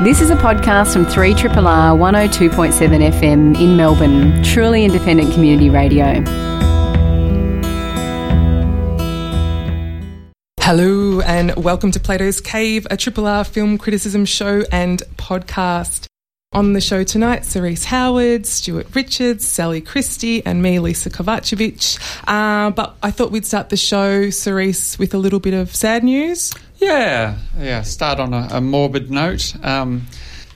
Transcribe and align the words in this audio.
This 0.00 0.20
is 0.20 0.30
a 0.30 0.34
podcast 0.34 0.94
from 0.94 1.06
3RRR 1.06 1.52
102.7 1.52 3.12
FM 3.12 3.60
in 3.60 3.76
Melbourne, 3.76 4.42
truly 4.42 4.84
independent 4.84 5.32
community 5.32 5.70
radio. 5.70 6.14
Hello, 10.58 11.20
and 11.20 11.54
welcome 11.54 11.92
to 11.92 12.00
Plato's 12.00 12.40
Cave, 12.40 12.84
a 12.90 12.96
Triple 12.96 13.28
R 13.28 13.44
film 13.44 13.78
criticism 13.78 14.24
show 14.24 14.64
and 14.72 15.04
podcast. 15.18 16.06
On 16.52 16.72
the 16.72 16.80
show 16.80 17.04
tonight, 17.04 17.44
Cerise 17.44 17.84
Howard, 17.84 18.44
Stuart 18.44 18.88
Richards, 18.94 19.46
Sally 19.46 19.80
Christie, 19.80 20.44
and 20.44 20.62
me, 20.62 20.80
Lisa 20.80 21.10
Kovacevic. 21.10 21.98
Uh, 22.26 22.70
but 22.70 22.96
I 23.04 23.10
thought 23.12 23.30
we'd 23.30 23.46
start 23.46 23.68
the 23.68 23.76
show, 23.76 24.30
Cerise, 24.30 24.98
with 24.98 25.14
a 25.14 25.18
little 25.18 25.40
bit 25.40 25.54
of 25.54 25.74
sad 25.74 26.02
news. 26.02 26.52
Yeah, 26.82 27.38
yeah. 27.58 27.82
Start 27.82 28.18
on 28.18 28.34
a, 28.34 28.48
a 28.50 28.60
morbid 28.60 29.08
note. 29.10 29.54
Um, 29.64 30.06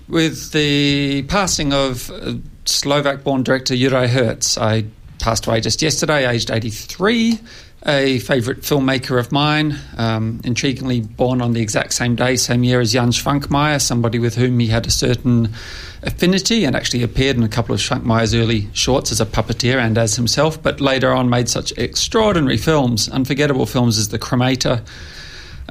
with 0.08 0.52
the 0.52 1.22
passing 1.28 1.72
of 1.72 2.10
uh, 2.10 2.34
Slovak 2.64 3.22
born 3.22 3.44
director 3.44 3.74
Juraj 3.74 4.08
Herz. 4.08 4.58
I 4.58 4.86
passed 5.20 5.46
away 5.46 5.60
just 5.60 5.82
yesterday, 5.82 6.28
aged 6.28 6.50
83 6.50 7.38
a 7.86 8.18
favourite 8.18 8.62
filmmaker 8.62 9.18
of 9.18 9.30
mine, 9.30 9.78
um, 9.96 10.40
intriguingly 10.40 11.16
born 11.16 11.40
on 11.40 11.52
the 11.52 11.60
exact 11.60 11.92
same 11.92 12.16
day, 12.16 12.34
same 12.34 12.64
year 12.64 12.80
as 12.80 12.92
Jan 12.92 13.10
Švankmajer, 13.10 13.80
somebody 13.80 14.18
with 14.18 14.34
whom 14.34 14.58
he 14.58 14.66
had 14.66 14.86
a 14.86 14.90
certain 14.90 15.54
affinity 16.02 16.64
and 16.64 16.74
actually 16.74 17.04
appeared 17.04 17.36
in 17.36 17.44
a 17.44 17.48
couple 17.48 17.74
of 17.74 17.80
Švankmajer's 17.80 18.34
early 18.34 18.68
shorts 18.72 19.12
as 19.12 19.20
a 19.20 19.26
puppeteer 19.26 19.76
and 19.76 19.96
as 19.98 20.16
himself, 20.16 20.60
but 20.60 20.80
later 20.80 21.12
on 21.12 21.30
made 21.30 21.48
such 21.48 21.70
extraordinary 21.78 22.56
films, 22.56 23.08
unforgettable 23.08 23.66
films 23.66 23.98
as 23.98 24.08
The 24.08 24.18
Cremator, 24.18 24.84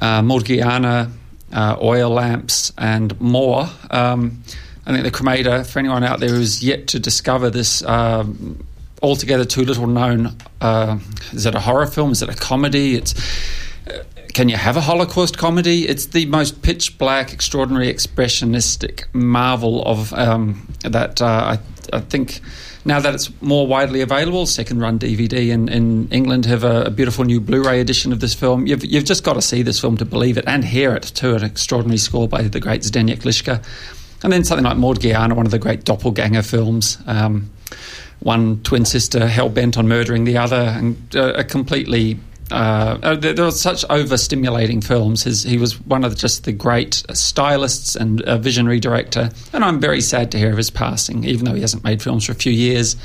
uh, 0.02 0.22
Morgiana, 0.22 1.12
uh, 1.52 1.78
Oil 1.82 2.10
Lamps, 2.10 2.72
and 2.78 3.20
more. 3.20 3.68
Um, 3.90 4.44
I 4.86 4.92
think 4.92 5.04
The 5.04 5.12
Cremator, 5.12 5.66
for 5.66 5.80
anyone 5.80 6.04
out 6.04 6.20
there 6.20 6.30
who's 6.30 6.64
yet 6.64 6.88
to 6.90 7.00
discover 7.00 7.50
this. 7.50 7.84
Um, 7.84 8.66
altogether 9.06 9.46
too 9.46 9.64
little 9.64 9.88
known. 9.88 10.36
Uh, 10.62 10.98
is 11.32 11.46
it 11.46 11.54
a 11.56 11.60
horror 11.60 11.86
film? 11.86 12.12
Is 12.12 12.22
it 12.22 12.30
a 12.30 12.34
comedy? 12.34 12.96
It's 12.96 13.14
uh, 13.88 14.04
can 14.34 14.50
you 14.50 14.58
have 14.58 14.76
a 14.76 14.82
Holocaust 14.82 15.38
comedy? 15.38 15.88
It's 15.88 16.08
the 16.08 16.26
most 16.26 16.62
pitch 16.62 16.98
black, 16.98 17.32
extraordinary, 17.32 17.94
expressionistic 17.94 19.06
marvel 19.14 19.84
of 19.86 20.12
um, 20.14 20.68
that. 20.82 21.22
Uh, 21.22 21.58
I, 21.58 21.60
I, 21.96 22.00
think 22.02 22.42
now 22.86 23.00
that 23.00 23.16
it's 23.16 23.30
more 23.42 23.66
widely 23.66 24.02
available, 24.02 24.46
second 24.46 24.80
run 24.80 25.00
DVD 25.00 25.50
in, 25.50 25.68
in 25.70 26.08
England 26.12 26.46
have 26.46 26.64
a, 26.64 26.84
a, 26.84 26.92
beautiful 26.92 27.26
new 27.26 27.42
Blu-ray 27.42 27.82
edition 27.82 28.14
of 28.14 28.20
this 28.20 28.36
film. 28.36 28.68
You've, 28.68 28.86
you've 28.86 29.06
just 29.06 29.24
got 29.24 29.34
to 29.34 29.42
see 29.42 29.64
this 29.64 29.80
film 29.80 29.98
to 29.98 30.06
believe 30.06 30.38
it 30.38 30.46
and 30.48 30.64
hear 30.64 30.96
it 30.96 31.04
too. 31.04 31.36
An 31.36 31.44
extraordinary 31.44 31.98
score 31.98 32.28
by 32.28 32.44
the 32.44 32.60
great 32.60 32.82
Zdeněk 32.82 33.24
Liška. 33.24 33.64
And 34.24 34.32
then 34.32 34.44
something 34.44 34.64
like 34.64 34.78
Morgiana, 34.78 35.34
one 35.34 35.48
of 35.48 35.52
the 35.52 35.60
great 35.60 35.84
doppelganger 35.84 36.44
films. 36.44 37.00
Um, 37.08 37.50
one 38.20 38.62
twin 38.62 38.86
sister 38.86 39.28
hell 39.28 39.50
bent 39.50 39.78
on 39.78 39.88
murdering 39.88 40.24
the 40.24 40.38
other, 40.38 40.56
and 40.56 41.16
uh, 41.16 41.34
a 41.34 41.44
completely. 41.44 42.20
Uh, 42.52 42.98
uh 43.02 43.16
there, 43.16 43.34
there 43.34 43.46
were 43.46 43.52
such 43.52 43.86
overstimulating 43.88 44.84
films. 44.84 45.24
His, 45.24 45.44
he 45.44 45.58
was 45.58 45.80
one 45.82 46.04
of 46.04 46.12
the, 46.12 46.18
just 46.18 46.44
the 46.44 46.52
great 46.52 47.04
stylists 47.14 47.96
and 47.96 48.24
visionary 48.42 48.80
director, 48.80 49.30
and 49.54 49.64
I'm 49.64 49.80
very 49.80 50.02
sad 50.02 50.32
to 50.32 50.38
hear 50.38 50.52
of 50.52 50.58
his 50.58 50.70
passing, 50.70 51.24
even 51.24 51.46
though 51.46 51.54
he 51.54 51.62
hasn't 51.62 51.84
made 51.84 52.02
films 52.02 52.26
for 52.26 52.32
a 52.32 52.36
few 52.36 52.52
years. 52.52 52.96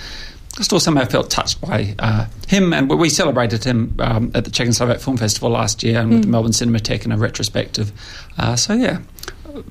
I 0.58 0.62
still 0.62 0.80
somehow 0.80 1.04
felt 1.04 1.30
touched 1.30 1.60
by 1.60 1.94
uh, 2.00 2.26
him, 2.48 2.72
and 2.72 2.90
we 2.90 3.08
celebrated 3.08 3.62
him 3.62 3.94
um, 4.00 4.32
at 4.34 4.44
the 4.44 4.50
Czech 4.50 4.66
and 4.66 4.74
Slovak 4.74 4.98
Film 4.98 5.16
Festival 5.16 5.50
last 5.50 5.82
year, 5.82 6.00
and 6.00 6.10
mm. 6.10 6.12
with 6.14 6.22
the 6.22 6.26
hmm. 6.26 6.32
Melbourne 6.32 6.52
Cinematheque 6.52 7.04
in 7.04 7.12
a 7.12 7.16
retrospective. 7.16 7.92
Uh, 8.36 8.56
so 8.56 8.74
yeah, 8.74 8.98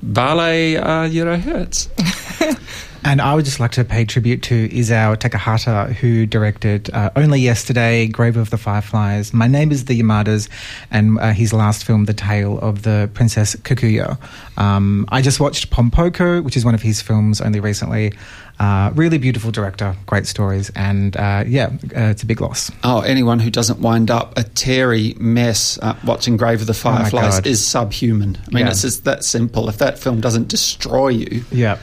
Vale 0.02 0.78
uh, 0.78 1.08
Juraj 1.08 1.40
Herz. 1.40 1.88
And 3.04 3.20
I 3.20 3.34
would 3.34 3.44
just 3.44 3.60
like 3.60 3.72
to 3.72 3.84
pay 3.84 4.04
tribute 4.04 4.42
to 4.44 4.68
Isao 4.68 5.16
Takahata, 5.16 5.92
who 5.94 6.26
directed 6.26 6.90
uh, 6.92 7.10
Only 7.16 7.40
Yesterday, 7.40 8.06
Grave 8.06 8.36
of 8.36 8.50
the 8.50 8.58
Fireflies, 8.58 9.32
My 9.32 9.46
Neighbors 9.46 9.86
the 9.86 9.98
Yamadas, 9.98 10.48
and 10.90 11.18
uh, 11.18 11.32
his 11.32 11.52
last 11.52 11.84
film, 11.84 12.04
The 12.04 12.14
Tale 12.14 12.58
of 12.58 12.82
the 12.82 13.10
Princess 13.14 13.56
Kaguya. 13.56 14.18
Um, 14.58 15.06
I 15.08 15.22
just 15.22 15.40
watched 15.40 15.70
Pom 15.70 15.90
Poko, 15.90 16.42
which 16.44 16.56
is 16.56 16.64
one 16.64 16.74
of 16.74 16.82
his 16.82 17.00
films 17.00 17.40
only 17.40 17.60
recently. 17.60 18.12
Uh, 18.58 18.90
really 18.94 19.16
beautiful 19.16 19.50
director, 19.50 19.96
great 20.04 20.26
stories, 20.26 20.70
and 20.76 21.16
uh, 21.16 21.42
yeah, 21.46 21.70
uh, 21.96 22.10
it's 22.10 22.22
a 22.22 22.26
big 22.26 22.42
loss. 22.42 22.70
Oh, 22.84 23.00
anyone 23.00 23.38
who 23.38 23.50
doesn't 23.50 23.80
wind 23.80 24.10
up 24.10 24.36
a 24.36 24.42
teary 24.42 25.14
mess 25.18 25.78
uh, 25.80 25.96
watching 26.04 26.36
Grave 26.36 26.60
of 26.60 26.66
the 26.66 26.72
oh 26.72 26.74
Fireflies 26.74 27.38
oh 27.38 27.48
is 27.48 27.66
subhuman. 27.66 28.36
I 28.36 28.54
mean, 28.54 28.66
yeah. 28.66 28.70
it's 28.70 28.82
just 28.82 29.04
that 29.04 29.24
simple. 29.24 29.70
If 29.70 29.78
that 29.78 29.98
film 29.98 30.20
doesn't 30.20 30.48
destroy 30.48 31.08
you, 31.08 31.42
yeah. 31.50 31.78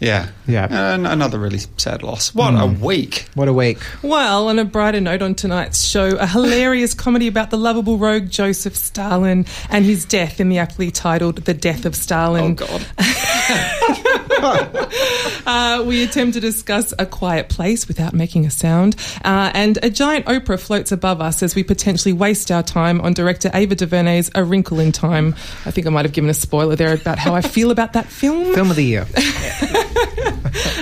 Yeah. 0.00 0.30
Yeah. 0.46 0.66
And 0.70 1.06
another 1.06 1.38
really 1.38 1.60
sad 1.76 2.02
loss. 2.02 2.34
What 2.34 2.54
mm. 2.54 2.64
a 2.64 2.68
hmm. 2.68 2.82
week. 2.82 3.28
What 3.34 3.48
a 3.48 3.52
week. 3.52 3.78
Well, 4.02 4.48
on 4.48 4.58
a 4.58 4.64
brighter 4.64 5.00
note 5.00 5.22
on 5.22 5.34
tonight's 5.34 5.84
show, 5.84 6.16
a 6.16 6.26
hilarious 6.26 6.94
comedy 6.94 7.28
about 7.28 7.50
the 7.50 7.58
lovable 7.58 7.98
rogue 7.98 8.30
Joseph 8.30 8.76
Stalin 8.76 9.44
and 9.68 9.84
his 9.84 10.06
death 10.06 10.40
in 10.40 10.48
the 10.48 10.58
aptly 10.58 10.90
titled 10.90 11.44
The 11.44 11.54
Death 11.54 11.84
of 11.84 11.94
Stalin. 11.94 12.56
Oh, 12.58 12.64
God. 12.66 12.86
uh, 15.46 15.84
we 15.86 16.02
attempt 16.02 16.34
to 16.34 16.40
discuss 16.40 16.94
A 16.98 17.04
Quiet 17.04 17.50
Place 17.50 17.86
without 17.86 18.14
making 18.14 18.46
a 18.46 18.50
sound. 18.50 18.96
Uh, 19.22 19.50
and 19.54 19.78
a 19.82 19.90
giant 19.90 20.24
Oprah 20.26 20.58
floats 20.58 20.92
above 20.92 21.20
us 21.20 21.42
as 21.42 21.54
we 21.54 21.62
potentially 21.62 22.14
waste 22.14 22.50
our 22.50 22.62
time 22.62 23.02
on 23.02 23.12
director 23.12 23.50
Ava 23.52 23.74
DuVernay's 23.74 24.30
A 24.34 24.44
Wrinkle 24.44 24.80
in 24.80 24.92
Time. 24.92 25.34
I 25.66 25.70
think 25.70 25.86
I 25.86 25.90
might 25.90 26.06
have 26.06 26.14
given 26.14 26.30
a 26.30 26.34
spoiler 26.34 26.76
there 26.76 26.94
about 26.94 27.18
how 27.18 27.34
I 27.34 27.42
feel 27.42 27.70
about 27.70 27.92
that 27.92 28.06
film. 28.06 28.54
Film 28.54 28.70
of 28.70 28.76
the 28.76 28.84
year. 28.84 29.06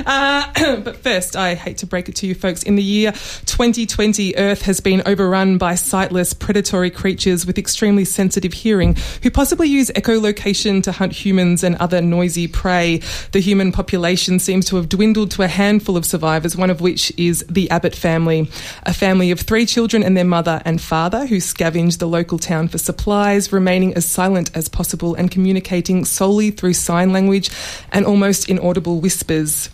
uh, 0.06 0.80
but 0.84 0.96
first, 0.96 1.36
I 1.36 1.54
hate 1.54 1.78
to 1.78 1.86
break 1.86 2.08
it 2.08 2.16
to 2.16 2.26
you 2.26 2.34
folks. 2.34 2.62
In 2.62 2.76
the 2.76 2.82
year 2.82 3.12
2020, 3.12 4.36
Earth 4.36 4.62
has 4.62 4.80
been 4.80 5.02
overrun 5.06 5.58
by 5.58 5.74
sightless, 5.74 6.32
predatory 6.32 6.90
creatures 6.90 7.46
with 7.46 7.58
extremely 7.58 8.04
sensitive 8.04 8.52
hearing 8.52 8.96
who 9.22 9.30
possibly 9.30 9.68
use 9.68 9.90
echolocation 9.90 10.82
to 10.82 10.92
hunt 10.92 11.12
humans 11.12 11.64
and 11.64 11.76
other 11.76 12.00
noisy 12.00 12.46
prey. 12.46 13.00
The 13.32 13.40
human 13.40 13.72
population 13.72 14.38
seems 14.38 14.66
to 14.66 14.76
have 14.76 14.88
dwindled 14.88 15.30
to 15.32 15.42
a 15.42 15.48
handful 15.48 15.96
of 15.96 16.06
survivors, 16.06 16.56
one 16.56 16.70
of 16.70 16.80
which 16.80 17.12
is 17.16 17.44
the 17.48 17.70
Abbott 17.70 17.94
family, 17.94 18.50
a 18.84 18.94
family 18.94 19.30
of 19.30 19.40
three 19.40 19.66
children 19.66 20.02
and 20.02 20.16
their 20.16 20.24
mother 20.24 20.62
and 20.64 20.80
father 20.80 21.26
who 21.26 21.36
scavenge 21.36 21.98
the 21.98 22.06
local 22.06 22.38
town 22.38 22.68
for 22.68 22.78
supplies, 22.78 23.52
remaining 23.52 23.94
as 23.94 24.06
silent 24.06 24.50
as 24.54 24.68
possible 24.68 25.14
and 25.14 25.30
communicating 25.30 26.04
solely 26.04 26.50
through 26.50 26.74
sign 26.74 27.12
language 27.12 27.50
and 27.92 28.04
almost 28.06 28.48
inaudible 28.48 29.00
whispers. 29.08 29.70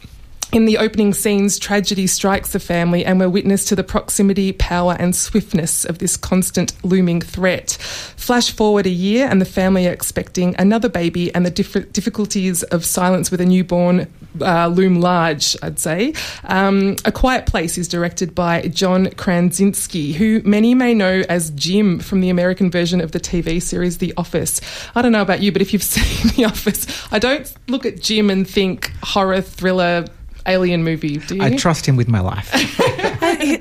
In 0.52 0.64
the 0.64 0.78
opening 0.78 1.12
scenes, 1.12 1.58
tragedy 1.58 2.06
strikes 2.06 2.52
the 2.52 2.60
family, 2.60 3.04
and 3.04 3.18
we're 3.18 3.28
witness 3.28 3.64
to 3.64 3.74
the 3.74 3.82
proximity, 3.82 4.52
power, 4.52 4.94
and 5.00 5.12
swiftness 5.12 5.84
of 5.84 5.98
this 5.98 6.16
constant 6.16 6.72
looming 6.84 7.20
threat. 7.20 7.72
Flash 8.16 8.52
forward 8.52 8.86
a 8.86 8.90
year, 8.90 9.26
and 9.26 9.40
the 9.40 9.44
family 9.44 9.88
are 9.88 9.92
expecting 9.92 10.54
another 10.56 10.88
baby, 10.88 11.34
and 11.34 11.44
the 11.44 11.50
diff- 11.50 11.92
difficulties 11.92 12.62
of 12.62 12.84
silence 12.84 13.32
with 13.32 13.40
a 13.40 13.44
newborn 13.44 14.06
uh, 14.40 14.68
loom 14.68 15.00
large, 15.00 15.56
I'd 15.62 15.78
say. 15.78 16.14
Um, 16.44 16.96
a 17.04 17.12
Quiet 17.12 17.46
Place 17.46 17.78
is 17.78 17.88
directed 17.88 18.34
by 18.34 18.62
John 18.68 19.10
Krasinski, 19.10 20.12
who 20.12 20.40
many 20.44 20.74
may 20.74 20.94
know 20.94 21.22
as 21.28 21.50
Jim 21.50 21.98
from 21.98 22.20
the 22.20 22.30
American 22.30 22.70
version 22.70 23.00
of 23.00 23.12
the 23.12 23.20
TV 23.20 23.62
series 23.62 23.98
The 23.98 24.14
Office. 24.16 24.60
I 24.94 25.02
don't 25.02 25.12
know 25.12 25.22
about 25.22 25.40
you, 25.40 25.52
but 25.52 25.62
if 25.62 25.72
you've 25.72 25.82
seen 25.84 26.32
The 26.36 26.44
Office, 26.46 26.86
I 27.12 27.18
don't 27.18 27.52
look 27.68 27.86
at 27.86 28.00
Jim 28.00 28.30
and 28.30 28.48
think 28.48 28.92
horror, 29.02 29.40
thriller, 29.40 30.06
alien 30.46 30.84
movie, 30.84 31.18
do 31.18 31.36
you? 31.36 31.42
I 31.42 31.56
trust 31.56 31.86
him 31.86 31.96
with 31.96 32.08
my 32.08 32.20
life. 32.20 32.50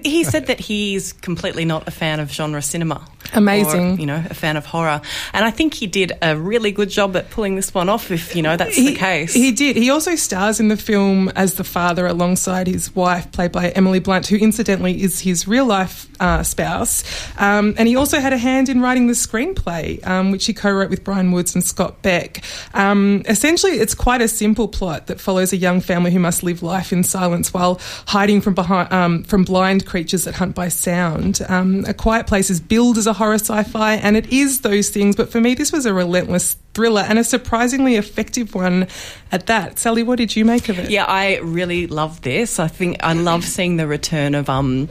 he 0.04 0.24
said 0.24 0.48
that 0.48 0.60
he's 0.60 1.14
completely 1.14 1.66
not 1.66 1.88
a 1.88 1.92
fan 1.92 2.20
of 2.20 2.32
genre 2.32 2.62
cinema. 2.62 3.08
Amazing. 3.34 3.98
Or, 3.98 4.00
you 4.00 4.06
know, 4.06 4.24
a 4.30 4.34
fan 4.34 4.58
of 4.58 4.66
horror. 4.66 5.02
And 5.34 5.46
I 5.46 5.52
think 5.52 5.74
he 5.74 5.88
did 5.88 6.12
a 6.22 6.38
really 6.38 6.72
good 6.72 6.90
job 6.90 7.16
at 7.16 7.30
pulling 7.30 7.56
this 7.56 7.74
one 7.74 7.90
off, 7.90 8.12
if, 8.12 8.36
you 8.36 8.42
know, 8.42 8.58
that's 8.58 8.76
he, 8.76 8.90
the 8.90 8.96
case. 8.96 9.34
He 9.34 9.52
did. 9.52 9.76
He 9.76 9.90
also 9.90 10.16
stars 10.16 10.60
in 10.60 10.68
the 10.68 10.78
film 10.78 11.30
as 11.30 11.56
the 11.56 11.64
father 11.64 12.06
alongside 12.06 12.68
his 12.68 12.96
wife, 12.96 13.32
played 13.32 13.52
by 13.52 13.70
Emily 13.70 14.00
Blunt, 14.00 14.28
who 14.28 14.36
incidentally 14.36 15.02
is 15.02 15.22
his 15.22 15.48
real 15.48 15.66
life 15.66 16.08
uh, 16.20 16.44
spouse. 16.44 17.04
Um, 17.40 17.74
and 17.78 17.88
he 17.88 17.96
also 17.96 18.20
had 18.20 18.34
a 18.34 18.38
hand 18.38 18.70
in 18.70 18.82
writing 18.82 19.08
the 19.08 19.14
screenplay, 19.14 20.06
um, 20.06 20.32
which 20.32 20.46
he 20.46 20.54
co 20.54 20.72
wrote 20.72 20.90
with 20.90 21.04
Bryan 21.04 21.32
Woods 21.32 21.56
and 21.56 21.64
Scott 21.64 22.02
Beck. 22.02 22.44
Um, 22.74 23.24
essentially, 23.28 23.74
it's 23.74 23.96
quite 23.96 24.22
a 24.22 24.28
simple 24.28 24.68
plot 24.68 25.08
that 25.08 25.20
follows 25.20 25.54
a 25.54 25.58
young 25.58 25.82
family 25.82 26.12
who 26.12 26.20
must 26.20 26.44
live 26.44 26.62
life 26.62 26.92
in 26.94 27.04
silence 27.04 27.54
while 27.54 27.80
hiding 28.08 28.42
from, 28.42 28.54
behind, 28.54 28.92
um, 28.94 29.24
from 29.24 29.44
blind 29.44 29.73
creatures 29.82 30.26
that 30.26 30.36
hunt 30.36 30.56
by 30.56 30.70
sound. 30.70 31.42
Um, 31.48 31.86
a 31.88 31.94
Quiet 31.94 32.28
Place 32.28 32.50
is 32.50 32.60
billed 32.60 32.98
as 32.98 33.08
a 33.08 33.14
horror 33.14 33.36
sci 33.36 33.64
fi, 33.64 33.96
and 33.96 34.16
it 34.16 34.32
is 34.32 34.62
those 34.62 34.90
things. 34.90 35.16
But 35.16 35.30
for 35.30 35.42
me, 35.42 35.56
this 35.56 35.72
was 35.72 35.86
a 35.86 35.94
relentless 35.94 36.58
thriller 36.74 37.02
and 37.02 37.20
a 37.20 37.24
surprisingly 37.24 37.96
effective 37.96 38.56
one 38.56 38.88
at 39.32 39.48
that. 39.48 39.80
Sally, 39.80 40.04
what 40.04 40.18
did 40.18 40.36
you 40.36 40.46
make 40.46 40.70
of 40.70 40.80
it? 40.80 40.90
Yeah, 40.90 41.06
I 41.06 41.38
really 41.40 41.88
love 41.88 42.22
this. 42.22 42.60
I 42.60 42.68
think 42.68 42.98
I 43.04 43.14
love 43.14 43.44
seeing 43.44 43.78
the 43.78 43.88
return 43.88 44.36
of 44.36 44.50
um, 44.50 44.90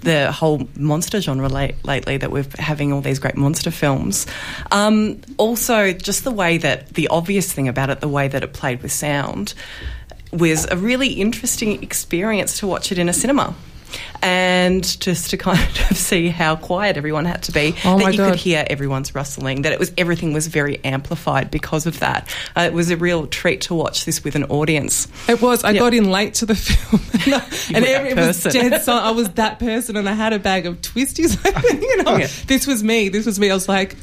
the 0.00 0.32
whole 0.32 0.68
monster 0.76 1.20
genre 1.20 1.48
late, 1.48 1.74
lately 1.84 2.16
that 2.16 2.30
we're 2.30 2.46
having 2.58 2.92
all 2.92 3.00
these 3.00 3.18
great 3.18 3.36
monster 3.36 3.70
films. 3.70 4.26
Um, 4.70 5.20
also, 5.36 5.92
just 5.92 6.24
the 6.24 6.30
way 6.30 6.58
that 6.58 6.94
the 6.94 7.08
obvious 7.08 7.52
thing 7.52 7.68
about 7.68 7.90
it, 7.90 8.00
the 8.00 8.08
way 8.08 8.28
that 8.28 8.42
it 8.42 8.52
played 8.52 8.82
with 8.82 8.92
sound, 8.92 9.54
was 10.32 10.66
a 10.70 10.76
really 10.76 11.08
interesting 11.08 11.82
experience 11.82 12.58
to 12.58 12.66
watch 12.66 12.92
it 12.92 12.98
in 12.98 13.08
a 13.08 13.12
cinema. 13.12 13.54
And 14.22 14.82
just 15.00 15.30
to 15.30 15.36
kind 15.36 15.58
of 15.90 15.96
see 15.96 16.28
how 16.28 16.56
quiet 16.56 16.96
everyone 16.96 17.24
had 17.24 17.42
to 17.44 17.52
be, 17.52 17.74
Oh 17.84 17.98
that 17.98 18.12
you 18.12 18.18
God. 18.18 18.30
could 18.32 18.40
hear 18.40 18.64
everyone's 18.68 19.14
rustling, 19.14 19.62
that 19.62 19.72
it 19.72 19.78
was 19.78 19.92
everything 19.96 20.32
was 20.32 20.46
very 20.48 20.82
amplified 20.84 21.50
because 21.50 21.86
of 21.86 22.00
that. 22.00 22.28
Uh, 22.56 22.62
it 22.62 22.72
was 22.72 22.90
a 22.90 22.96
real 22.96 23.26
treat 23.26 23.60
to 23.62 23.74
watch 23.74 24.04
this 24.04 24.24
with 24.24 24.34
an 24.34 24.44
audience. 24.44 25.06
It 25.28 25.40
was. 25.40 25.62
I 25.64 25.70
Yeah. 25.70 25.78
got 25.80 25.94
in 25.94 26.10
late 26.10 26.34
to 26.34 26.46
the 26.46 26.54
film, 26.56 27.02
and, 27.24 27.34
I, 27.34 27.38
and 27.76 27.84
every, 27.84 28.10
it 28.10 28.16
was 28.16 28.42
dead 28.42 28.82
silent. 28.82 29.06
I 29.06 29.10
was 29.12 29.28
that 29.30 29.58
person, 29.58 29.96
and 29.96 30.08
I 30.08 30.12
had 30.14 30.32
a 30.32 30.38
bag 30.38 30.66
of 30.66 30.80
twisties. 30.80 31.36
you 31.80 32.02
know, 32.02 32.16
Yeah. 32.16 32.28
this 32.46 32.66
was 32.66 32.82
me. 32.82 33.08
This 33.08 33.24
was 33.26 33.38
me. 33.38 33.50
I 33.50 33.54
was 33.54 33.68
like. 33.68 33.96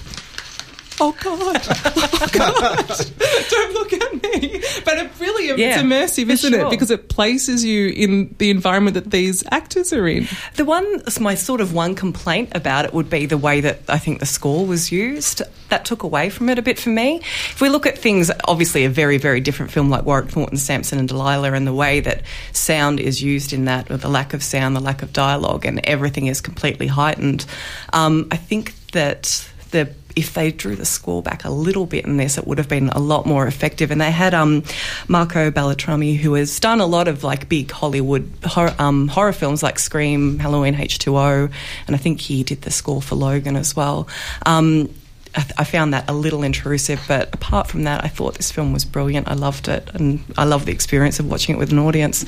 Oh 0.99 1.15
God! 1.21 1.61
Oh 2.17 2.27
God! 2.31 2.87
Don't 3.49 3.73
look 3.73 3.93
at 3.93 4.13
me. 4.13 4.61
But 4.85 4.97
it 4.97 5.11
really 5.19 5.49
it's 5.49 5.59
Yeah, 5.59 5.81
immersive, 5.81 6.29
isn't 6.29 6.53
it? 6.53 6.69
Because 6.69 6.89
it 6.91 7.09
places 7.09 7.63
you 7.63 7.89
in 7.89 8.33
the 8.37 8.49
environment 8.49 8.93
that 8.95 9.11
these 9.11 9.43
actors 9.51 9.91
are 9.93 10.07
in. 10.07 10.27
The 10.55 10.65
one, 10.65 11.01
my 11.19 11.35
sort 11.35 11.61
of 11.61 11.73
one 11.73 11.93
complaint 11.95 12.49
about 12.55 12.85
it 12.85 12.93
would 12.93 13.09
be 13.09 13.25
the 13.25 13.37
way 13.37 13.61
that 13.61 13.81
I 13.89 13.97
think 13.97 14.19
the 14.19 14.25
score 14.25 14.65
was 14.65 14.91
used. 14.91 15.41
That 15.69 15.85
took 15.85 16.03
away 16.03 16.29
from 16.29 16.49
it 16.49 16.57
a 16.57 16.61
bit 16.61 16.79
for 16.79 16.89
me. 16.89 17.17
If 17.17 17.61
we 17.61 17.69
look 17.69 17.85
at 17.85 17.97
things, 17.97 18.31
obviously 18.45 18.85
a 18.85 18.89
very, 18.89 19.17
very 19.17 19.41
different 19.41 19.71
film 19.71 19.89
like 19.89 20.05
Warwick 20.05 20.29
Thornton, 20.31 20.57
Samson 20.57 20.99
and 20.99 21.07
Delilah, 21.07 21.53
and 21.53 21.67
the 21.67 21.73
way 21.73 21.99
that 21.99 22.23
sound 22.53 22.99
is 22.99 23.21
used 23.21 23.51
in 23.53 23.65
that, 23.65 23.91
or 23.91 23.97
the 23.97 24.09
lack 24.09 24.33
of 24.33 24.41
sound, 24.43 24.75
the 24.75 24.79
lack 24.81 25.01
of 25.01 25.11
dialogue, 25.11 25.65
and 25.65 25.85
everything 25.85 26.27
is 26.27 26.39
completely 26.41 26.87
heightened. 26.87 27.45
Um, 27.93 28.27
I 28.31 28.37
think 28.37 28.73
that 28.91 29.47
the 29.71 29.93
if 30.15 30.33
they 30.33 30.51
drew 30.51 30.75
the 30.75 30.85
score 30.85 31.21
back 31.21 31.43
a 31.43 31.49
little 31.49 31.85
bit 31.85 32.05
in 32.05 32.17
this, 32.17 32.37
it 32.37 32.47
would 32.47 32.57
have 32.57 32.69
been 32.69 32.89
a 32.89 32.99
lot 32.99 33.25
more 33.25 33.47
effective. 33.47 33.91
And 33.91 33.99
they 33.99 34.11
had 34.11 34.33
um, 34.33 34.63
Marco 35.07 35.51
Beltrami, 35.51 36.15
who 36.15 36.33
has 36.35 36.59
done 36.59 36.79
a 36.79 36.85
lot 36.85 37.07
of 37.07 37.23
like 37.23 37.49
big 37.49 37.71
Hollywood 37.71 38.31
horror, 38.43 38.75
um, 38.79 39.07
horror 39.07 39.33
films 39.33 39.61
like 39.61 39.79
Scream, 39.79 40.39
Halloween 40.39 40.75
H2O, 40.75 41.51
and 41.87 41.95
I 41.95 41.99
think 41.99 42.21
he 42.21 42.43
did 42.43 42.61
the 42.61 42.71
score 42.71 43.01
for 43.01 43.15
Logan 43.15 43.55
as 43.55 43.75
well. 43.75 44.07
Um, 44.45 44.89
I, 45.35 45.41
th- 45.41 45.53
I 45.57 45.63
found 45.65 45.93
that 45.93 46.09
a 46.09 46.13
little 46.13 46.43
intrusive, 46.43 47.01
but 47.07 47.33
apart 47.33 47.67
from 47.67 47.83
that, 47.83 48.03
I 48.03 48.07
thought 48.07 48.35
this 48.35 48.51
film 48.51 48.71
was 48.71 48.85
brilliant. 48.85 49.27
I 49.27 49.33
loved 49.33 49.67
it, 49.67 49.89
and 49.93 50.23
I 50.37 50.45
love 50.45 50.65
the 50.65 50.71
experience 50.71 51.19
of 51.19 51.29
watching 51.29 51.55
it 51.55 51.57
with 51.57 51.71
an 51.71 51.79
audience. 51.79 52.25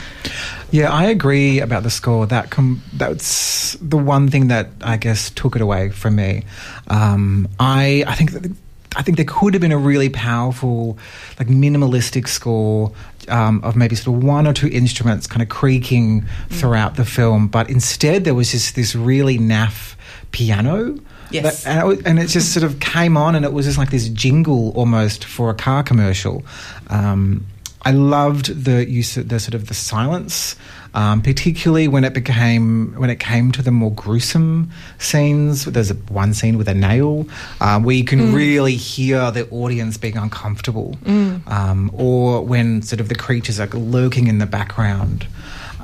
Yeah, 0.72 0.92
I 0.92 1.06
agree 1.06 1.60
about 1.60 1.84
the 1.84 1.90
score. 1.90 2.26
That 2.26 2.50
com- 2.50 2.82
that's 2.94 3.74
the 3.82 3.98
one 3.98 4.30
thing 4.30 4.50
that 4.50 4.70
I 4.82 4.98
guess 4.98 5.30
took 5.30 5.56
it 5.56 5.62
away 5.62 5.90
from 5.90 6.16
me. 6.16 6.44
Um, 6.88 7.48
I 7.60 8.04
I 8.06 8.16
think 8.16 8.32
that 8.34 8.52
I 8.96 9.04
think 9.04 9.18
there 9.18 9.26
could 9.26 9.54
have 9.54 9.62
been 9.62 9.72
a 9.72 9.78
really 9.78 10.10
powerful, 10.10 10.98
like 11.38 11.48
minimalistic 11.48 12.28
score 12.28 12.92
um, 13.28 13.62
of 13.64 13.76
maybe 13.76 13.96
sort 13.96 14.18
of 14.18 14.24
one 14.24 14.48
or 14.48 14.54
two 14.54 14.68
instruments 14.68 15.28
kind 15.28 15.42
of 15.42 15.50
creaking 15.50 16.26
throughout 16.50 16.96
the 16.96 17.06
film, 17.06 17.48
but 17.48 17.70
instead 17.70 18.24
there 18.24 18.34
was 18.34 18.52
just 18.52 18.76
this 18.76 18.96
really 18.96 19.38
naff 19.38 19.96
piano. 20.32 20.98
Yes. 21.32 21.64
That- 21.64 21.70
and, 21.70 21.80
it, 21.80 21.86
was- 21.88 22.02
and 22.04 22.20
it 22.20 22.28
just 22.28 22.54
sort 22.54 22.64
of 22.64 22.80
came 22.80 23.18
on, 23.18 23.36
and 23.36 23.44
it 23.46 23.54
was 23.54 23.66
just 23.66 23.78
like 23.78 23.92
this 23.92 24.10
jingle 24.10 24.72
almost 24.76 25.26
for 25.26 25.50
a 25.50 25.54
car 25.54 25.84
commercial. 25.84 26.44
Um, 26.90 27.46
I 27.84 27.92
loved 27.92 28.66
the 28.66 28.90
use 28.90 29.16
of 29.16 29.30
the 29.30 29.40
sort 29.40 29.54
of 29.54 29.68
the 29.68 29.74
silence, 29.74 30.58
um, 30.94 31.22
particularly 31.22 31.88
when 31.88 32.04
it 32.04 32.14
became 32.14 32.94
when 32.98 33.10
it 33.10 33.20
came 33.20 33.52
to 33.54 33.62
the 33.62 33.72
more 33.72 33.92
gruesome 33.94 34.72
scenes. 35.00 35.64
There's 35.64 35.92
a, 35.92 35.94
one 35.94 36.34
scene 36.34 36.58
with 36.58 36.68
a 36.68 36.74
nail 36.74 37.28
um, 37.62 37.84
where 37.84 37.96
you 37.96 38.04
can 38.04 38.34
really 38.34 38.76
hear 38.76 39.32
the 39.32 39.48
audience 39.52 39.96
being 39.98 40.18
uncomfortable, 40.18 40.98
um, 41.06 41.90
or 41.94 42.42
when 42.44 42.82
sort 42.82 43.00
of 43.00 43.08
the 43.08 43.16
creatures 43.16 43.58
are 43.60 43.68
lurking 43.68 44.28
in 44.28 44.40
the 44.40 44.48
background. 44.48 45.26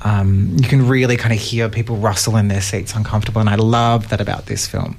Um, 0.03 0.55
you 0.57 0.67
can 0.67 0.87
really 0.87 1.17
kind 1.17 1.33
of 1.33 1.39
hear 1.39 1.69
people 1.69 1.95
rustle 1.95 2.35
in 2.35 2.47
their 2.47 2.61
seats 2.61 2.93
uncomfortable, 2.95 3.39
and 3.39 3.49
I 3.49 3.55
love 3.55 4.09
that 4.09 4.19
about 4.19 4.47
this 4.47 4.67
film. 4.67 4.97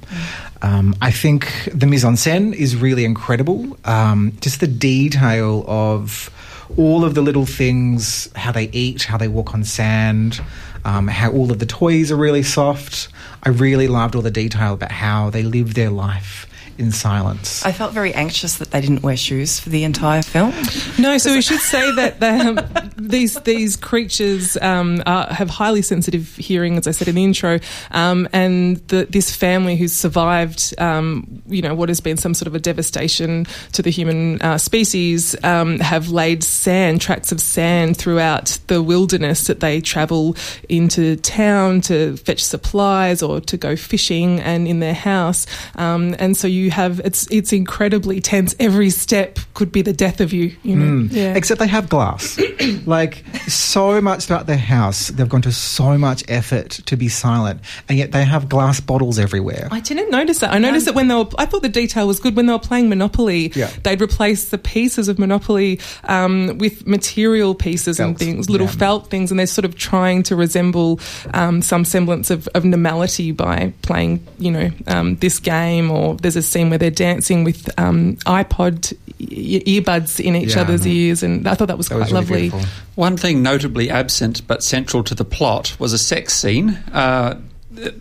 Um, 0.61 0.95
I 1.01 1.11
think 1.11 1.69
the 1.73 1.85
mise 1.85 2.03
en 2.03 2.15
scène 2.15 2.53
is 2.53 2.75
really 2.75 3.05
incredible. 3.05 3.77
Um, 3.85 4.33
just 4.41 4.59
the 4.59 4.67
detail 4.67 5.63
of 5.67 6.31
all 6.77 7.05
of 7.05 7.13
the 7.13 7.21
little 7.21 7.45
things, 7.45 8.29
how 8.35 8.51
they 8.51 8.69
eat, 8.69 9.03
how 9.03 9.17
they 9.17 9.27
walk 9.27 9.53
on 9.53 9.63
sand, 9.63 10.41
um, 10.83 11.07
how 11.07 11.31
all 11.31 11.51
of 11.51 11.59
the 11.59 11.65
toys 11.65 12.11
are 12.11 12.15
really 12.15 12.43
soft. 12.43 13.09
I 13.43 13.49
really 13.49 13.87
loved 13.87 14.15
all 14.15 14.21
the 14.21 14.31
detail 14.31 14.73
about 14.73 14.91
how 14.91 15.29
they 15.29 15.43
live 15.43 15.75
their 15.75 15.91
life 15.91 16.44
in 16.77 16.91
silence. 16.91 17.65
I 17.65 17.71
felt 17.71 17.93
very 17.93 18.13
anxious 18.13 18.57
that 18.57 18.71
they 18.71 18.81
didn't 18.81 19.01
wear 19.01 19.17
shoes 19.17 19.59
for 19.59 19.69
the 19.69 19.83
entire 19.83 20.21
film. 20.21 20.53
No, 20.99 21.17
so 21.17 21.33
we 21.33 21.41
should 21.41 21.59
say 21.59 21.91
that 21.91 22.19
the, 22.19 22.29
um, 22.29 22.91
these 22.97 23.35
these 23.41 23.75
creatures 23.75 24.57
um, 24.61 25.01
are, 25.05 25.27
have 25.33 25.49
highly 25.49 25.81
sensitive 25.81 26.35
hearing, 26.35 26.77
as 26.77 26.87
I 26.87 26.91
said 26.91 27.07
in 27.07 27.15
the 27.15 27.23
intro, 27.23 27.59
um, 27.91 28.27
and 28.33 28.77
the, 28.87 29.05
this 29.09 29.35
family 29.35 29.75
who's 29.75 29.93
survived, 29.93 30.73
um, 30.77 31.41
you 31.47 31.61
know, 31.61 31.75
what 31.75 31.89
has 31.89 32.01
been 32.01 32.17
some 32.17 32.33
sort 32.33 32.47
of 32.47 32.55
a 32.55 32.59
devastation 32.59 33.45
to 33.73 33.81
the 33.81 33.89
human 33.89 34.41
uh, 34.41 34.57
species, 34.57 35.35
um, 35.43 35.79
have 35.79 36.09
laid 36.09 36.43
sand 36.43 37.01
tracks 37.01 37.31
of 37.31 37.39
sand 37.39 37.97
throughout 37.97 38.57
the 38.67 38.81
wilderness 38.81 39.47
that 39.47 39.59
they 39.59 39.81
travel 39.81 40.35
into 40.69 41.15
town 41.17 41.81
to 41.81 42.17
fetch 42.17 42.43
supplies 42.43 43.21
or 43.21 43.39
to 43.41 43.57
go 43.57 43.75
fishing, 43.75 44.39
and 44.41 44.67
in 44.67 44.79
their 44.79 44.93
house, 44.93 45.45
um, 45.75 46.15
and 46.19 46.35
so 46.35 46.47
you 46.47 46.64
have 46.69 46.99
it's 46.99 47.29
it's 47.31 47.53
incredibly 47.53 48.21
tense. 48.21 48.55
Every 48.59 48.89
step 48.89 49.39
could 49.53 49.71
be 49.71 49.81
the 49.81 49.93
death 49.93 50.21
of 50.21 50.33
you. 50.33 50.55
You 50.63 50.75
know, 50.75 51.07
yeah. 51.11 51.35
Except 51.35 51.59
they 51.59 51.67
have 51.67 51.89
glass. 51.89 52.39
like 52.85 53.23
so 53.47 54.01
much 54.01 54.25
throughout 54.25 54.47
their 54.47 54.57
house, 54.57 55.09
they've 55.09 55.29
gone 55.29 55.41
to 55.43 55.51
so 55.51 55.97
much 55.97 56.23
effort 56.27 56.71
to 56.71 56.97
be 56.97 57.09
silent, 57.09 57.61
and 57.89 57.97
yet 57.97 58.11
they 58.11 58.23
have 58.23 58.49
glass 58.49 58.79
bottles 58.79 59.19
everywhere. 59.19 59.67
I 59.71 59.79
didn't 59.79 60.11
notice 60.11 60.39
that. 60.39 60.53
I 60.53 60.59
noticed 60.59 60.85
that 60.85 60.95
when 60.95 61.07
they 61.07 61.15
were. 61.15 61.27
I 61.37 61.45
thought 61.45 61.61
the 61.61 61.69
detail 61.69 62.07
was 62.07 62.19
good 62.19 62.35
when 62.35 62.45
they 62.45 62.53
were 62.53 62.59
playing 62.59 62.89
Monopoly. 62.89 63.51
Yeah. 63.55 63.69
They'd 63.83 64.01
replace 64.01 64.49
the 64.49 64.57
pieces 64.57 65.07
of 65.07 65.19
Monopoly 65.19 65.79
um, 66.05 66.57
with 66.57 66.85
material 66.87 67.55
pieces 67.55 67.99
and 67.99 68.17
things, 68.17 68.49
little 68.49 68.67
yeah. 68.67 68.73
felt 68.73 69.09
things, 69.09 69.31
and 69.31 69.39
they're 69.39 69.47
sort 69.47 69.65
of 69.65 69.75
trying 69.75 70.23
to 70.23 70.35
resemble 70.35 70.99
um, 71.33 71.61
some 71.61 71.85
semblance 71.85 72.29
of, 72.29 72.47
of 72.49 72.65
normality 72.65 73.31
by 73.31 73.73
playing, 73.81 74.25
you 74.37 74.51
know, 74.51 74.71
um, 74.87 75.15
this 75.17 75.39
game. 75.39 75.91
Or 75.91 76.15
there's 76.15 76.35
a 76.35 76.41
scene 76.55 76.69
where 76.69 76.77
they're 76.79 76.89
dancing 77.09 77.43
with 77.43 77.69
um, 77.77 78.15
iPod 78.25 78.93
e- 79.19 79.79
earbuds 79.81 80.19
in 80.19 80.35
each 80.35 80.55
Yeah. 80.55 80.61
other's 80.61 80.85
ears, 80.87 81.21
and 81.23 81.47
I 81.47 81.53
thought 81.55 81.67
that 81.67 81.77
was 81.77 81.87
That 81.89 81.95
quite 81.95 82.11
was 82.11 82.11
really 82.13 82.21
lovely. 82.21 82.49
beautiful. 82.49 82.69
One 82.95 83.17
thing 83.17 83.43
notably 83.43 83.89
absent 83.89 84.41
but 84.47 84.63
central 84.63 85.03
to 85.03 85.15
the 85.15 85.25
plot 85.25 85.75
was 85.79 85.91
a 85.93 85.97
sex 85.97 86.33
scene. 86.33 86.69
Uh, 86.93 87.35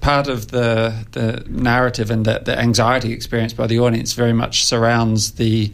part 0.00 0.28
of 0.28 0.48
the 0.48 0.94
the 1.12 1.44
narrative 1.48 2.08
and 2.14 2.24
the, 2.24 2.40
the 2.44 2.56
anxiety 2.56 3.12
experienced 3.12 3.56
by 3.56 3.66
the 3.66 3.78
audience 3.80 4.12
very 4.12 4.32
much 4.32 4.64
surrounds 4.64 5.32
the 5.32 5.70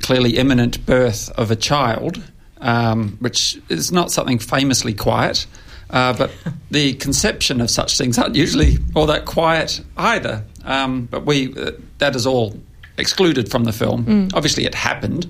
clearly 0.00 0.38
imminent 0.38 0.84
birth 0.86 1.30
of 1.36 1.50
a 1.50 1.56
child, 1.56 2.22
um, 2.62 3.16
which 3.20 3.58
is 3.68 3.92
not 3.92 4.10
something 4.10 4.38
famously 4.40 4.94
quiet. 4.94 5.46
Uh, 5.92 6.12
but 6.16 6.30
the 6.70 6.94
conception 6.94 7.60
of 7.60 7.70
such 7.70 7.98
things 7.98 8.18
aren't 8.18 8.34
usually 8.34 8.78
all 8.94 9.06
that 9.06 9.24
quiet 9.26 9.80
either. 9.96 10.42
Um, 10.64 11.06
but 11.10 11.26
we 11.26 11.54
uh, 11.54 11.72
that 11.98 12.16
is 12.16 12.26
all 12.26 12.58
excluded 12.98 13.50
from 13.50 13.64
the 13.64 13.72
film. 13.72 14.28
Obviously, 14.34 14.64
it 14.64 14.74
happened. 14.74 15.26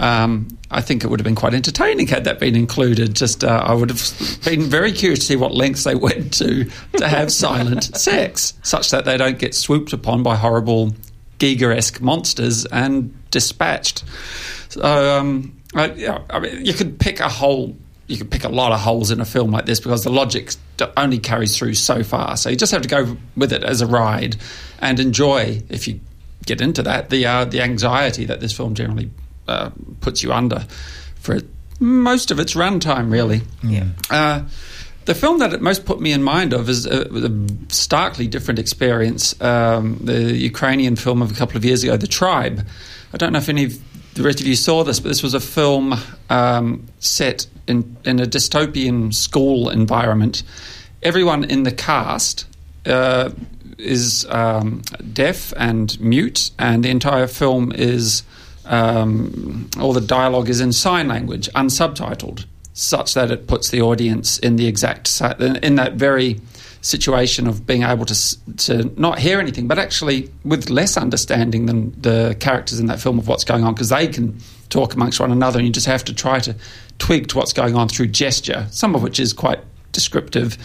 Um, 0.00 0.48
I 0.70 0.80
think 0.80 1.04
it 1.04 1.08
would 1.08 1.20
have 1.20 1.24
been 1.24 1.36
quite 1.36 1.54
entertaining 1.54 2.08
had 2.08 2.24
that 2.24 2.40
been 2.40 2.56
included. 2.56 3.14
Just 3.14 3.44
uh, 3.44 3.62
I 3.64 3.74
would 3.74 3.90
have 3.90 4.40
been 4.44 4.62
very 4.62 4.90
curious 4.90 5.20
to 5.20 5.26
see 5.26 5.36
what 5.36 5.54
lengths 5.54 5.84
they 5.84 5.94
went 6.08 6.32
to 6.34 6.64
to 6.96 7.06
have 7.08 7.30
silent 7.32 7.84
sex, 7.96 8.54
such 8.62 8.90
that 8.90 9.04
they 9.04 9.16
don't 9.16 9.38
get 9.38 9.54
swooped 9.54 9.92
upon 9.92 10.22
by 10.24 10.34
horrible 10.34 10.92
Giger-esque 11.38 12.00
monsters 12.00 12.64
and 12.66 13.14
dispatched. 13.30 14.02
So 14.70 14.82
um, 14.82 15.60
I, 15.74 15.92
yeah, 15.92 16.22
I 16.30 16.40
mean, 16.40 16.64
you 16.64 16.72
could 16.72 16.98
pick 16.98 17.20
a 17.20 17.28
hole. 17.28 17.76
You 18.06 18.18
can 18.18 18.28
pick 18.28 18.44
a 18.44 18.48
lot 18.48 18.72
of 18.72 18.80
holes 18.80 19.10
in 19.10 19.20
a 19.20 19.24
film 19.24 19.50
like 19.50 19.64
this 19.66 19.80
because 19.80 20.04
the 20.04 20.10
logic 20.10 20.52
only 20.96 21.18
carries 21.18 21.56
through 21.56 21.74
so 21.74 22.02
far. 22.02 22.36
So 22.36 22.50
you 22.50 22.56
just 22.56 22.72
have 22.72 22.82
to 22.82 22.88
go 22.88 23.16
with 23.36 23.52
it 23.52 23.64
as 23.64 23.80
a 23.80 23.86
ride 23.86 24.36
and 24.78 25.00
enjoy, 25.00 25.62
if 25.68 25.88
you 25.88 26.00
get 26.44 26.60
into 26.60 26.82
that, 26.82 27.10
the 27.10 27.24
uh, 27.26 27.44
the 27.46 27.62
anxiety 27.62 28.26
that 28.26 28.40
this 28.40 28.52
film 28.52 28.74
generally 28.74 29.10
uh, 29.48 29.70
puts 30.00 30.22
you 30.22 30.32
under 30.32 30.66
for 31.16 31.40
most 31.80 32.30
of 32.30 32.38
its 32.38 32.54
runtime, 32.54 33.10
really. 33.10 33.42
Yeah. 33.62 33.86
Uh, 34.10 34.42
the 35.04 35.14
film 35.14 35.38
that 35.40 35.52
it 35.52 35.60
most 35.60 35.84
put 35.84 36.00
me 36.00 36.12
in 36.12 36.22
mind 36.22 36.52
of 36.52 36.68
is 36.68 36.86
a, 36.86 37.02
a 37.02 37.30
starkly 37.68 38.26
different 38.26 38.58
experience. 38.58 39.38
Um, 39.40 39.98
the 40.02 40.34
Ukrainian 40.34 40.96
film 40.96 41.20
of 41.20 41.30
a 41.30 41.34
couple 41.34 41.56
of 41.56 41.64
years 41.64 41.84
ago, 41.84 41.96
The 41.96 42.06
Tribe. 42.06 42.66
I 43.12 43.16
don't 43.16 43.32
know 43.32 43.38
if 43.38 43.48
any 43.48 43.64
of 43.64 43.83
the 44.14 44.22
rest 44.22 44.40
of 44.40 44.46
you 44.46 44.56
saw 44.56 44.84
this, 44.84 45.00
but 45.00 45.08
this 45.08 45.22
was 45.22 45.34
a 45.34 45.40
film 45.40 45.94
um, 46.30 46.86
set 47.00 47.46
in, 47.66 47.96
in 48.04 48.20
a 48.20 48.26
dystopian 48.26 49.12
school 49.12 49.68
environment. 49.68 50.42
Everyone 51.02 51.44
in 51.44 51.64
the 51.64 51.72
cast 51.72 52.46
uh, 52.86 53.30
is 53.78 54.26
um, 54.30 54.82
deaf 55.12 55.52
and 55.56 55.98
mute, 56.00 56.50
and 56.58 56.84
the 56.84 56.90
entire 56.90 57.26
film 57.26 57.72
is 57.72 58.22
um, 58.66 59.68
all 59.78 59.92
the 59.92 60.00
dialogue 60.00 60.48
is 60.48 60.60
in 60.60 60.72
sign 60.72 61.08
language, 61.08 61.48
unsubtitled, 61.54 62.46
such 62.72 63.14
that 63.14 63.30
it 63.30 63.46
puts 63.46 63.70
the 63.70 63.82
audience 63.82 64.38
in 64.38 64.56
the 64.56 64.66
exact 64.66 65.20
in 65.62 65.74
that 65.76 65.94
very 65.94 66.40
situation 66.84 67.46
of 67.46 67.66
being 67.66 67.82
able 67.82 68.04
to 68.04 68.56
to 68.56 68.84
not 69.00 69.18
hear 69.18 69.40
anything, 69.40 69.66
but 69.66 69.78
actually 69.78 70.30
with 70.44 70.68
less 70.70 70.96
understanding 70.96 71.66
than 71.66 71.98
the 72.00 72.36
characters 72.40 72.78
in 72.78 72.86
that 72.86 73.00
film 73.00 73.18
of 73.18 73.26
what's 73.26 73.44
going 73.44 73.64
on, 73.64 73.74
because 73.74 73.88
they 73.88 74.06
can 74.06 74.38
talk 74.68 74.94
amongst 74.94 75.20
one 75.20 75.32
another, 75.32 75.58
and 75.58 75.66
you 75.66 75.72
just 75.72 75.86
have 75.86 76.04
to 76.04 76.14
try 76.14 76.38
to 76.40 76.54
twig 76.98 77.28
to 77.28 77.38
what's 77.38 77.52
going 77.52 77.74
on 77.74 77.88
through 77.88 78.08
gesture, 78.08 78.66
some 78.70 78.94
of 78.94 79.02
which 79.02 79.18
is 79.18 79.32
quite 79.32 79.60
descriptive. 79.92 80.58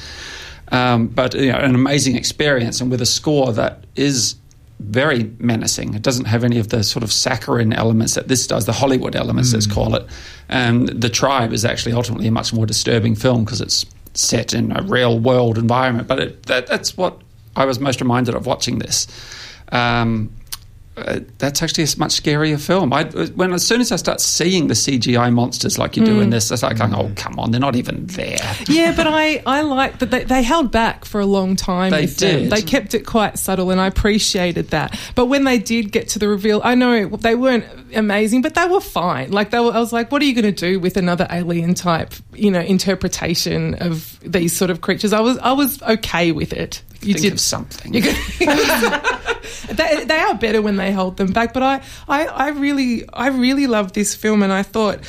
Um, 0.72 1.08
but 1.08 1.34
you 1.34 1.52
know, 1.52 1.58
an 1.58 1.74
amazing 1.74 2.16
experience, 2.16 2.82
and 2.82 2.92
with 2.92 3.02
a 3.02 3.06
score 3.06 3.54
that 3.54 3.86
is 3.96 4.36
very 4.80 5.30
menacing. 5.40 5.94
It 5.94 6.02
doesn't 6.02 6.26
have 6.26 6.44
any 6.46 6.58
of 6.58 6.70
the 6.70 6.84
sort 6.84 7.04
of 7.04 7.12
saccharine 7.12 7.74
elements 7.74 8.16
that 8.16 8.30
this 8.30 8.48
does, 8.48 8.66
the 8.66 8.72
Hollywood 8.72 9.14
elements, 9.16 9.50
mm. 9.50 9.56
let's 9.56 9.68
call 9.68 9.94
it. 9.96 10.06
And 10.48 10.88
The 10.88 11.10
Tribe 11.10 11.52
is 11.52 11.66
actually 11.66 11.92
ultimately 11.92 12.28
a 12.28 12.32
much 12.32 12.54
more 12.54 12.66
disturbing 12.66 13.16
film 13.16 13.44
because 13.44 13.60
it's 13.60 13.86
set 14.20 14.54
in 14.54 14.76
a 14.76 14.82
real 14.82 15.18
world 15.20 15.58
environment. 15.58 16.08
But 16.08 16.20
it, 16.20 16.44
that, 16.44 16.68
that's 16.68 16.98
what 16.98 17.20
I 17.56 17.66
was 17.66 17.80
most 17.80 18.02
reminded 18.02 18.36
of 18.36 18.46
watching 18.46 18.80
this. 18.80 19.08
Um, 19.72 20.32
uh, 21.00 21.20
that's 21.38 21.62
actually 21.62 21.84
a 21.84 21.88
much 21.98 22.22
scarier 22.22 22.60
film. 22.60 22.94
I, 22.94 23.04
when 23.04 23.54
as 23.54 23.66
soon 23.66 23.82
as 23.82 23.92
I 23.92 23.96
start 23.96 24.22
seeing 24.22 24.68
the 24.68 24.74
CGI 24.74 25.34
monsters 25.34 25.78
like 25.78 25.98
you 25.98 26.06
do 26.06 26.20
mm. 26.20 26.24
in 26.24 26.30
this, 26.30 26.52
I 26.52 26.56
start 26.56 26.78
going, 26.78 26.94
"Oh, 26.94 27.12
come 27.16 27.40
on, 27.40 27.52
they're 27.52 27.60
not 27.60 27.76
even 27.76 28.06
there." 28.08 28.56
Yeah, 28.68 28.94
but 28.96 29.08
I, 29.10 29.42
I 29.46 29.62
like 29.62 30.00
that 30.00 30.12
they, 30.12 30.24
they 30.24 30.44
held 30.44 30.72
back 30.72 31.06
for 31.06 31.20
a 31.20 31.26
long 31.26 31.56
time. 31.56 31.92
They 31.92 32.06
did. 32.06 32.44
Them. 32.44 32.50
They 32.50 32.62
kept 32.62 32.94
it 32.94 33.06
quite 33.06 33.38
subtle, 33.40 33.72
and 33.72 33.80
I 33.80 33.88
appreciated 33.88 34.70
that. 34.70 35.00
But 35.16 35.26
when 35.26 35.44
they 35.44 35.60
did 35.60 35.92
get 35.92 36.10
to 36.10 36.20
the 36.20 36.28
reveal, 36.28 36.62
I 36.64 36.76
know 36.76 37.08
they 37.08 37.36
weren't 37.36 37.66
amazing, 37.96 38.42
but 38.42 38.56
they 38.56 38.66
were 38.66 38.82
fine. 38.82 39.32
Like 39.32 39.52
they 39.52 39.60
were, 39.60 39.72
I 39.72 39.80
was 39.80 39.94
like, 39.94 40.12
"What 40.12 40.22
are 40.22 40.26
you 40.26 40.34
going 40.34 40.54
to 40.54 40.72
do 40.72 40.80
with 40.80 40.98
another 40.98 41.28
alien 41.30 41.74
type, 41.74 42.14
you 42.34 42.52
know, 42.52 42.62
interpretation 42.62 43.76
of 43.76 44.20
these 44.22 44.56
sort 44.56 44.72
of 44.72 44.82
creatures?" 44.82 45.14
I 45.14 45.22
was, 45.22 45.38
I 45.40 45.52
was 45.54 45.82
okay 45.82 46.32
with 46.32 46.54
it 46.54 46.82
you 47.02 47.14
Think 47.14 47.34
did 47.34 47.40
something. 47.40 47.94
they, 49.72 50.06
they, 50.06 50.20
are 50.20 50.36
better 50.36 50.62
when 50.62 50.78
they 50.78 50.92
hold 50.92 51.18
them 51.18 51.32
back. 51.32 51.54
But 51.54 51.64
I, 51.64 51.82
I, 52.08 52.26
I 52.26 52.50
really, 52.50 53.08
I 53.10 53.28
really 53.28 53.68
love 53.68 53.94
this 53.94 54.16
film, 54.16 54.44
and 54.44 54.52
I 54.52 54.64
thought, 54.64 55.00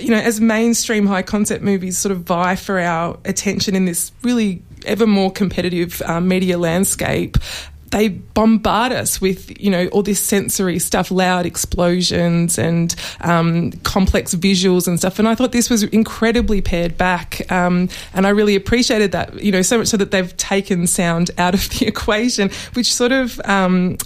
you 0.00 0.10
know, 0.10 0.18
as 0.18 0.40
mainstream 0.40 1.06
high 1.06 1.22
concept 1.22 1.62
movies 1.62 1.98
sort 1.98 2.12
of 2.12 2.20
vie 2.22 2.56
for 2.56 2.78
our 2.78 3.18
attention 3.24 3.74
in 3.74 3.84
this 3.84 4.12
really 4.22 4.62
ever 4.86 5.06
more 5.06 5.30
competitive 5.30 6.00
um, 6.02 6.28
media 6.28 6.58
landscape, 6.58 7.36
they 7.90 8.08
bombard 8.08 8.92
us 8.92 9.20
with 9.20 9.60
you 9.60 9.70
know 9.70 9.86
all 9.88 10.02
this 10.02 10.20
sensory 10.20 10.78
stuff, 10.78 11.10
loud 11.10 11.46
explosions 11.46 12.58
and 12.58 12.94
um, 13.20 13.72
complex 13.82 14.34
visuals 14.34 14.86
and 14.86 14.98
stuff. 14.98 15.18
And 15.18 15.28
I 15.28 15.34
thought 15.34 15.52
this 15.52 15.68
was 15.68 15.82
incredibly 15.84 16.60
pared 16.60 16.96
back, 16.96 17.50
um, 17.50 17.88
and 18.14 18.26
I 18.26 18.30
really 18.30 18.56
appreciated 18.56 19.12
that. 19.12 19.42
You 19.42 19.52
know, 19.52 19.62
so 19.62 19.78
much 19.78 19.88
so 19.88 19.96
that 19.96 20.10
they've 20.10 20.36
taken 20.36 20.86
sound 20.86 21.30
out 21.38 21.54
of 21.54 21.68
the 21.70 21.86
equation, 21.88 22.50
which 22.74 22.92
sort 22.94 23.12
of 23.12 23.40
um, 23.44 23.96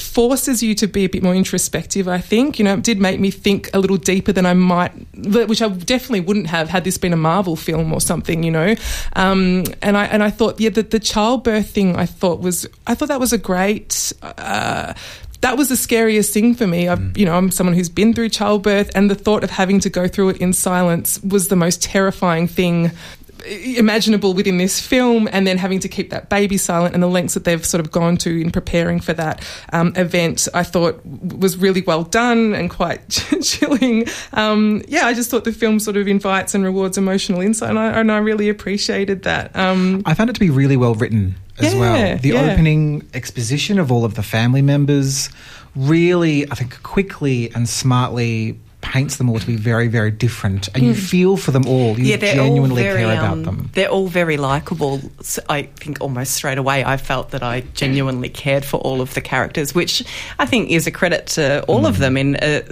forces 0.00 0.62
you 0.62 0.74
to 0.76 0.86
be 0.86 1.04
a 1.04 1.08
bit 1.08 1.22
more 1.22 1.34
introspective, 1.34 2.08
I 2.08 2.18
think. 2.18 2.58
You 2.58 2.64
know, 2.64 2.74
it 2.74 2.82
did 2.82 3.00
make 3.00 3.20
me 3.20 3.30
think 3.30 3.70
a 3.74 3.78
little 3.78 3.96
deeper 3.96 4.32
than 4.32 4.46
I 4.46 4.54
might, 4.54 4.92
which 5.14 5.62
I 5.62 5.68
definitely 5.68 6.20
wouldn't 6.20 6.46
have 6.48 6.68
had 6.68 6.84
this 6.84 6.98
been 6.98 7.12
a 7.12 7.16
Marvel 7.16 7.56
film 7.56 7.92
or 7.92 8.00
something, 8.00 8.42
you 8.42 8.50
know. 8.50 8.74
Um, 9.14 9.64
and 9.82 9.96
I 9.96 10.04
and 10.06 10.22
I 10.22 10.30
thought, 10.30 10.60
yeah, 10.60 10.70
the, 10.70 10.82
the 10.82 11.00
childbirth 11.00 11.70
thing 11.70 11.96
I 11.96 12.06
thought 12.06 12.40
was, 12.40 12.66
I 12.86 12.94
thought 12.94 13.08
that 13.08 13.20
was 13.20 13.32
a 13.32 13.38
great. 13.38 14.12
Uh, 14.22 14.94
that 15.42 15.58
was 15.58 15.68
the 15.68 15.76
scariest 15.76 16.32
thing 16.32 16.54
for 16.54 16.66
me. 16.66 16.88
I, 16.88 16.94
mm. 16.94 17.16
you 17.16 17.26
know, 17.26 17.36
I'm 17.36 17.50
someone 17.50 17.74
who's 17.74 17.88
been 17.88 18.14
through 18.14 18.30
childbirth, 18.30 18.90
and 18.94 19.10
the 19.10 19.14
thought 19.14 19.44
of 19.44 19.50
having 19.50 19.80
to 19.80 19.90
go 19.90 20.08
through 20.08 20.30
it 20.30 20.36
in 20.38 20.52
silence 20.52 21.20
was 21.22 21.48
the 21.48 21.56
most 21.56 21.82
terrifying 21.82 22.46
thing 22.46 22.92
imaginable 23.46 24.34
within 24.34 24.58
this 24.58 24.80
film, 24.80 25.28
and 25.32 25.46
then 25.46 25.58
having 25.58 25.80
to 25.80 25.88
keep 25.88 26.10
that 26.10 26.28
baby 26.28 26.56
silent 26.56 26.94
and 26.94 27.02
the 27.02 27.08
lengths 27.08 27.34
that 27.34 27.44
they've 27.44 27.64
sort 27.64 27.80
of 27.80 27.90
gone 27.90 28.16
to 28.18 28.40
in 28.40 28.50
preparing 28.50 29.00
for 29.00 29.12
that 29.12 29.44
um, 29.72 29.92
event, 29.96 30.48
I 30.54 30.62
thought 30.62 31.04
was 31.04 31.56
really 31.56 31.82
well 31.82 32.04
done 32.04 32.54
and 32.54 32.70
quite 32.70 33.08
chilling. 33.42 34.06
Um, 34.32 34.82
yeah, 34.88 35.06
I 35.06 35.14
just 35.14 35.30
thought 35.30 35.44
the 35.44 35.52
film 35.52 35.78
sort 35.78 35.96
of 35.96 36.08
invites 36.08 36.54
and 36.54 36.64
rewards 36.64 36.98
emotional 36.98 37.40
insight, 37.40 37.70
and 37.70 37.78
I, 37.78 38.00
and 38.00 38.12
I 38.12 38.18
really 38.18 38.48
appreciated 38.48 39.22
that. 39.22 39.54
Um, 39.56 40.02
I 40.06 40.14
found 40.14 40.30
it 40.30 40.34
to 40.34 40.40
be 40.40 40.50
really 40.50 40.76
well 40.76 40.94
written 40.94 41.36
as 41.58 41.74
yeah, 41.74 41.80
well. 41.80 42.18
The 42.18 42.28
yeah. 42.30 42.52
opening 42.52 43.08
exposition 43.14 43.78
of 43.78 43.92
all 43.92 44.04
of 44.04 44.14
the 44.14 44.22
family 44.22 44.62
members 44.62 45.30
really, 45.74 46.50
I 46.50 46.54
think, 46.54 46.82
quickly 46.82 47.50
and 47.54 47.68
smartly 47.68 48.60
paints 48.92 49.16
them 49.16 49.30
all 49.30 49.38
to 49.38 49.46
be 49.46 49.56
very, 49.56 49.88
very 49.88 50.10
different, 50.10 50.68
and 50.68 50.82
mm. 50.82 50.88
you 50.88 50.92
hmm. 50.92 51.00
feel 51.00 51.36
for 51.38 51.50
them 51.50 51.66
all. 51.66 51.98
You 51.98 52.04
yeah, 52.04 52.16
genuinely 52.18 52.82
very, 52.82 53.00
care 53.00 53.12
about 53.12 53.32
um, 53.32 53.42
them. 53.44 53.70
They're 53.72 53.88
all 53.88 54.06
very 54.06 54.36
likable. 54.36 55.00
So 55.22 55.40
I 55.48 55.62
think 55.62 56.02
almost 56.02 56.34
straight 56.34 56.58
away 56.58 56.84
I 56.84 56.98
felt 56.98 57.30
that 57.30 57.42
I 57.42 57.62
genuinely 57.72 58.28
cared 58.28 58.66
for 58.66 58.76
all 58.80 59.00
of 59.00 59.14
the 59.14 59.22
characters, 59.22 59.74
which 59.74 60.04
I 60.38 60.44
think 60.44 60.70
is 60.70 60.86
a 60.86 60.90
credit 60.90 61.26
to 61.28 61.64
all 61.64 61.84
mm. 61.84 61.88
of 61.88 61.96
hmm. 61.96 62.02
them 62.02 62.16
in 62.18 62.36
a, 62.42 62.62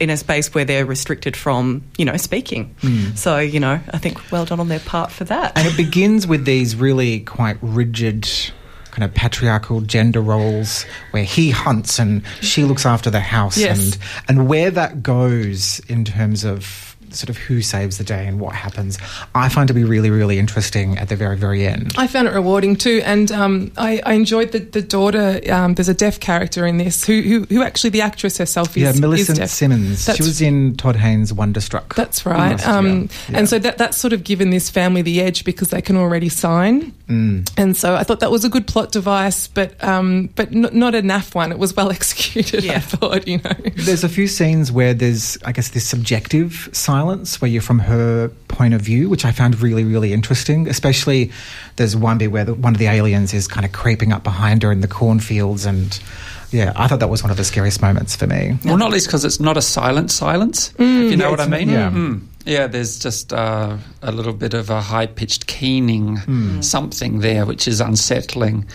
in 0.00 0.08
a 0.08 0.16
space 0.16 0.54
where 0.54 0.64
they're 0.64 0.86
restricted 0.86 1.36
from, 1.36 1.82
you 1.98 2.06
know, 2.06 2.16
speaking. 2.16 2.74
Mm. 2.80 3.14
So, 3.18 3.38
you 3.38 3.60
know, 3.60 3.78
I 3.92 3.98
think 3.98 4.32
well 4.32 4.46
done 4.46 4.60
on 4.60 4.68
their 4.68 4.80
part 4.80 5.12
for 5.12 5.24
that. 5.24 5.58
And 5.58 5.68
it 5.68 5.76
begins 5.76 6.26
with 6.26 6.46
these 6.46 6.74
really 6.74 7.20
quite 7.20 7.58
rigid 7.60 8.26
kind 8.96 9.04
of 9.04 9.14
patriarchal 9.14 9.82
gender 9.82 10.22
roles 10.22 10.84
where 11.10 11.22
he 11.22 11.50
hunts 11.50 11.98
and 11.98 12.22
she 12.40 12.64
looks 12.64 12.86
after 12.86 13.10
the 13.10 13.20
house 13.20 13.58
yes. 13.58 13.78
and 13.78 13.98
and 14.26 14.48
where 14.48 14.70
that 14.70 15.02
goes 15.02 15.80
in 15.80 16.02
terms 16.02 16.44
of 16.44 16.96
sort 17.10 17.30
of 17.30 17.36
who 17.36 17.62
saves 17.62 17.98
the 17.98 18.04
day 18.04 18.26
and 18.26 18.40
what 18.40 18.54
happens, 18.54 18.98
I 19.34 19.48
find 19.48 19.68
to 19.68 19.74
be 19.74 19.84
really, 19.84 20.10
really 20.10 20.38
interesting 20.38 20.98
at 20.98 21.08
the 21.08 21.16
very, 21.16 21.36
very 21.36 21.66
end. 21.66 21.94
I 21.96 22.06
found 22.06 22.28
it 22.28 22.32
rewarding 22.32 22.76
too, 22.76 23.00
and 23.04 23.30
um, 23.32 23.72
I, 23.76 24.02
I, 24.04 24.14
enjoyed 24.14 24.52
the, 24.52 24.58
the 24.58 24.82
daughter. 24.82 25.40
Um, 25.50 25.74
there's 25.74 25.88
a 25.88 25.94
deaf 25.94 26.20
character 26.20 26.66
in 26.66 26.76
this 26.76 27.04
who, 27.06 27.22
who, 27.22 27.44
who 27.44 27.62
actually 27.62 27.90
the 27.90 28.02
actress 28.02 28.38
herself 28.38 28.76
is. 28.76 28.82
Yeah, 28.82 29.00
Millicent 29.00 29.38
is 29.38 29.52
Simmonds. 29.52 30.04
That's, 30.04 30.18
she 30.18 30.24
was 30.24 30.40
in 30.40 30.76
Todd 30.76 30.96
Haynes' 30.96 31.32
Wonderstruck. 31.32 31.94
That's 31.94 32.26
right. 32.26 32.66
Um, 32.66 33.08
yeah. 33.28 33.38
And 33.38 33.48
so 33.48 33.58
that 33.58 33.78
that's 33.78 33.96
sort 33.96 34.12
of 34.12 34.24
given 34.24 34.50
this 34.50 34.68
family 34.68 35.02
the 35.02 35.20
edge 35.20 35.44
because 35.44 35.68
they 35.70 35.82
can 35.82 35.96
already 35.96 36.28
sign. 36.28 36.92
Mm. 37.08 37.48
And 37.56 37.76
so 37.76 37.94
I 37.94 38.02
thought 38.02 38.20
that 38.20 38.30
was 38.30 38.44
a 38.44 38.48
good 38.48 38.66
plot 38.66 38.90
device, 38.92 39.46
but 39.46 39.82
um, 39.84 40.30
but 40.34 40.52
n- 40.52 40.68
not 40.72 40.94
a 40.94 41.02
naff 41.02 41.34
one. 41.34 41.52
It 41.52 41.58
was 41.58 41.74
well 41.74 41.90
executed. 41.98 42.64
Yeah. 42.64 42.76
I 42.76 42.80
thought, 42.80 43.28
you 43.28 43.38
know. 43.38 43.52
There's 43.76 44.04
a 44.04 44.08
few 44.08 44.26
scenes 44.26 44.72
where 44.72 44.92
there's, 44.92 45.38
I 45.44 45.52
guess, 45.52 45.68
this 45.68 45.86
subjective 45.86 46.68
silence 46.72 47.26
silence 47.26 47.40
where 47.40 47.50
you're 47.50 47.62
from 47.62 47.78
her 47.80 48.28
point 48.48 48.74
of 48.74 48.80
view, 48.80 49.08
which 49.08 49.24
I 49.24 49.32
found 49.32 49.60
really, 49.60 49.84
really 49.84 50.12
interesting. 50.12 50.68
Especially 50.68 51.30
there's 51.76 51.96
one 51.96 52.18
bit 52.18 52.32
where 52.32 52.44
the, 52.44 52.54
one 52.54 52.74
of 52.74 52.78
the 52.78 52.86
aliens 52.86 53.32
is 53.34 53.46
kind 53.46 53.64
of 53.64 53.72
creeping 53.72 54.12
up 54.12 54.22
behind 54.22 54.62
her 54.62 54.72
in 54.72 54.80
the 54.80 54.88
cornfields 54.88 55.66
and. 55.66 56.00
Yeah, 56.52 56.72
I 56.76 56.86
thought 56.86 57.00
that 57.00 57.10
was 57.10 57.24
one 57.24 57.32
of 57.32 57.36
the 57.36 57.44
scariest 57.44 57.82
moments 57.82 58.14
for 58.14 58.28
me. 58.28 58.56
Well, 58.64 58.76
not 58.76 58.92
least 58.92 59.08
because 59.08 59.24
it's 59.24 59.40
not 59.40 59.56
a 59.56 59.60
silent 59.60 60.12
silence. 60.12 60.70
Mm, 60.78 61.10
you 61.10 61.16
know 61.16 61.24
yeah, 61.24 61.30
what 61.30 61.40
I 61.40 61.48
mean? 61.48 61.68
Yeah. 61.68 61.90
Mm. 61.90 62.22
Yeah, 62.46 62.68
there's 62.68 62.98
just 62.98 63.32
uh, 63.32 63.76
a 64.02 64.12
little 64.12 64.32
bit 64.32 64.54
of 64.54 64.70
a 64.70 64.80
high 64.80 65.06
pitched 65.06 65.48
keening 65.48 66.18
mm. 66.18 66.64
something 66.64 67.18
there, 67.18 67.44
which 67.44 67.66
is 67.66 67.80
unsettling. 67.80 68.66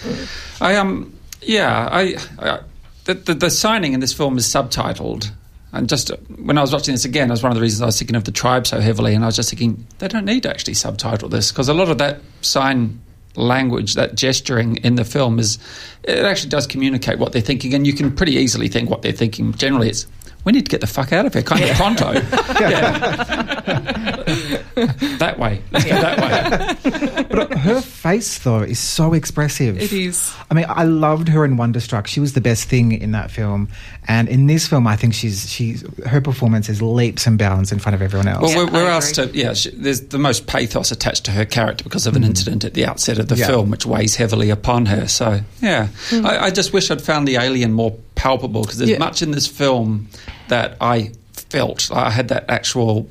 I 0.60 0.76
um, 0.76 1.18
yeah, 1.42 1.88
I, 1.90 2.18
I 2.38 2.60
the, 3.06 3.14
the, 3.14 3.34
the 3.34 3.50
signing 3.50 3.94
in 3.94 4.02
this 4.02 4.14
film 4.14 4.38
is 4.38 4.46
subtitled, 4.46 5.32
and 5.74 5.88
just 5.88 6.10
when 6.28 6.58
I 6.58 6.62
was 6.62 6.74
watching 6.74 6.94
this 6.94 7.06
again, 7.06 7.30
was 7.30 7.44
one 7.44 7.52
of 7.52 7.56
the 7.56 7.62
reasons 7.62 7.82
I 7.82 7.86
was 7.86 7.98
thinking 7.98 8.16
of 8.16 8.26
the 8.26 8.32
tribe 8.32 8.68
so 8.68 8.80
heavily. 8.80 9.16
And 9.16 9.24
I 9.24 9.28
was 9.28 9.38
just 9.38 9.50
thinking, 9.50 9.86
they 10.00 10.08
don't 10.08 10.26
need 10.26 10.44
to 10.44 10.50
actually 10.50 10.74
subtitle 10.74 11.30
this 11.30 11.52
because 11.52 11.70
a 11.70 11.74
lot 11.74 11.90
of 11.90 11.98
that 12.00 12.20
sign 12.42 13.00
language, 13.36 13.96
that 13.96 14.16
gesturing 14.16 14.78
in 14.78 14.96
the 14.96 15.06
film 15.06 15.40
is, 15.40 15.58
it 16.04 16.20
actually 16.20 16.50
does 16.50 16.68
communicate 16.68 17.20
what 17.20 17.32
they're 17.32 17.42
thinking. 17.42 17.74
And 17.74 17.88
you 17.88 17.94
can 17.94 18.14
pretty 18.14 18.34
easily 18.34 18.68
think 18.68 18.90
what 18.90 19.02
they're 19.02 19.14
thinking. 19.14 19.54
Generally, 19.54 19.90
it's, 19.92 20.08
we 20.44 20.52
need 20.52 20.66
to 20.66 20.70
get 20.70 20.82
the 20.82 20.88
fuck 20.88 21.14
out 21.14 21.26
of 21.26 21.34
here, 21.34 21.44
kind 21.44 21.64
of 21.64 21.70
pronto. 21.76 22.12
that 25.20 25.38
way. 25.38 25.62
Let's 25.72 25.86
go 25.86 25.92
that 25.92 26.84
way. 26.84 27.24
But 27.30 27.58
her 27.58 27.82
face, 27.82 28.40
though, 28.40 28.62
is 28.62 28.80
so 28.80 29.14
expressive. 29.14 29.80
It 29.80 29.94
is. 29.94 30.34
I 30.50 30.54
mean, 30.54 30.66
I 30.68 30.84
loved 30.84 31.30
her 31.30 31.46
in 31.46 31.58
Wonderstruck. 31.58 32.08
She 32.08 32.20
was 32.20 32.34
the 32.34 32.42
best 32.42 32.70
thing 32.70 32.92
in 32.92 33.12
that 33.12 33.32
film. 33.32 33.70
And 34.08 34.28
in 34.30 34.48
this 34.48 34.68
film, 34.68 34.88
I 34.88 34.96
think 34.96 35.14
she's 35.14 35.50
she's 35.50 35.84
her 36.06 36.22
performance 36.22 36.70
is 36.70 36.82
leaps 36.82 37.28
and 37.28 37.38
bounds 37.38 37.72
in 37.72 37.80
front 37.80 37.96
of 37.96 38.02
everyone 38.02 38.28
else. 38.28 38.42
Well, 38.42 38.66
we're, 38.66 38.72
we're 38.72 38.90
asked 38.90 39.16
to, 39.16 39.28
yeah, 39.34 39.54
she, 39.54 39.70
there's 39.72 40.02
the 40.02 40.18
most 40.18 40.48
pathos 40.48 40.92
attached 40.92 41.26
to 41.26 41.32
her 41.32 41.46
character 41.46 41.84
because 41.84 42.08
of 42.08 42.16
an 42.16 42.24
mm. 42.24 42.28
incident 42.28 42.64
at 42.64 42.74
the 42.74 42.86
outset 42.86 43.20
of 43.20 43.28
the 43.28 43.36
yeah. 43.36 43.48
film, 43.48 43.70
which 43.70 43.86
weighs 43.86 44.16
heavily 44.16 44.50
upon 44.50 44.88
her. 44.88 45.08
So, 45.08 45.42
yeah, 45.62 45.88
mm. 46.10 46.26
I, 46.26 46.46
I, 46.46 46.52
just 46.52 46.74
wish 46.74 46.90
I'd 46.90 47.02
found 47.02 47.28
the 47.28 47.36
alien 47.36 47.74
more 47.74 47.96
palpable 48.16 48.62
because 48.62 48.78
there's 48.78 48.92
yeah. 48.92 48.98
much 48.98 49.22
in 49.22 49.32
this 49.32 49.48
film 49.48 50.08
that 50.48 50.78
I 50.82 51.12
felt. 51.34 51.90
I 51.92 52.10
had 52.10 52.30
that 52.30 52.46
actual 52.50 53.10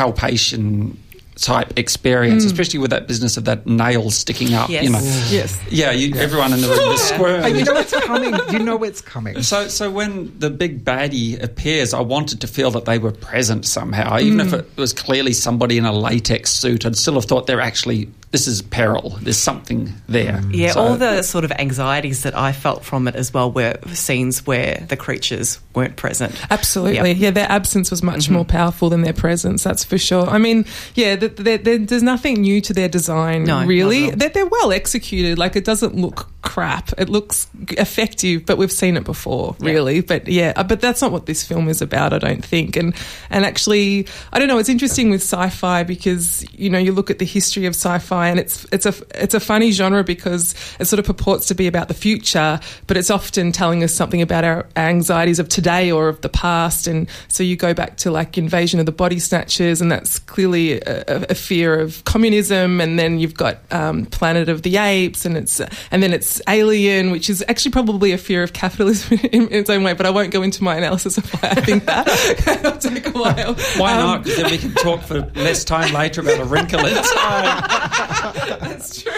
palpation 0.00 0.96
type 1.36 1.78
experience, 1.78 2.42
mm. 2.42 2.46
especially 2.46 2.78
with 2.78 2.90
that 2.90 3.06
business 3.06 3.36
of 3.36 3.44
that 3.44 3.66
nail 3.66 4.10
sticking 4.10 4.54
up. 4.54 4.70
Yes. 4.70 4.84
You 4.84 4.90
know, 4.90 5.00
Yes. 5.30 5.62
yeah, 5.70 5.90
you, 5.90 6.14
everyone 6.16 6.54
in 6.54 6.60
the 6.62 6.68
room 6.68 6.88
was 6.88 7.02
squirming. 7.08 7.44
And 7.44 7.58
you 7.58 7.64
know 7.64 7.76
it's 7.76 7.92
coming. 7.92 8.34
You 8.50 8.58
know 8.60 8.82
it's 8.82 9.00
coming. 9.02 9.42
So, 9.42 9.68
so 9.68 9.90
when 9.90 10.38
the 10.38 10.48
big 10.48 10.84
baddie 10.84 11.42
appears, 11.42 11.92
I 11.92 12.00
wanted 12.00 12.40
to 12.40 12.46
feel 12.46 12.70
that 12.72 12.86
they 12.86 12.98
were 12.98 13.12
present 13.12 13.66
somehow, 13.66 14.18
even 14.18 14.40
if 14.40 14.48
mm. 14.48 14.60
it 14.60 14.76
was 14.76 14.94
clearly 14.94 15.34
somebody 15.34 15.76
in 15.76 15.84
a 15.84 15.92
latex 15.92 16.50
suit. 16.50 16.86
I'd 16.86 16.96
still 16.96 17.14
have 17.14 17.26
thought 17.26 17.46
they're 17.46 17.60
actually 17.60 18.08
this 18.32 18.46
is 18.46 18.62
peril. 18.62 19.18
There's 19.20 19.36
something 19.36 19.92
there. 20.08 20.40
Yeah, 20.52 20.72
So- 20.72 20.80
all 20.80 20.96
the 20.96 21.22
sort 21.22 21.44
of 21.44 21.50
anxieties 21.52 22.22
that 22.22 22.36
I 22.38 22.52
felt 22.52 22.84
from 22.84 23.08
it 23.08 23.16
as 23.16 23.34
well 23.34 23.50
were 23.50 23.74
scenes 23.92 24.46
where 24.46 24.84
the 24.88 24.96
creatures 24.96 25.58
weren't 25.74 25.96
present. 25.96 26.34
Absolutely. 26.48 27.10
Yep. 27.10 27.16
Yeah, 27.18 27.30
their 27.32 27.50
absence 27.50 27.90
was 27.90 28.02
much 28.04 28.24
Mm-hmm. 28.24 28.34
more 28.34 28.44
powerful 28.44 28.88
than 28.88 29.02
their 29.02 29.12
presence, 29.12 29.64
that's 29.64 29.82
for 29.82 29.98
sure. 29.98 30.28
I 30.28 30.38
mean, 30.38 30.64
yeah, 30.94 31.16
th 31.16 31.36
th 31.36 31.64
th 31.64 31.88
there's 31.88 32.02
nothing 32.04 32.42
new 32.42 32.60
to 32.60 32.72
their 32.72 32.88
design, 32.88 33.44
No, 33.44 33.64
really. 33.64 34.10
They're, 34.10 34.28
they're 34.28 34.46
well 34.46 34.70
executed. 34.72 35.36
Like, 35.38 35.56
it 35.56 35.64
doesn't 35.64 35.96
look 35.96 36.28
crap. 36.42 36.90
It 36.98 37.08
looks 37.08 37.48
effective, 37.78 38.46
but 38.46 38.56
we've 38.58 38.72
seen 38.72 38.96
it 38.96 39.04
before, 39.04 39.56
Yeah. 39.60 39.70
really. 39.72 40.00
But 40.02 40.28
yeah, 40.28 40.52
uh, 40.56 40.62
but 40.64 40.80
that's 40.80 41.02
not 41.02 41.10
what 41.12 41.26
this 41.26 41.42
film 41.44 41.68
is 41.68 41.82
about, 41.82 42.12
I 42.12 42.18
don't 42.18 42.44
think. 42.44 42.76
And, 42.76 42.94
and 43.30 43.44
actually, 43.44 44.06
I 44.32 44.38
don't 44.38 44.48
know, 44.48 44.58
it's 44.58 44.68
interesting 44.68 45.10
with 45.10 45.20
sci 45.22 45.48
fi 45.50 45.82
because, 45.82 46.44
you 46.52 46.70
know, 46.70 46.78
you 46.78 46.92
look 46.92 47.10
at 47.10 47.18
the 47.18 47.24
history 47.26 47.66
of 47.66 47.74
sci 47.74 47.98
fi 48.20 48.28
and 48.28 48.38
it's, 48.38 48.66
it's, 48.72 48.86
a, 48.86 48.94
it's 49.14 49.34
a 49.34 49.40
funny 49.40 49.70
genre 49.72 50.04
because 50.04 50.54
it 50.78 50.84
sort 50.86 50.98
of 51.00 51.06
purports 51.06 51.46
to 51.48 51.54
be 51.54 51.66
about 51.66 51.88
the 51.88 51.94
future, 51.94 52.60
but 52.86 52.96
it's 52.96 53.10
often 53.10 53.52
telling 53.52 53.82
us 53.82 53.92
something 53.94 54.20
about 54.22 54.44
our 54.44 54.66
anxieties 54.76 55.38
of 55.38 55.48
today 55.48 55.90
or 55.90 56.08
of 56.08 56.20
the 56.20 56.28
past. 56.28 56.86
And 56.86 57.08
so 57.28 57.42
you 57.42 57.56
go 57.56 57.72
back 57.74 57.96
to 57.98 58.10
like 58.10 58.36
Invasion 58.38 58.78
of 58.80 58.86
the 58.86 58.92
Body 58.92 59.18
Snatchers, 59.18 59.80
and 59.80 59.90
that's 59.90 60.18
clearly 60.18 60.80
a, 60.80 61.26
a- 61.30 61.34
fear 61.34 61.78
of 61.80 62.04
communism. 62.04 62.80
And 62.80 62.98
then 62.98 63.18
you've 63.18 63.34
got 63.34 63.58
um, 63.70 64.06
Planet 64.06 64.48
of 64.48 64.62
the 64.62 64.76
Apes, 64.76 65.24
and 65.24 65.36
it's 65.36 65.60
and 65.90 66.02
then 66.02 66.12
it's 66.12 66.40
Alien, 66.48 67.10
which 67.10 67.30
is 67.30 67.42
actually 67.48 67.70
probably 67.72 68.12
a 68.12 68.18
fear 68.18 68.42
of 68.42 68.52
capitalism 68.52 69.18
in, 69.32 69.48
in 69.48 69.52
its 69.52 69.70
own 69.70 69.82
way. 69.82 69.94
But 69.94 70.06
I 70.06 70.10
won't 70.10 70.30
go 70.32 70.42
into 70.42 70.62
my 70.62 70.76
analysis 70.76 71.16
of 71.18 71.24
why 71.34 71.50
I 71.50 71.60
think 71.60 71.86
that. 71.86 72.06
It'll 72.64 72.76
take 72.78 73.06
a 73.06 73.10
while. 73.10 73.54
Why 73.76 73.92
Um, 73.94 73.98
not? 74.06 74.24
then 74.24 74.50
we 74.50 74.58
can 74.58 74.74
talk 74.74 75.00
for 75.02 75.20
less 75.34 75.64
time 75.64 75.92
later 75.94 76.20
about 76.20 76.40
a 76.40 76.44
wrinkle 76.44 76.84
in 76.84 76.94
time. 77.14 78.09
That's 78.10 79.02
true. 79.02 79.12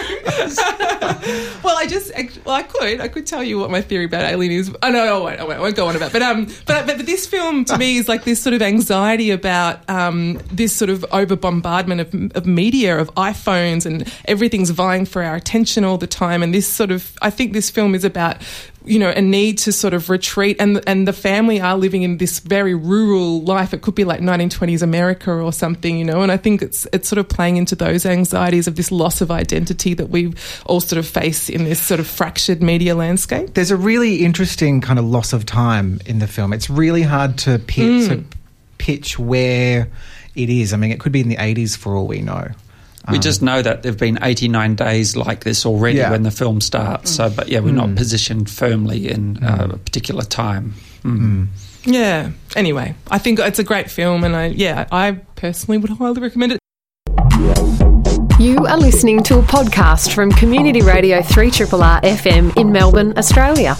well, 1.63 1.77
I 1.77 1.85
just, 1.87 2.11
well, 2.45 2.55
I 2.55 2.63
could, 2.63 3.01
I 3.01 3.07
could 3.07 3.25
tell 3.25 3.43
you 3.43 3.59
what 3.59 3.71
my 3.71 3.81
theory 3.81 4.05
about 4.05 4.23
Alien 4.23 4.51
is. 4.51 4.75
I 4.81 4.91
know, 4.91 5.17
I 5.17 5.19
won't, 5.19 5.39
I 5.39 5.43
won't, 5.43 5.57
I 5.59 5.61
won't 5.61 5.75
go 5.75 5.87
on 5.87 5.95
about. 5.95 6.11
But 6.11 6.21
um, 6.21 6.45
but, 6.65 6.85
but 6.85 6.97
but 6.97 7.05
this 7.05 7.25
film 7.25 7.65
to 7.65 7.77
me 7.77 7.97
is 7.97 8.07
like 8.07 8.23
this 8.23 8.41
sort 8.41 8.53
of 8.53 8.61
anxiety 8.61 9.31
about 9.31 9.87
um 9.89 10.39
this 10.51 10.75
sort 10.75 10.89
of 10.89 11.05
over 11.11 11.35
bombardment 11.35 12.01
of, 12.01 12.31
of 12.35 12.45
media, 12.45 12.97
of 12.97 13.13
iPhones, 13.15 13.85
and 13.85 14.11
everything's 14.25 14.69
vying 14.69 15.05
for 15.05 15.23
our 15.23 15.35
attention 15.35 15.83
all 15.83 15.97
the 15.97 16.07
time. 16.07 16.43
And 16.43 16.53
this 16.53 16.67
sort 16.67 16.91
of, 16.91 17.17
I 17.21 17.29
think 17.29 17.53
this 17.53 17.69
film 17.69 17.95
is 17.95 18.03
about 18.03 18.37
you 18.85 18.99
know, 18.99 19.09
a 19.09 19.21
need 19.21 19.57
to 19.59 19.71
sort 19.71 19.93
of 19.93 20.09
retreat, 20.09 20.57
and 20.59 20.81
and 20.87 21.07
the 21.07 21.13
family 21.13 21.61
are 21.61 21.77
living 21.77 22.03
in 22.03 22.17
this 22.17 22.39
very 22.39 22.75
rural 22.75 23.41
life. 23.41 23.73
It 23.73 23.81
could 23.81 23.95
be 23.95 24.03
like 24.03 24.19
1920s 24.19 24.81
America 24.81 25.31
or 25.31 25.53
something, 25.53 25.97
you 25.97 26.05
know. 26.05 26.21
And 26.21 26.31
I 26.31 26.37
think 26.37 26.61
it's 26.61 26.87
it's 26.93 27.07
sort 27.07 27.19
of 27.19 27.29
playing 27.29 27.57
into 27.57 27.75
those 27.75 28.05
anxieties 28.05 28.67
of 28.67 28.75
this 28.75 28.91
loss 28.91 29.21
of 29.21 29.31
identity 29.31 29.93
that 29.93 30.09
we 30.09 30.33
all 30.65 30.81
sort 30.81 30.99
of 30.99 31.07
face 31.07 31.49
in 31.49 31.63
this 31.63 31.81
sort 31.81 31.99
of 31.99 32.07
fractured 32.07 32.61
media 32.61 32.95
landscape. 32.95 33.53
There's 33.53 33.71
a 33.71 33.77
really 33.77 34.23
interesting 34.23 34.81
kind 34.81 34.99
of 34.99 35.05
loss 35.05 35.33
of 35.33 35.45
time 35.45 35.99
in 36.05 36.19
the 36.19 36.27
film. 36.27 36.53
It's 36.53 36.69
really 36.69 37.03
hard 37.03 37.37
to 37.39 37.59
pitch, 37.59 37.83
mm. 37.83 38.07
to 38.09 38.37
pitch 38.77 39.17
where 39.17 39.89
it 40.35 40.49
is. 40.49 40.73
I 40.73 40.77
mean, 40.77 40.91
it 40.91 40.99
could 40.99 41.11
be 41.11 41.21
in 41.21 41.29
the 41.29 41.37
80s 41.37 41.77
for 41.77 41.95
all 41.95 42.07
we 42.07 42.21
know. 42.21 42.49
We 43.11 43.19
just 43.19 43.41
know 43.41 43.61
that 43.61 43.83
there've 43.83 43.97
been 43.97 44.17
89 44.21 44.75
days 44.75 45.15
like 45.17 45.43
this 45.43 45.65
already 45.65 45.97
Yeah. 45.97 46.11
when 46.11 46.23
the 46.23 46.31
film 46.31 46.61
starts. 46.61 47.11
So, 47.11 47.29
but 47.29 47.49
yeah, 47.49 47.59
we're 47.59 47.73
not 47.73 47.95
positioned 47.95 48.49
firmly 48.49 49.09
in 49.09 49.43
uh, 49.43 49.69
a 49.73 49.77
particular 49.77 50.23
time. 50.23 50.73
Mm. 51.03 51.47
Yeah. 51.83 52.31
Anyway, 52.55 52.95
I 53.11 53.17
think 53.17 53.39
it's 53.39 53.59
a 53.59 53.63
great 53.63 53.91
film, 53.91 54.23
and 54.23 54.35
I 54.35 54.47
yeah, 54.47 54.87
I 54.91 55.11
personally 55.35 55.79
would 55.79 55.89
highly 55.89 56.21
recommend 56.21 56.53
it. 56.53 56.59
You 58.39 58.57
are 58.65 58.77
listening 58.77 59.21
to 59.23 59.39
a 59.39 59.41
podcast 59.41 60.13
from 60.13 60.31
Community 60.31 60.81
Radio 60.81 61.19
3RR 61.19 62.01
FM 62.03 62.57
in 62.57 62.71
Melbourne, 62.71 63.13
Australia. 63.17 63.75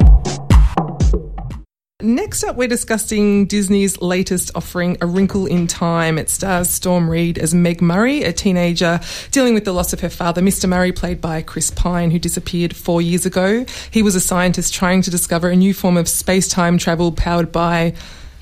Next 2.03 2.43
up, 2.43 2.57
we're 2.57 2.67
discussing 2.67 3.45
Disney's 3.45 4.01
latest 4.01 4.51
offering, 4.55 4.97
A 4.99 5.05
Wrinkle 5.05 5.45
in 5.45 5.67
Time. 5.67 6.17
It 6.17 6.29
stars 6.29 6.69
Storm 6.69 7.09
Reed 7.09 7.37
as 7.37 7.53
Meg 7.53 7.81
Murray, 7.81 8.23
a 8.23 8.33
teenager 8.33 8.99
dealing 9.31 9.53
with 9.53 9.63
the 9.63 9.71
loss 9.71 9.93
of 9.93 10.01
her 10.01 10.09
father, 10.09 10.41
Mr. 10.41 10.67
Murray, 10.67 10.91
played 10.91 11.21
by 11.21 11.41
Chris 11.41 11.71
Pine, 11.71 12.11
who 12.11 12.19
disappeared 12.19 12.75
four 12.75 13.01
years 13.01 13.25
ago. 13.25 13.65
He 13.89 14.03
was 14.03 14.15
a 14.15 14.19
scientist 14.19 14.73
trying 14.73 15.01
to 15.03 15.11
discover 15.11 15.47
a 15.47 15.55
new 15.55 15.73
form 15.73 15.95
of 15.95 16.09
space 16.09 16.49
time 16.49 16.77
travel 16.77 17.13
powered 17.13 17.53
by. 17.53 17.93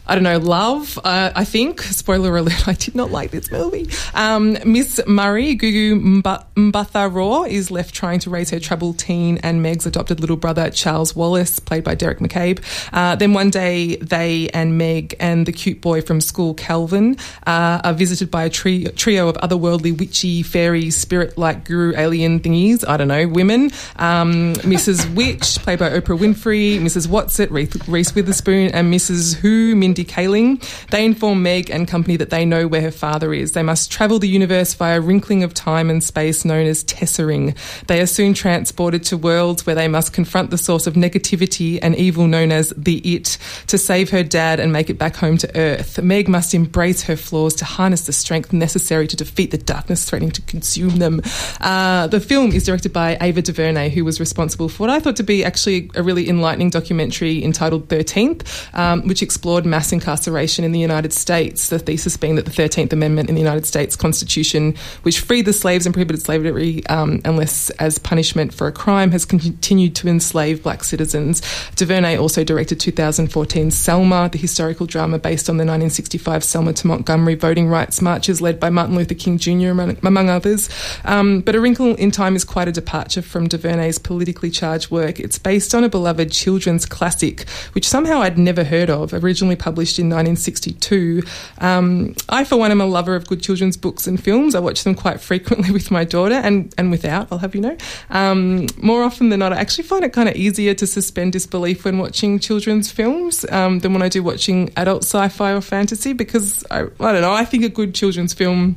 I 0.07 0.15
don't 0.15 0.23
know, 0.23 0.39
love, 0.39 0.99
uh, 1.03 1.31
I 1.35 1.45
think. 1.45 1.81
Spoiler 1.81 2.35
alert, 2.35 2.67
I 2.67 2.73
did 2.73 2.95
not 2.95 3.11
like 3.11 3.31
this 3.31 3.51
movie. 3.51 3.87
Um, 4.13 4.57
Miss 4.65 4.99
Murray, 5.07 5.55
Gugu 5.55 6.21
Mba- 6.21 6.43
Mbatha-Raw, 6.55 7.43
is 7.43 7.71
left 7.71 7.93
trying 7.93 8.19
to 8.19 8.29
raise 8.29 8.49
her 8.49 8.59
troubled 8.59 8.99
teen 8.99 9.37
and 9.37 9.61
Meg's 9.61 9.85
adopted 9.85 10.19
little 10.19 10.35
brother, 10.37 10.69
Charles 10.69 11.15
Wallace, 11.15 11.59
played 11.59 11.83
by 11.83 11.95
Deric 11.95 12.17
McCabe. 12.17 12.59
Uh, 12.91 13.15
then 13.15 13.33
one 13.33 13.51
day, 13.51 13.95
they 13.97 14.49
and 14.49 14.77
Meg 14.77 15.15
and 15.19 15.45
the 15.45 15.51
cute 15.51 15.81
boy 15.81 16.01
from 16.01 16.19
school, 16.19 16.55
Calvin, 16.55 17.15
uh, 17.45 17.81
are 17.83 17.93
visited 17.93 18.31
by 18.31 18.43
a 18.43 18.49
tri- 18.49 18.85
trio 18.95 19.29
of 19.29 19.37
otherworldly, 19.37 19.97
witchy, 19.97 20.41
fairy, 20.43 20.89
spirit-like 20.89 21.65
guru 21.65 21.93
alien 21.95 22.39
thingies. 22.39 22.87
I 22.87 22.97
don't 22.97 23.07
know, 23.07 23.27
women. 23.27 23.71
Um, 23.97 24.53
Mrs. 24.71 25.13
Which, 25.15 25.59
played 25.59 25.79
by 25.79 25.89
Oprah 25.89 26.17
Winfrey, 26.17 26.79
Mrs. 26.79 27.07
Whatsit, 27.07 27.51
Reese 27.87 28.15
Witherspoon, 28.15 28.71
and 28.71 28.93
Mrs. 28.93 29.35
Who, 29.35 29.75
Mindy 29.91 30.05
Kaling. 30.05 30.87
They 30.89 31.03
inform 31.03 31.43
Meg 31.43 31.69
and 31.69 31.85
company 31.85 32.15
that 32.15 32.29
they 32.29 32.45
know 32.45 32.65
where 32.65 32.79
her 32.79 32.91
father 32.91 33.33
is. 33.33 33.51
They 33.51 33.61
must 33.61 33.91
travel 33.91 34.19
the 34.19 34.27
universe 34.29 34.73
via 34.73 35.01
wrinkling 35.01 35.43
of 35.43 35.53
time 35.53 35.89
and 35.89 36.01
space 36.01 36.45
known 36.45 36.65
as 36.65 36.85
tessering. 36.85 37.55
They 37.87 37.99
are 37.99 38.05
soon 38.05 38.33
transported 38.33 39.03
to 39.05 39.17
worlds 39.17 39.65
where 39.65 39.75
they 39.75 39.89
must 39.89 40.13
confront 40.13 40.49
the 40.49 40.57
source 40.57 40.87
of 40.87 40.93
negativity 40.93 41.77
and 41.81 41.93
evil 41.97 42.25
known 42.25 42.53
as 42.53 42.69
the 42.77 42.99
It 42.99 43.37
to 43.67 43.77
save 43.77 44.11
her 44.11 44.23
dad 44.23 44.61
and 44.61 44.71
make 44.71 44.89
it 44.89 44.97
back 44.97 45.17
home 45.17 45.37
to 45.39 45.57
Earth. 45.57 46.01
Meg 46.01 46.29
must 46.29 46.53
embrace 46.53 47.03
her 47.03 47.17
flaws 47.17 47.53
to 47.55 47.65
harness 47.65 48.05
the 48.05 48.13
strength 48.13 48.53
necessary 48.53 49.07
to 49.07 49.17
defeat 49.17 49.51
the 49.51 49.57
darkness 49.57 50.09
threatening 50.09 50.31
to 50.31 50.41
consume 50.43 50.99
them. 50.99 51.21
Uh, 51.59 52.07
the 52.07 52.21
film 52.21 52.53
is 52.53 52.65
directed 52.65 52.93
by 52.93 53.17
Ava 53.19 53.41
DuVernay, 53.41 53.89
who 53.89 54.05
was 54.05 54.21
responsible 54.21 54.69
for 54.69 54.83
what 54.83 54.89
I 54.89 55.01
thought 55.01 55.17
to 55.17 55.23
be 55.23 55.43
actually 55.43 55.91
a 55.95 56.01
really 56.01 56.29
enlightening 56.29 56.69
documentary 56.69 57.43
entitled 57.43 57.89
13th, 57.89 58.73
um, 58.77 59.05
which 59.07 59.21
explored 59.21 59.65
mass 59.65 59.80
incarceration 59.89 60.65
in 60.65 60.71
the 60.71 60.79
United 60.79 61.13
States. 61.13 61.69
The 61.69 61.79
thesis 61.79 62.17
being 62.17 62.35
that 62.35 62.45
the 62.45 62.51
13th 62.51 62.93
Amendment 62.93 63.29
in 63.29 63.35
the 63.35 63.41
United 63.41 63.65
States 63.65 63.95
Constitution, 63.95 64.75
which 65.03 65.19
freed 65.19 65.45
the 65.45 65.53
slaves 65.53 65.85
and 65.85 65.93
prohibited 65.93 66.21
slavery 66.21 66.85
um, 66.87 67.21
unless 67.25 67.69
as 67.71 67.97
punishment 67.97 68.53
for 68.53 68.67
a 68.67 68.71
crime, 68.71 69.11
has 69.11 69.25
continued 69.25 69.95
to 69.95 70.07
enslave 70.07 70.61
black 70.61 70.83
citizens. 70.83 71.41
DuVernay 71.75 72.17
also 72.17 72.43
directed 72.43 72.79
2014 72.79 73.71
Selma, 73.71 74.29
the 74.29 74.37
historical 74.37 74.85
drama 74.85 75.17
based 75.17 75.49
on 75.49 75.57
the 75.57 75.63
1965 75.63 76.43
Selma 76.43 76.73
to 76.73 76.87
Montgomery 76.87 77.35
voting 77.35 77.67
rights 77.67 78.01
marches 78.01 78.41
led 78.41 78.59
by 78.59 78.69
Martin 78.69 78.95
Luther 78.95 79.15
King 79.15 79.37
Jr., 79.37 79.69
among, 79.69 79.97
among 80.03 80.29
others. 80.29 80.69
Um, 81.05 81.41
but 81.41 81.55
A 81.55 81.61
Wrinkle 81.61 81.95
in 81.95 82.11
Time 82.11 82.35
is 82.35 82.43
quite 82.43 82.67
a 82.67 82.71
departure 82.71 83.21
from 83.21 83.47
DuVernay's 83.47 83.97
politically 83.97 84.51
charged 84.51 84.91
work. 84.91 85.19
It's 85.19 85.39
based 85.39 85.73
on 85.73 85.83
a 85.83 85.89
beloved 85.89 86.31
children's 86.31 86.85
classic, 86.85 87.47
which 87.73 87.87
somehow 87.87 88.21
I'd 88.21 88.37
never 88.37 88.63
heard 88.63 88.89
of, 88.89 89.13
originally 89.13 89.55
published 89.55 89.70
in 89.99 90.09
1962. 90.09 91.23
Um, 91.59 92.15
I, 92.29 92.43
for 92.43 92.57
one, 92.57 92.71
am 92.71 92.81
a 92.81 92.85
lover 92.85 93.15
of 93.15 93.27
good 93.27 93.41
children's 93.41 93.77
books 93.77 94.07
and 94.07 94.21
films. 94.21 94.55
I 94.55 94.59
watch 94.59 94.83
them 94.83 94.95
quite 94.95 95.21
frequently 95.29 95.71
with 95.71 95.91
my 95.91 96.03
daughter 96.03 96.35
and, 96.35 96.73
and 96.77 96.91
without, 96.91 97.27
I'll 97.31 97.39
have 97.39 97.55
you 97.55 97.61
know. 97.61 97.77
Um, 98.09 98.67
more 98.77 99.03
often 99.03 99.29
than 99.29 99.39
not, 99.39 99.53
I 99.53 99.57
actually 99.57 99.85
find 99.85 100.03
it 100.03 100.13
kind 100.13 100.29
of 100.29 100.35
easier 100.35 100.73
to 100.75 100.87
suspend 100.87 101.33
disbelief 101.33 101.85
when 101.85 101.97
watching 101.97 102.39
children's 102.39 102.91
films 102.91 103.45
um, 103.49 103.79
than 103.79 103.93
when 103.93 104.01
I 104.01 104.09
do 104.09 104.23
watching 104.23 104.71
adult 104.77 105.03
sci 105.03 105.27
fi 105.29 105.53
or 105.53 105.61
fantasy 105.61 106.13
because 106.13 106.63
I, 106.71 106.81
I 106.81 107.11
don't 107.11 107.21
know, 107.21 107.33
I 107.33 107.45
think 107.45 107.63
a 107.63 107.69
good 107.69 107.93
children's 107.93 108.33
film 108.33 108.75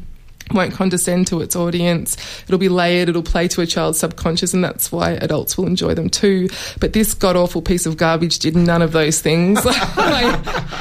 won't 0.52 0.74
condescend 0.74 1.26
to 1.28 1.40
its 1.40 1.56
audience. 1.56 2.16
It'll 2.44 2.58
be 2.58 2.68
layered, 2.68 3.08
it'll 3.08 3.22
play 3.22 3.48
to 3.48 3.60
a 3.60 3.66
child's 3.66 3.98
subconscious, 3.98 4.52
and 4.52 4.62
that's 4.62 4.92
why 4.92 5.12
adults 5.12 5.56
will 5.56 5.66
enjoy 5.66 5.94
them 5.94 6.10
too. 6.10 6.48
But 6.80 6.92
this 6.92 7.14
god 7.14 7.36
awful 7.36 7.62
piece 7.62 7.86
of 7.86 7.96
garbage 7.96 8.38
did 8.38 8.56
none 8.56 8.82
of 8.82 8.92
those 8.92 9.20
things. 9.20 9.60
I 9.64 10.32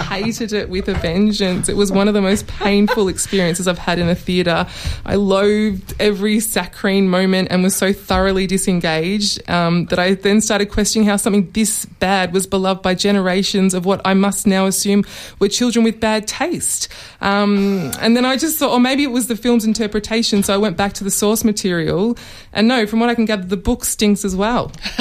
hated 0.10 0.54
it 0.54 0.70
with 0.70 0.90
a 0.90 0.94
vengeance. 0.96 1.70
It 1.70 1.78
was 1.78 1.92
one 1.92 2.08
of 2.08 2.14
the 2.14 2.22
most 2.22 2.48
painful 2.48 3.08
experiences 3.08 3.68
I've 3.68 3.78
had 3.78 4.00
in 4.00 4.10
a 4.10 4.16
theatre. 4.16 4.68
I 5.06 5.16
loathed 5.16 5.94
every 6.00 6.40
saccharine 6.40 7.10
moment 7.10 7.50
and 7.52 7.64
was 7.64 7.76
so 7.76 7.94
thoroughly 7.94 8.48
disengaged 8.48 9.50
um, 9.50 9.86
that 9.86 10.00
I 10.00 10.16
then 10.16 10.42
started 10.42 10.68
questioning 10.68 11.08
how 11.08 11.18
something 11.18 11.50
this 11.52 11.86
bad 11.86 12.34
was 12.34 12.48
beloved 12.48 12.82
by 12.82 12.96
generations 12.96 13.74
of 13.74 13.86
what 13.86 14.02
I 14.06 14.14
must 14.14 14.46
now 14.46 14.66
assume 14.66 15.04
were 15.40 15.48
children 15.48 15.84
with 15.84 16.00
bad 16.00 16.28
taste. 16.28 16.90
Um, 17.22 17.92
and 18.00 18.16
then 18.16 18.26
I 18.26 18.38
just 18.38 18.60
thought, 18.60 18.72
or 18.72 18.80
maybe 18.80 19.04
it 19.04 19.12
was 19.12 19.28
the 19.28 19.36
film 19.36 19.53
film's 19.54 19.66
interpretation, 19.66 20.42
so 20.42 20.52
I 20.52 20.58
went 20.58 20.78
back 20.78 20.94
to 20.94 21.04
the 21.04 21.12
source 21.12 21.44
material, 21.44 22.18
and 22.54 22.68
no, 22.68 22.88
from 22.88 23.00
what 23.00 23.10
I 23.10 23.16
can 23.16 23.26
gather, 23.26 23.44
the 23.44 23.56
book 23.56 23.86
stinks 23.86 24.26
as 24.26 24.36
well. 24.36 24.72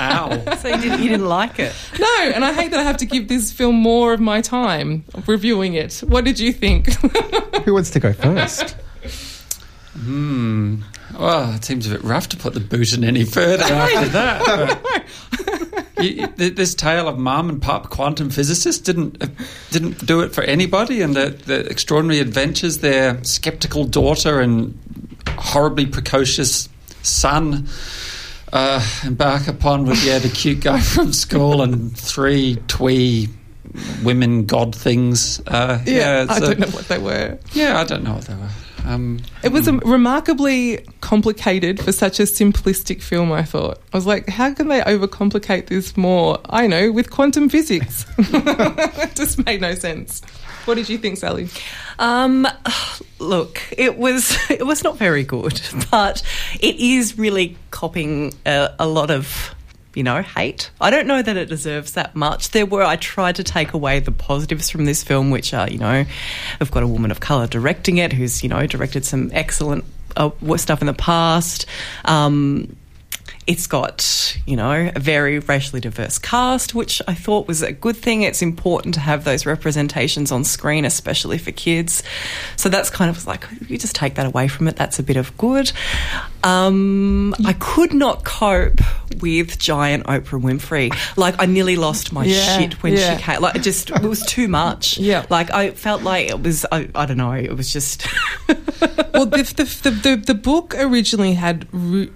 Ow. 0.00 0.42
So 0.58 0.68
you 0.68 0.76
didn't, 0.78 1.02
you 1.02 1.08
didn't 1.08 1.28
like 1.28 1.60
it? 1.60 1.72
No, 2.00 2.32
and 2.34 2.44
I 2.44 2.52
hate 2.52 2.72
that 2.72 2.80
I 2.80 2.82
have 2.82 2.96
to 2.96 3.06
give 3.06 3.28
this 3.28 3.52
film 3.52 3.76
more 3.76 4.12
of 4.12 4.18
my 4.18 4.40
time 4.40 5.04
reviewing 5.28 5.74
it. 5.74 5.98
What 5.98 6.24
did 6.24 6.40
you 6.40 6.52
think? 6.52 6.92
Who 7.64 7.74
wants 7.74 7.90
to 7.90 8.00
go 8.00 8.12
first? 8.12 8.74
Hmm. 9.94 10.82
Well, 11.16 11.54
it 11.54 11.64
seems 11.64 11.86
a 11.86 11.90
bit 11.90 12.02
rough 12.02 12.28
to 12.30 12.36
put 12.36 12.54
the 12.54 12.60
boot 12.60 12.92
in 12.92 13.04
any 13.04 13.24
further 13.24 13.62
after 13.62 14.08
that. 14.08 15.06
you, 16.02 16.26
this 16.28 16.74
tale 16.74 17.08
of 17.08 17.18
mum 17.18 17.48
and 17.48 17.60
pop 17.62 17.90
quantum 17.90 18.30
physicists 18.30 18.80
didn't 18.82 19.22
uh, 19.22 19.26
didn't 19.70 20.06
do 20.06 20.20
it 20.20 20.34
for 20.34 20.42
anybody, 20.42 21.02
and 21.02 21.14
the, 21.14 21.30
the 21.30 21.60
extraordinary 21.70 22.20
adventures 22.20 22.78
their 22.78 23.22
skeptical 23.24 23.84
daughter 23.84 24.40
and 24.40 24.78
horribly 25.36 25.86
precocious 25.86 26.68
son 27.02 27.66
uh, 28.52 28.84
embark 29.04 29.46
upon 29.48 29.84
with 29.86 30.02
yeah 30.04 30.18
the 30.18 30.28
cute 30.28 30.60
guy 30.60 30.80
from 30.94 31.12
school 31.12 31.62
and 31.62 31.96
three 31.96 32.56
twee 32.68 33.28
women 34.02 34.46
god 34.46 34.74
things. 34.74 35.40
Uh, 35.46 35.80
yeah, 35.86 36.26
I 36.28 36.36
it's 36.36 36.36
a- 36.38 36.54
don't 36.54 36.58
know 36.58 36.66
what 36.76 36.88
they 36.88 36.98
were. 36.98 37.38
Yeah, 37.52 37.78
I 37.80 37.84
don't 37.84 38.02
know 38.02 38.14
what 38.14 38.24
they 38.24 38.34
were. 38.34 38.48
Um, 38.86 39.20
It 39.42 39.52
was 39.52 39.68
um, 39.68 39.80
remarkably 39.84 40.86
complicated 41.00 41.80
for 41.80 41.92
such 41.92 42.20
a 42.20 42.24
simplistic 42.24 43.02
film, 43.02 43.32
I 43.32 43.42
thought. 43.42 43.78
I 43.92 43.96
was 43.96 44.06
like, 44.06 44.28
how 44.28 44.52
can 44.54 44.68
they 44.68 44.80
overcomplicate 44.80 45.66
this 45.66 45.96
more? 45.96 46.38
I 46.48 46.66
know, 46.66 46.92
with 46.92 47.10
quantum 47.10 47.48
physics. 47.48 48.06
it 48.18 49.14
just 49.14 49.44
made 49.44 49.60
no 49.60 49.74
sense. 49.74 50.22
What 50.66 50.74
did 50.74 50.88
you 50.88 50.98
think, 50.98 51.16
Sally? 51.18 51.48
Um, 51.98 52.46
look, 53.18 53.62
it 53.76 53.96
was 53.96 54.36
it 54.50 54.66
was 54.66 54.84
not 54.84 54.96
very 54.98 55.24
good, 55.24 55.60
but 55.90 56.22
it 56.60 56.76
is 56.76 57.18
really 57.18 57.56
copying 57.70 58.34
a, 58.46 58.70
a 58.78 58.86
lot 58.86 59.10
of 59.10 59.54
you 59.94 60.02
know 60.02 60.22
hate. 60.22 60.70
I 60.80 60.90
don't 60.90 61.06
know 61.06 61.22
that 61.22 61.36
it 61.36 61.48
deserves 61.48 61.92
that 61.92 62.14
much. 62.14 62.50
There 62.50 62.66
were 62.66 62.82
I 62.82 62.96
tried 62.96 63.36
to 63.36 63.44
take 63.44 63.72
away 63.72 64.00
the 64.00 64.12
positives 64.12 64.70
from 64.70 64.84
this 64.84 65.02
film, 65.02 65.30
which 65.30 65.52
are 65.54 65.68
you 65.68 65.78
know, 65.78 66.04
I've 66.60 66.70
got 66.70 66.82
a 66.82 66.86
woman 66.86 67.10
of 67.10 67.20
color 67.20 67.46
directing 67.46 67.98
it 67.98 68.12
who's 68.12 68.42
you 68.42 68.48
know 68.48 68.66
directed 68.66 69.04
some 69.04 69.30
excellent 69.32 69.84
uh, 70.16 70.30
stuff 70.56 70.80
in 70.80 70.86
the 70.86 70.94
past. 70.94 71.66
Um, 72.04 72.76
it's 73.46 73.66
got, 73.66 74.36
you 74.46 74.54
know, 74.54 74.92
a 74.94 75.00
very 75.00 75.40
racially 75.40 75.80
diverse 75.80 76.18
cast, 76.18 76.74
which 76.74 77.02
I 77.08 77.14
thought 77.14 77.48
was 77.48 77.62
a 77.62 77.72
good 77.72 77.96
thing. 77.96 78.22
It's 78.22 78.42
important 78.42 78.94
to 78.94 79.00
have 79.00 79.24
those 79.24 79.44
representations 79.44 80.30
on 80.30 80.44
screen, 80.44 80.84
especially 80.84 81.38
for 81.38 81.50
kids. 81.50 82.02
So 82.54 82.68
that's 82.68 82.90
kind 82.90 83.10
of 83.10 83.26
like, 83.26 83.48
you 83.68 83.76
just 83.76 83.96
take 83.96 84.14
that 84.16 84.26
away 84.26 84.46
from 84.46 84.68
it. 84.68 84.76
That's 84.76 84.98
a 84.98 85.02
bit 85.02 85.16
of 85.16 85.36
good. 85.36 85.72
Um, 86.44 87.34
I 87.44 87.52
could 87.54 87.92
not 87.92 88.24
cope 88.24 88.80
with 89.20 89.58
giant 89.58 90.04
Oprah 90.04 90.40
Winfrey. 90.40 90.90
Like, 91.16 91.34
I 91.38 91.46
nearly 91.46 91.76
lost 91.76 92.12
my 92.12 92.24
Yeah, 92.24 92.58
shit 92.58 92.82
when 92.82 92.94
yeah. 92.94 93.16
she 93.16 93.22
came. 93.22 93.40
Like, 93.40 93.56
it 93.56 93.62
just, 93.62 93.90
it 93.90 94.02
was 94.02 94.24
too 94.26 94.48
much. 94.48 94.98
Yeah. 94.98 95.26
Like, 95.28 95.50
I 95.50 95.70
felt 95.72 96.02
like 96.02 96.28
it 96.28 96.42
was, 96.42 96.64
I, 96.70 96.88
I 96.94 97.06
don't 97.06 97.16
know, 97.16 97.32
it 97.32 97.56
was 97.56 97.72
just. 97.72 98.06
well, 98.48 99.26
the, 99.26 99.42
the, 99.82 99.90
the, 99.90 100.16
the, 100.16 100.34
book 100.40 100.74
originally 100.78 101.34
had 101.34 101.66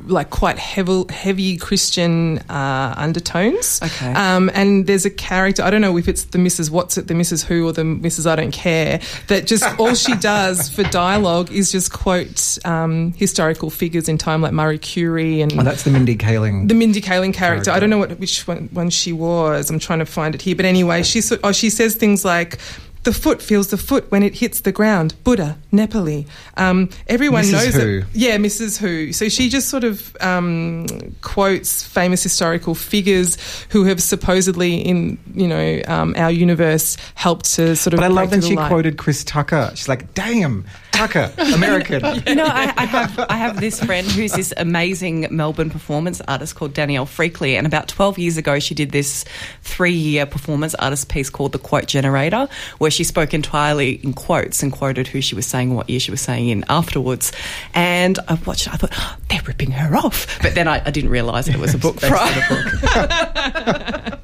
like 0.09 0.31
quite 0.31 0.59
heavy, 0.59 1.05
heavy 1.11 1.57
Christian 1.59 2.39
uh, 2.49 2.95
undertones. 2.97 3.81
Okay. 3.83 4.13
Um, 4.13 4.51
and 4.55 4.87
there's 4.87 5.05
a 5.05 5.11
character, 5.11 5.63
I 5.63 5.71
don't 5.71 5.83
know 5.83 5.99
if 5.99 6.09
it's 6.09 6.25
the 6.25 6.39
Mrs. 6.39 6.71
Whatsit, 6.71 7.07
the 7.07 7.15
Mrs. 7.15 7.45
Who 7.45 7.69
or 7.69 7.73
the 7.73 7.83
Mrs. 7.83 8.27
I 8.27 8.37
don't 8.37 8.53
care, 8.53 9.01
that 9.29 9.47
just 9.47 9.65
all 9.79 9.95
she 9.95 10.17
does 10.17 10.71
for 10.71 10.85
dialogue 10.85 11.53
is 11.53 11.71
just 11.71 11.93
quote 11.93 12.59
um, 12.65 13.13
historical 13.13 13.69
figures 13.69 14.09
in 14.15 14.19
time 14.19 14.41
like 14.41 14.53
Marie 14.53 14.79
Curie 14.79 15.43
and 15.43 15.59
Oh, 15.59 15.63
that's 15.63 15.83
the 15.83 15.91
Mindy 15.91 16.17
Kaling. 16.17 16.69
the 16.69 16.75
Mindy 16.75 17.01
Kaling 17.01 17.35
character. 17.35 17.65
Character. 17.65 17.71
I 17.73 17.79
don't 17.81 17.91
know 17.91 17.99
what 17.99 18.19
which 18.19 18.47
one, 18.49 18.69
one 18.73 18.91
she 18.91 19.13
was. 19.13 19.69
I'm 19.71 19.79
trying 19.79 19.99
to 19.99 20.07
find 20.07 20.35
it 20.35 20.43
here. 20.43 20.57
But 20.57 20.65
anyway, 20.65 21.03
she 21.03 21.21
oh, 21.43 21.53
she 21.53 21.69
says 21.71 21.95
things 21.95 22.25
like. 22.25 22.59
The 23.05 23.13
foot 23.13 23.43
feels 23.43 23.69
the 23.69 23.77
foot 23.77 24.11
when 24.11 24.23
it 24.23 24.33
hits 24.35 24.61
the 24.61 24.73
ground. 24.73 25.15
Buddha, 25.25 25.59
Nepali. 25.75 26.27
Um, 26.57 26.89
everyone 27.07 27.43
Mrs. 27.45 27.53
knows 27.53 27.75
Who. 27.75 27.99
it. 27.99 28.05
Yeah, 28.15 28.39
Mrs. 28.39 28.79
Who. 28.79 29.13
So 29.13 29.29
she 29.29 29.51
just 29.51 29.69
sort 29.69 29.85
of 29.85 30.17
um, 30.23 30.87
quotes 31.21 31.83
famous 31.83 32.23
historical 32.23 32.75
figures 32.75 33.37
who 33.69 33.85
have 33.85 34.03
supposedly, 34.03 34.77
in 34.77 35.19
you 35.35 35.47
know 35.49 35.83
um, 35.87 36.15
our 36.17 36.31
universe, 36.31 36.97
helped 37.15 37.45
to 37.57 37.77
sort 37.77 37.93
of. 37.93 37.99
but 38.01 38.05
I 38.07 38.09
love 38.09 38.31
that 38.31 38.43
she 38.43 38.57
light. 38.57 38.69
quoted 38.69 38.97
Chris 38.97 39.23
Tucker. 39.23 39.71
She's 39.75 39.87
like, 39.89 40.15
"Damn, 40.15 40.65
Tucker, 40.95 41.33
American." 41.55 42.03
You 42.27 42.35
know, 42.37 42.45
I, 42.47 42.73
I 42.77 42.85
have 42.87 43.19
I 43.29 43.37
have 43.37 43.61
this 43.61 43.83
friend 43.83 44.07
who's 44.07 44.33
this 44.33 44.53
amazing 44.57 45.27
Melbourne 45.31 45.71
performance 45.71 46.21
artist 46.27 46.55
called 46.55 46.73
Danielle 46.75 47.07
Freakley, 47.07 47.57
and 47.57 47.67
about 47.67 47.89
twelve 47.89 48.19
years 48.19 48.37
ago, 48.37 48.59
she 48.59 48.75
did 48.75 48.91
this 48.93 49.25
three-year 49.63 50.27
performance 50.27 50.75
artist 50.77 51.09
piece 51.09 51.31
called 51.31 51.53
The 51.53 51.59
Quote 51.59 51.87
Generator, 51.87 52.49
where 52.79 52.91
she 52.91 53.05
spoke 53.05 53.35
entirely 53.35 53.95
in 54.03 54.13
quotes 54.15 54.63
and 54.63 54.73
quoted 54.73 55.07
who 55.09 55.21
she 55.21 55.35
was 55.35 55.47
saying, 55.47 55.69
and 55.69 55.77
what 55.77 55.91
year 55.91 56.01
she 56.01 56.11
was 56.11 56.21
saying 56.21 56.49
in 56.49 56.65
afterwards. 56.69 57.33
And 57.75 58.19
I 58.29 58.35
watched, 58.47 58.67
it, 58.67 58.75
I 58.75 58.77
thought 58.77 58.93
"Oh, 58.97 59.17
they're 59.29 59.43
ripping 59.47 59.73
her 59.73 59.97
off, 59.97 60.41
but 60.43 60.55
then 60.55 60.69
I, 60.69 60.83
I 60.85 60.91
didn't 60.91 61.11
realise 61.11 61.49
it 61.49 61.57
was 61.59 61.75
a 61.75 61.79
book 61.79 61.97
prior. 62.01 64.11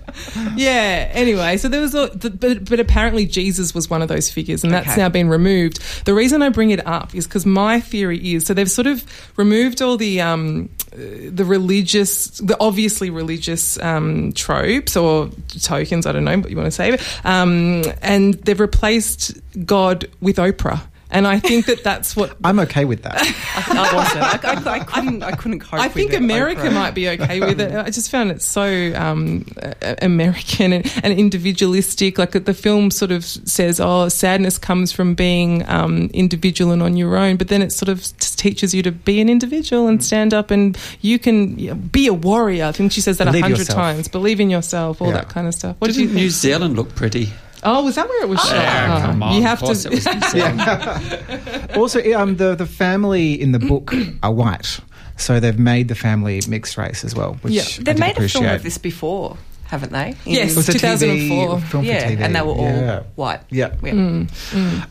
Yeah. 0.57 1.09
Anyway, 1.13 1.57
so 1.57 1.69
there 1.69 1.81
was, 1.81 1.95
a, 1.95 2.09
but 2.15 2.65
but 2.69 2.81
apparently 2.81 3.27
Jesus 3.27 3.75
was 3.75 3.89
one 3.89 4.03
of 4.03 4.09
those 4.09 4.31
figures, 4.31 4.65
and 4.65 4.73
that's 4.73 4.89
Okay. 4.91 5.01
now 5.01 5.09
been 5.09 5.29
removed. 5.29 5.81
The 6.05 6.15
reason 6.15 6.43
I 6.43 6.47
bring 6.61 6.73
it 6.73 6.87
up 6.87 7.15
is 7.15 7.27
because 7.27 7.47
my 7.47 7.81
theory 7.81 8.35
is 8.35 8.45
so 8.45 8.53
they've 8.53 8.71
sort 8.71 8.87
of 8.87 9.03
removed 9.39 9.81
all 9.81 9.97
the 9.97 10.21
um, 10.21 10.69
uh, 10.93 10.99
the 11.31 11.43
religious, 11.43 12.27
the 12.37 12.55
obviously 12.61 13.09
religious 13.09 13.79
um, 13.79 14.31
tropes 14.35 14.95
or 14.95 15.31
tokens. 15.63 16.05
I 16.05 16.13
don't 16.13 16.25
know 16.25 16.37
what 16.37 16.51
you 16.51 16.57
want 16.59 16.67
to 16.67 16.71
say, 16.71 16.99
um, 17.25 17.83
and 18.03 18.35
they've 18.35 18.61
replaced 18.61 19.41
God 19.65 20.07
with 20.21 20.37
Oprah. 20.37 20.83
And 21.13 21.27
I 21.27 21.41
think 21.41 21.67
that 21.67 21.83
that's 21.83 22.15
what 22.15 22.37
I'm 22.45 22.61
okay 22.61 22.85
with 22.85 23.03
that. 23.03 23.17
I 23.69 23.95
wasn't. 23.95 24.23
I, 24.45 24.71
I, 24.73 24.75
I 24.77 24.85
couldn't. 24.85 25.23
I 25.23 25.33
couldn't 25.33 25.61
cope. 25.61 25.81
I 25.81 25.87
with 25.89 25.95
think 25.95 26.13
it, 26.13 26.17
America 26.17 26.63
Oprah. 26.63 26.73
might 26.75 26.95
be 26.95 27.09
okay 27.11 27.41
with 27.41 27.61
it. 27.61 27.75
I 27.75 27.91
just 27.91 28.11
found 28.11 28.31
it 28.31 28.43
so 28.43 28.93
um, 28.95 29.45
uh, 29.61 29.95
American 30.03 30.73
and, 30.73 31.01
and 31.03 31.13
individualistic. 31.13 32.17
Like 32.19 32.33
the 32.45 32.55
film 32.55 32.91
sort 32.91 33.11
of 33.11 33.25
says, 33.25 33.81
"Oh, 33.81 34.09
sadness 34.09 34.57
comes 34.59 34.93
from 34.93 35.15
being 35.15 35.69
um, 35.69 36.11
individual 36.15 36.71
and 36.73 36.83
on 36.83 36.97
your 36.97 37.17
own," 37.17 37.37
but 37.37 37.49
then 37.49 37.61
it 37.63 37.73
sort 37.73 37.89
of 37.89 38.01
just 38.19 38.39
teaches 38.39 38.73
you 38.75 38.83
to 38.85 38.93
be 38.93 39.21
an 39.21 39.29
individual 39.29 39.89
and 39.89 40.03
stand 40.05 40.33
up, 40.33 40.51
and 40.51 40.79
you 41.01 41.19
can 41.19 41.55
be 41.89 42.07
a 42.07 42.15
warrior. 42.15 42.67
I 42.67 42.73
think 42.73 42.93
she 42.93 43.01
says 43.01 43.19
that 43.19 43.27
a 43.35 43.41
hundred 43.41 43.67
times. 43.67 44.07
Believe 44.09 44.41
in 44.41 44.49
yourself, 44.51 45.01
all 45.03 45.09
Yeah. 45.09 45.15
that 45.15 45.29
kind 45.29 45.47
of 45.47 45.55
stuff. 45.55 45.77
What 45.81 45.89
do 45.91 45.95
you 45.95 46.07
didn't 46.07 46.15
think? 46.15 46.23
New 46.25 46.31
Zealand 46.31 46.77
look 46.77 46.95
pretty? 46.95 47.31
Oh, 47.63 47.85
was 47.85 47.95
that 47.97 48.09
where 48.09 48.23
it 48.23 48.29
was 48.29 48.41
shot? 48.41 48.55
Yeah, 48.57 48.97
Oh, 48.99 49.07
come 49.07 49.23
on. 49.23 49.35
You 49.35 49.43
have 49.43 49.63
of 49.63 49.77
to. 49.83 49.89
it 49.89 49.95
was 49.95 50.07
New 51.75 51.75
also, 51.81 52.01
um, 52.15 52.37
the 52.37 52.55
the 52.55 52.67
family 52.67 53.41
in 53.41 53.53
the 53.53 53.59
book 53.59 53.93
are 54.23 54.33
white, 54.33 54.81
so 55.17 55.39
they've 55.41 55.59
made 55.59 55.89
the 55.89 55.95
family 55.95 56.41
mixed 56.49 56.77
race 56.79 57.05
as 57.05 57.15
well, 57.15 57.35
which 57.43 57.53
Yeah. 57.53 57.63
They've 57.63 57.85
did 57.85 57.99
made 58.01 58.11
a 58.13 58.15
film 58.29 58.45
appreciate. 58.45 58.55
of 58.57 58.63
this 58.63 58.79
before, 58.79 59.37
haven't 59.71 59.93
they? 59.93 60.15
Yes. 60.25 60.53
It 60.53 60.57
was 60.57 60.69
a 60.69 60.73
2004. 60.73 61.59
TV 61.59 61.85
yeah, 61.87 62.11
TV, 62.11 62.21
and 62.21 62.35
they 62.35 62.43
were 62.43 62.49
all 62.49 62.65
Yeah. 62.65 63.03
white. 63.15 63.41
Yeah. 63.51 63.75
Yeah. 63.83 64.27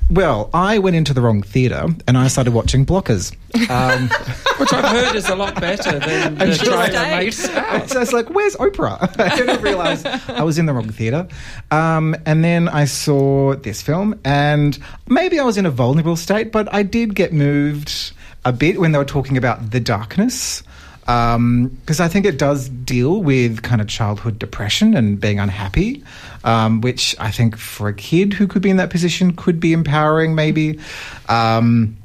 Well, 0.10 0.50
I 0.54 0.80
went 0.80 0.96
into 0.96 1.14
the 1.14 1.22
wrong 1.22 1.42
theatre 1.44 1.86
and 2.08 2.18
I 2.18 2.28
started 2.30 2.54
watching 2.54 2.86
Blockers. 2.86 3.36
Um, 3.70 4.10
Which 4.58 4.72
I've 4.74 4.86
heard 4.86 5.16
is 5.16 5.28
a 5.30 5.36
lot 5.36 5.60
better 5.60 6.00
than 6.00 6.36
the 6.38 6.46
just 6.48 6.64
trailer 6.64 7.18
makes 7.18 7.48
out. 7.50 7.90
so 7.90 7.98
I 7.98 8.00
was 8.00 8.14
like, 8.14 8.30
"Where's 8.30 8.56
Oprah?" 8.58 9.20
I 9.20 9.36
didn't 9.36 9.62
realize 9.62 10.06
I 10.06 10.44
was 10.44 10.58
in 10.58 10.66
the 10.66 10.74
wrong 10.74 10.90
theatre. 10.90 11.28
Um, 11.72 12.16
and 12.26 12.44
then 12.44 12.68
I 12.70 12.86
saw 12.86 13.56
this 13.56 13.82
film, 13.82 14.20
and 14.24 14.78
maybe 15.08 15.40
I 15.40 15.44
was 15.44 15.58
in 15.58 15.66
a 15.66 15.72
vulnerable 15.72 16.16
state, 16.16 16.52
but 16.52 16.72
I 16.74 16.84
did 16.84 17.16
get 17.16 17.34
moved 17.34 18.14
a 18.46 18.54
bit 18.54 18.80
when 18.80 18.92
they 18.92 18.98
were 18.98 19.06
talking 19.06 19.36
about 19.38 19.72
the 19.72 19.80
darkness. 19.80 20.64
Because 21.10 22.00
I 22.00 22.08
think 22.08 22.28
it 22.28 22.38
does 22.38 22.70
deal 22.70 23.24
with 23.24 23.64
kind 23.64 23.82
of 23.82 23.88
childhood 23.88 24.38
depression 24.38 24.96
and 24.96 25.20
being 25.20 25.40
unhappy, 25.40 26.04
um, 26.44 26.82
which 26.82 27.16
I 27.20 27.32
think 27.32 27.58
for 27.58 27.88
a 27.88 27.96
kid 27.96 28.34
who 28.34 28.46
could 28.46 28.62
be 28.62 28.70
in 28.70 28.78
that 28.78 28.92
position 28.92 29.36
could 29.36 29.60
be 29.60 29.74
empowering, 29.74 30.36
maybe. 30.36 30.80
Um, 31.28 31.98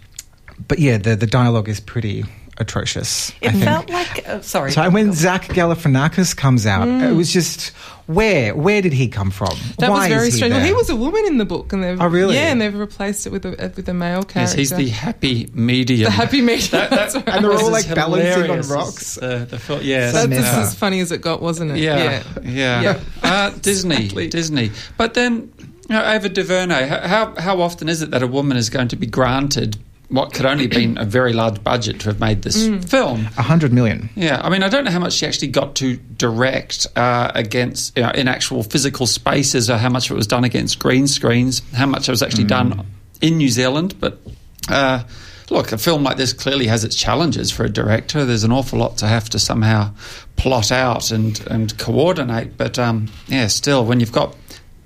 but 0.69 0.79
yeah, 0.79 0.97
the 0.97 1.17
the 1.17 1.27
dialogue 1.27 1.69
is 1.69 1.81
pretty 1.81 2.25
atrocious. 2.59 3.31
It 3.41 3.49
I 3.49 3.53
think. 3.53 3.65
felt 3.65 3.91
like. 3.91 4.29
Uh, 4.29 4.41
sorry. 4.43 4.73
So 4.73 4.89
when 4.91 5.13
Zach 5.13 5.45
Galifianakis 5.45 6.37
comes 6.37 6.67
out, 6.67 6.89
it 6.89 7.13
was 7.15 7.33
just 7.33 7.71
where 8.07 8.55
where 8.55 8.83
did 8.83 8.93
he 8.93 9.09
come 9.09 9.31
from? 9.31 9.57
That 9.79 9.91
Why 9.91 10.01
was 10.01 10.09
very 10.09 10.29
is 10.29 10.35
he 10.35 10.39
strange. 10.39 10.55
Well, 10.55 10.65
he 10.65 10.73
was 10.73 10.91
a 10.91 10.97
woman 10.97 11.25
in 11.27 11.39
the 11.39 11.45
book, 11.45 11.73
and 11.73 11.83
they've 11.83 12.01
Oh, 12.01 12.07
really? 12.07 12.35
yeah, 12.35 12.53
and 12.53 12.61
they've 12.61 12.75
replaced 12.75 13.27
it 13.27 13.31
with 13.33 13.45
a 13.47 13.73
with 13.77 13.89
a 13.89 13.95
male 13.95 14.23
character. 14.23 14.41
Yes, 14.41 14.53
he's 14.53 14.71
the 14.71 14.89
happy 14.89 15.49
medium. 15.55 16.05
The 16.05 16.11
happy 16.11 16.41
medium. 16.41 16.69
That- 16.73 16.91
that- 16.91 16.97
That's 17.13 17.15
right. 17.17 17.29
And 17.29 17.45
they're 17.45 17.53
all, 17.53 17.71
like, 17.71 17.93
balancing 17.95 18.33
on 18.33 18.41
hilarious 18.43 18.67
as 18.67 18.73
rocks. 18.73 19.15
The, 19.17 19.47
the 19.51 19.59
fil- 19.59 19.83
yeah, 19.83 20.11
That's 20.11 20.29
meta. 20.29 20.43
just 20.43 20.55
as 20.55 20.75
funny 20.75 21.01
as 21.01 21.13
it 21.13 21.21
got, 21.23 21.41
wasn't 21.43 21.73
it? 21.73 21.79
yeah, 21.79 22.23
yeah. 22.43 22.81
Yeah. 22.83 23.01
Uh, 23.23 23.51
Disney, 23.61 23.97
Exactly. 23.97 24.29
Disney. 24.29 24.71
But 24.97 25.15
then 25.15 25.53
Now, 25.89 26.11
Ava 26.11 26.29
DuVernay, 26.29 26.87
how 26.89 27.35
how 27.39 27.61
often 27.61 27.89
is 27.89 28.01
it 28.03 28.11
that 28.13 28.23
a 28.23 28.27
woman 28.27 28.57
is 28.57 28.71
going 28.71 28.89
to 28.89 28.97
be 28.97 29.07
granted 29.07 29.77
what 30.15 30.33
could 30.33 30.47
only 30.47 30.65
have 30.65 30.71
been 30.71 30.97
a 30.97 31.05
very 31.05 31.33
large 31.33 31.63
budget 31.65 31.99
to 32.01 32.07
have 32.07 32.21
made 32.21 32.43
this 32.43 32.69
film? 32.89 33.27
A 33.37 33.43
hundred 33.43 33.73
million. 33.73 34.11
Yeah, 34.15 34.41
I 34.41 34.49
mean, 34.49 34.63
I 34.63 34.69
don't 34.69 34.85
know 34.85 34.93
how 34.93 35.01
much 35.01 35.15
she 35.15 35.27
actually 35.27 35.49
got 35.49 35.75
to 35.77 35.97
direct 35.97 36.87
uh, 36.95 37.33
against 37.35 37.97
you 37.97 38.05
know, 38.05 38.11
in 38.11 38.29
actual 38.29 38.63
physical 38.63 39.09
spaces, 39.09 39.69
or 39.69 39.77
how 39.77 39.89
much 39.89 40.07
of 40.07 40.13
it 40.13 40.17
was 40.17 40.29
done 40.29 40.45
against 40.45 40.79
green 40.79 41.09
screens, 41.09 41.63
how 41.75 41.87
much 41.87 42.09
it 42.09 42.13
was 42.13 42.23
actually 42.23 42.45
done 42.45 42.87
in 43.21 43.39
New 43.39 43.49
Zealand. 43.49 43.99
But 43.99 44.21
uh, 44.69 45.03
look, 45.51 45.73
a 45.73 45.79
film 45.79 46.05
like 46.05 46.17
this 46.17 46.33
clearly 46.33 46.69
has 46.69 46.85
its 46.85 46.95
challenges 46.95 47.51
for 47.51 47.65
a 47.65 47.69
director. 47.69 48.25
There's 48.25 48.45
an 48.45 48.53
awful 48.53 48.79
lot 48.79 48.99
to 48.99 49.09
have 49.09 49.29
to 49.31 49.41
somehow 49.41 49.95
plot 50.37 50.71
out 50.71 51.11
and 51.11 51.45
and 51.49 51.77
coordinate. 51.77 52.57
But 52.57 52.79
um, 52.79 53.11
yeah, 53.27 53.49
still, 53.49 53.85
when 53.85 53.99
you've 53.99 54.13
got 54.13 54.37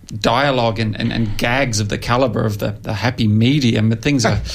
dialogue 0.07 0.79
and, 0.79 0.99
and, 0.99 1.13
and 1.13 1.37
gags 1.37 1.81
of 1.81 1.91
the 1.91 1.99
caliber 1.99 2.47
of 2.47 2.61
the, 2.61 2.71
the 2.71 2.95
happy 2.95 3.29
medium, 3.29 3.91
things 3.97 4.25
are. 4.25 4.41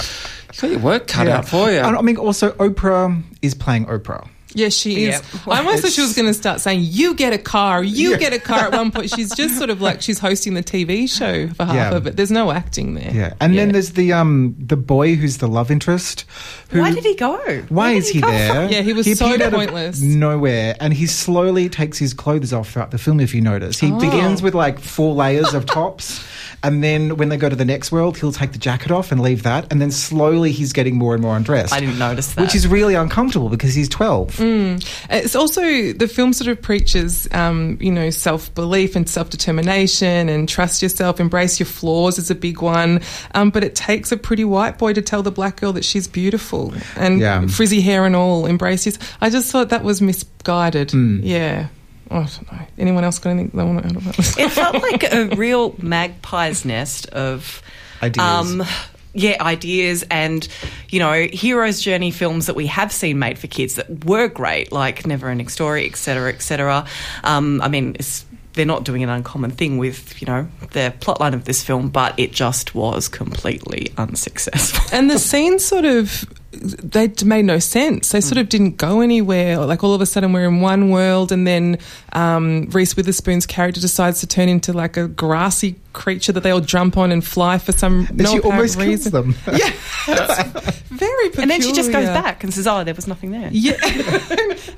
You 0.56 0.62
got 0.62 0.72
your 0.72 0.80
work 0.80 1.08
cut 1.08 1.28
Yeah. 1.28 1.38
out 1.38 1.48
for 1.48 1.72
you. 1.72 1.78
And 1.80 1.96
I 1.96 2.02
mean, 2.02 2.18
also 2.18 2.52
Oprah 2.54 3.22
is 3.42 3.54
playing 3.54 3.86
Oprah. 3.88 4.28
Yes, 4.56 4.74
she 4.76 5.06
is. 5.06 5.20
Yeah. 5.34 5.40
I 5.52 5.58
almost 5.58 5.82
thought 5.82 5.92
she 5.94 6.02
was 6.02 6.14
going 6.16 6.28
to 6.28 6.34
start 6.36 6.62
saying, 6.62 6.82
"You 6.84 7.16
get 7.16 7.34
a 7.34 7.40
car, 7.40 7.84
you 7.84 8.12
Yeah. 8.12 8.18
get 8.18 8.34
a 8.34 8.40
car." 8.40 8.66
At 8.68 8.74
one 8.74 8.92
point, 8.92 9.10
she's 9.10 9.34
just 9.34 9.58
sort 9.58 9.72
of 9.72 9.82
like 9.82 10.04
she's 10.04 10.20
hosting 10.20 10.54
the 10.54 10.62
TV 10.62 11.08
show 11.10 11.48
for 11.56 11.66
half 11.66 11.74
Yeah. 11.74 11.90
of 11.96 12.06
it. 12.06 12.18
There's 12.18 12.30
no 12.30 12.52
acting 12.52 12.94
there. 12.94 13.12
Yeah, 13.12 13.34
and 13.42 13.58
then 13.58 13.72
there's 13.72 13.94
the 13.94 14.14
um 14.14 14.54
the 14.60 14.78
boy 14.78 15.16
who's 15.16 15.38
the 15.38 15.48
love 15.48 15.72
interest. 15.72 16.26
Who, 16.70 16.82
Why 16.82 16.92
did 16.94 17.04
he 17.04 17.16
go? 17.16 17.36
Why 17.70 17.90
Where 17.90 17.94
is 17.98 18.06
did 18.06 18.14
he 18.14 18.22
come 18.22 18.30
there? 18.30 18.70
Yeah, 18.72 18.82
he 18.82 18.94
was 18.94 19.08
so 19.18 19.26
appeared 19.26 19.42
out 19.42 19.48
of 19.48 19.60
pointless. 19.60 20.00
nowhere, 20.02 20.76
and 20.80 20.94
he 20.94 21.08
slowly 21.08 21.68
takes 21.68 21.98
his 21.98 22.14
clothes 22.14 22.54
off 22.54 22.70
throughout 22.74 22.92
the 22.92 23.00
film. 23.00 23.20
If 23.20 23.34
you 23.34 23.42
notice, 23.42 23.80
he 23.80 23.92
Oh. 23.92 24.00
begins 24.00 24.44
with 24.44 24.54
like 24.54 24.78
four 24.80 25.16
layers 25.16 25.56
of 25.56 25.66
tops, 25.78 26.24
and 26.64 26.84
then 26.84 27.18
when 27.18 27.30
they 27.30 27.38
go 27.38 27.50
to 27.50 27.56
the 27.56 27.66
next 27.66 27.92
world, 27.92 28.18
he'll 28.18 28.32
take 28.32 28.52
the 28.54 28.58
jacket 28.58 28.92
off 28.92 29.12
and 29.12 29.22
leave 29.22 29.44
that, 29.44 29.72
and 29.72 29.82
then 29.82 29.92
slowly 29.92 30.52
he's 30.52 30.74
getting 30.74 30.96
more 30.98 31.14
and 31.14 31.22
more 31.22 31.36
undressed. 31.36 31.74
I 31.74 31.80
didn't 31.80 32.00
notice 32.00 32.34
that. 32.34 32.42
which 32.42 32.56
is 32.56 32.68
really 32.68 32.96
uncomfortable 32.96 33.50
because 33.50 33.74
he's 33.76 33.90
twelve. 33.90 34.40
It's 34.40 35.36
also 35.36 35.62
the 35.94 36.08
film 36.08 36.34
sort 36.34 36.48
of 36.50 36.62
preaches, 36.62 37.28
um, 37.32 37.78
you 37.82 37.92
know, 37.92 38.10
self 38.10 38.54
belief 38.56 38.96
and 38.96 39.08
self 39.10 39.30
determination 39.30 40.30
and 40.30 40.48
trust 40.50 40.82
yourself, 40.82 41.20
embrace 41.20 41.60
your 41.60 41.68
flaws 41.68 42.18
is 42.18 42.32
a 42.32 42.36
big 42.36 42.62
one. 42.62 43.02
Um, 43.36 43.50
but 43.50 43.64
it 43.64 43.76
takes 43.76 44.12
a 44.12 44.18
pretty 44.18 44.46
white 44.46 44.78
boy 44.78 44.94
to 44.94 45.02
tell 45.02 45.24
the 45.24 45.32
black 45.32 45.58
girl 45.60 45.74
that 45.74 45.86
she's 45.86 46.08
beautiful 46.08 46.74
and 46.96 47.20
Yeah. 47.20 47.46
frizzy 47.48 47.82
hair 47.82 48.06
and 48.06 48.16
all. 48.16 48.46
Embrace 48.46 48.86
yourself. 48.86 49.18
I 49.22 49.30
just 49.30 49.52
thought 49.52 49.70
that 49.70 49.84
was 49.84 50.02
misguided. 50.02 50.94
Yeah. 50.94 51.68
Oh, 52.14 52.20
I 52.20 52.26
don't 52.26 52.52
know. 52.52 52.66
Anyone 52.78 53.04
else 53.04 53.18
got 53.20 53.32
anything 53.32 53.58
they 53.58 53.64
want 53.64 53.80
to 53.80 53.86
add 53.90 53.98
on 53.98 54.04
this? 54.04 54.38
it 54.38 54.52
felt 54.52 54.82
like 54.82 55.12
a 55.12 55.36
real 55.36 55.72
magpie's 55.74 56.64
nest 56.64 57.08
of 57.08 57.62
Ideas. 58.04 58.68
yeah, 59.14 59.38
ideas 59.42 60.04
and 60.12 60.48
you 60.90 61.00
know 61.00 61.28
hero's 61.32 61.82
journey 61.82 62.12
films 62.12 62.46
that 62.48 62.56
we 62.56 62.68
have 62.68 62.92
seen 62.92 63.18
made 63.20 63.40
for 63.40 63.48
kids 63.48 63.76
that 63.76 64.06
were 64.06 64.28
great, 64.28 64.72
like 64.72 65.06
Never 65.08 65.30
Ending 65.30 65.48
Story, 65.48 65.86
etc., 65.86 66.30
etc. 66.34 66.86
Um, 67.24 67.62
I 67.62 67.68
mean, 67.68 67.96
it's, 68.00 68.26
they're 68.54 68.66
not 68.66 68.84
doing 68.84 69.02
an 69.04 69.10
uncommon 69.10 69.52
thing 69.52 69.78
with 69.78 70.22
you 70.22 70.28
know 70.28 70.48
the 70.72 70.94
plotline 71.00 71.34
of 71.34 71.46
this 71.46 71.64
film, 71.64 71.90
but 71.90 72.18
it 72.20 72.32
just 72.32 72.76
was 72.76 73.08
completely 73.08 73.92
unsuccessful. 73.98 74.96
and 74.98 75.10
the 75.10 75.18
scenes 75.20 75.64
sort 75.66 75.86
of 75.86 76.26
they 76.62 77.12
made 77.26 77.46
no 77.46 77.60
sense. 77.60 78.10
They 78.12 78.22
sort 78.22 78.38
of 78.38 78.50
didn't 78.50 78.78
go 78.78 79.02
anywhere. 79.02 79.58
Like 79.66 79.84
all 79.84 79.94
of 79.94 80.02
a 80.02 80.06
sudden 80.06 80.34
we're 80.34 80.46
in 80.48 80.62
one 80.62 80.90
world, 80.90 81.32
and 81.32 81.46
then 81.48 81.78
um, 82.14 82.66
Reese 82.72 82.96
Witherspoon's 82.96 83.46
character 83.46 83.82
decides 83.82 84.20
to 84.22 84.28
turn 84.28 84.50
into 84.50 84.74
like 84.74 84.98
a 84.98 85.08
grassy 85.08 85.76
creature 85.94 86.32
that 86.32 86.42
they 86.42 86.50
all 86.52 86.60
jump 86.60 86.98
on 86.98 87.12
and 87.12 87.24
fly 87.24 87.58
for 87.60 87.72
some 87.72 88.08
And 88.08 88.18
no 88.18 88.32
she 88.32 88.38
apparent 88.38 88.46
almost 88.56 88.78
kills 88.78 88.88
reason. 88.88 89.12
them. 89.12 89.36
Yeah, 89.54 89.70
very 90.90 91.30
peculiar. 91.30 91.42
and 91.42 91.52
then 91.52 91.62
she 91.62 91.72
just 91.74 91.92
goes 91.92 92.08
back 92.08 92.44
and 92.44 92.54
says, 92.54 92.68
"Oh, 92.68 92.84
there 92.84 92.94
was 92.94 93.08
nothing 93.08 93.32
there." 93.32 93.50
Yeah, 93.52 93.74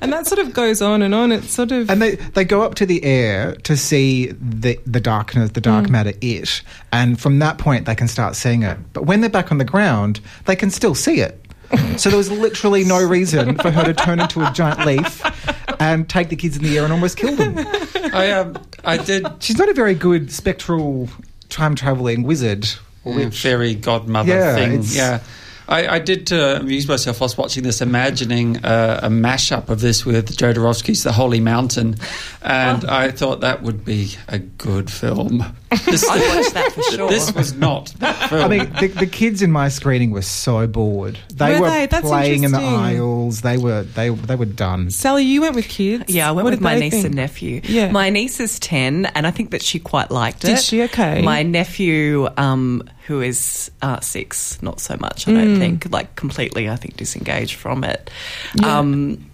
and 0.00 0.12
that 0.12 0.26
sort 0.26 0.38
of 0.40 0.52
goes 0.52 0.80
on 0.82 1.02
and 1.02 1.14
on. 1.14 1.32
It's 1.32 1.50
sort 1.52 1.72
of 1.72 1.90
And 1.90 2.00
they, 2.02 2.16
they 2.16 2.44
go 2.44 2.62
up 2.62 2.74
to 2.76 2.86
the 2.86 3.02
air 3.04 3.54
to 3.64 3.76
see 3.76 4.26
the 4.32 4.78
the 4.86 5.00
darkness, 5.00 5.50
the 5.52 5.60
Mm. 5.60 5.64
dark 5.64 5.90
matter, 5.90 6.12
it, 6.20 6.62
and 6.92 7.18
from 7.20 7.38
that 7.40 7.58
point 7.58 7.86
they 7.86 7.94
can 7.94 8.08
start 8.08 8.36
seeing 8.36 8.62
it. 8.62 8.78
But 8.92 9.04
when 9.06 9.20
they're 9.20 9.30
back 9.30 9.50
on 9.50 9.58
the 9.58 9.64
ground, 9.64 10.20
they 10.44 10.54
can 10.56 10.70
still 10.70 10.94
see 10.94 11.20
it. 11.20 11.42
So 11.98 12.10
there 12.10 12.18
was 12.18 12.30
literally 12.30 12.84
no 12.84 13.02
reason 13.02 13.56
for 13.56 13.70
her 13.70 13.84
to 13.84 13.94
turn 13.94 14.20
into 14.20 14.46
a 14.46 14.52
giant 14.52 14.84
leaf 14.86 15.22
and 15.80 16.08
take 16.08 16.28
the 16.28 16.36
kids 16.36 16.56
in 16.56 16.62
the 16.62 16.76
air 16.76 16.84
and 16.84 16.92
almost 16.92 17.16
kill 17.16 17.34
them. 17.36 17.58
I 18.12 18.32
um, 18.32 18.58
I 18.84 18.98
did 18.98 19.26
She's 19.40 19.58
not 19.58 19.68
a 19.68 19.74
very 19.74 19.94
good 19.94 20.30
spectral 20.30 21.08
time 21.48 21.74
traveling 21.74 22.22
wizard. 22.22 22.68
Yeah, 23.04 23.30
fairy 23.30 23.74
godmother 23.74 24.32
Yeah, 24.32 24.54
thing. 24.54 24.82
Yeah. 24.86 25.20
I, 25.68 25.86
I 25.96 25.98
did 25.98 26.32
uh, 26.32 26.58
amuse 26.60 26.86
myself 26.88 27.20
whilst 27.20 27.36
watching 27.38 27.62
this, 27.64 27.80
imagining 27.80 28.64
uh, 28.64 29.00
a 29.02 29.08
mashup 29.08 29.68
of 29.68 29.80
this 29.80 30.04
with 30.06 30.36
Jodorowsky's 30.36 31.02
The 31.02 31.12
Holy 31.12 31.40
Mountain, 31.40 31.96
and 32.42 32.84
I 32.84 33.10
thought 33.10 33.40
that 33.40 33.62
would 33.62 33.84
be 33.84 34.14
a 34.28 34.38
good 34.38 34.90
film. 34.90 35.44
This, 35.84 36.04
I'd 36.08 36.36
watch 36.36 36.52
that 36.52 36.72
for 36.72 36.82
sure. 36.82 37.08
this 37.08 37.32
was 37.34 37.52
not 37.54 37.86
that 37.98 38.28
film. 38.30 38.44
I 38.44 38.48
mean, 38.48 38.72
the, 38.80 38.86
the 38.88 39.06
kids 39.06 39.42
in 39.42 39.50
my 39.50 39.68
screening 39.68 40.10
were 40.12 40.22
so 40.22 40.66
bored. 40.66 41.18
They 41.34 41.54
Were 41.54 41.62
were, 41.62 41.70
they? 41.70 41.86
That's 41.86 42.06
playing 42.06 42.44
in 42.44 42.52
the 42.52 42.58
aisles. 42.58 43.40
They 43.42 43.58
were 43.58 43.82
they 43.82 44.08
they 44.10 44.36
were 44.36 44.44
done. 44.44 44.90
Sally. 44.90 45.24
You 45.24 45.40
went 45.42 45.56
with 45.56 45.68
kids. 45.68 46.04
Yeah, 46.08 46.28
I 46.28 46.32
went 46.32 46.44
What 46.44 46.52
with 46.52 46.60
my 46.60 46.78
niece 46.78 46.92
think? 46.92 47.06
and 47.06 47.14
nephew. 47.16 47.60
Yeah. 47.64 47.90
My 47.90 48.10
niece 48.10 48.38
is 48.38 48.58
10, 48.60 49.06
and 49.06 49.26
I 49.26 49.30
think 49.32 49.50
that 49.50 49.62
she 49.62 49.78
quite 49.80 50.10
liked 50.10 50.44
it. 50.44 50.48
Did 50.48 50.58
she? 50.60 50.82
Okay. 50.84 51.22
My 51.22 51.42
nephew, 51.42 52.28
um, 52.36 52.82
who 53.06 53.20
is 53.20 53.70
uh, 53.82 54.00
six, 54.00 54.60
not 54.62 54.80
so 54.80 54.96
much, 54.98 55.28
I 55.28 55.32
don't 55.32 55.56
think. 55.58 55.86
Like, 55.90 56.16
completely, 56.16 56.68
I 56.68 56.76
think, 56.76 56.96
disengaged 56.96 57.54
from 57.54 57.84
it. 57.84 58.10
Um, 58.64 59.30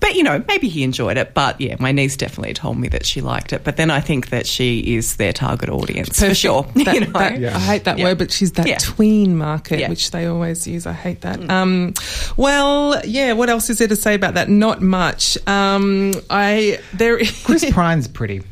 but, 0.00 0.14
you 0.14 0.22
know, 0.22 0.44
maybe 0.46 0.68
he 0.68 0.82
enjoyed 0.84 1.16
it. 1.16 1.32
But, 1.34 1.60
yeah, 1.60 1.76
my 1.80 1.90
niece 1.90 2.16
definitely 2.16 2.52
told 2.54 2.78
me 2.78 2.88
that 2.88 3.04
she 3.06 3.20
liked 3.22 3.52
it. 3.52 3.64
But 3.64 3.76
then 3.78 3.90
I 3.90 4.00
think 4.00 4.28
that 4.28 4.46
she 4.46 4.94
is 4.96 5.16
their 5.16 5.32
target 5.32 5.68
audience, 5.70 6.20
for 6.20 6.34
sure. 6.34 6.64
That- 6.74 6.94
you 6.94 7.00
know? 7.00 7.12
that- 7.12 7.32
I 7.42 7.58
hate 7.58 7.84
that 7.84 7.98
Yeah. 7.98 8.04
word, 8.04 8.18
but 8.18 8.30
she's 8.30 8.52
that 8.52 8.66
Yeah. 8.68 8.78
tween 8.78 9.36
market, 9.36 9.80
Yeah. 9.80 9.86
Mm. 9.86 9.90
which 9.90 10.10
they 10.10 10.26
always 10.26 10.66
use. 10.66 10.86
I 10.86 10.92
hate 10.92 11.22
that. 11.22 11.48
Um, 11.50 11.94
well, 12.36 13.00
yeah. 13.04 13.32
What 13.32 13.48
else 13.48 13.70
is 13.70 13.78
there 13.78 13.88
to 13.88 13.96
say 13.96 14.14
about 14.14 14.34
that? 14.34 14.48
Not 14.50 14.82
much. 14.82 15.36
Um, 15.48 16.12
I 16.30 16.78
there. 16.92 17.18
Chris 17.44 17.64
Pine's 17.72 18.06
pretty. 18.06 18.42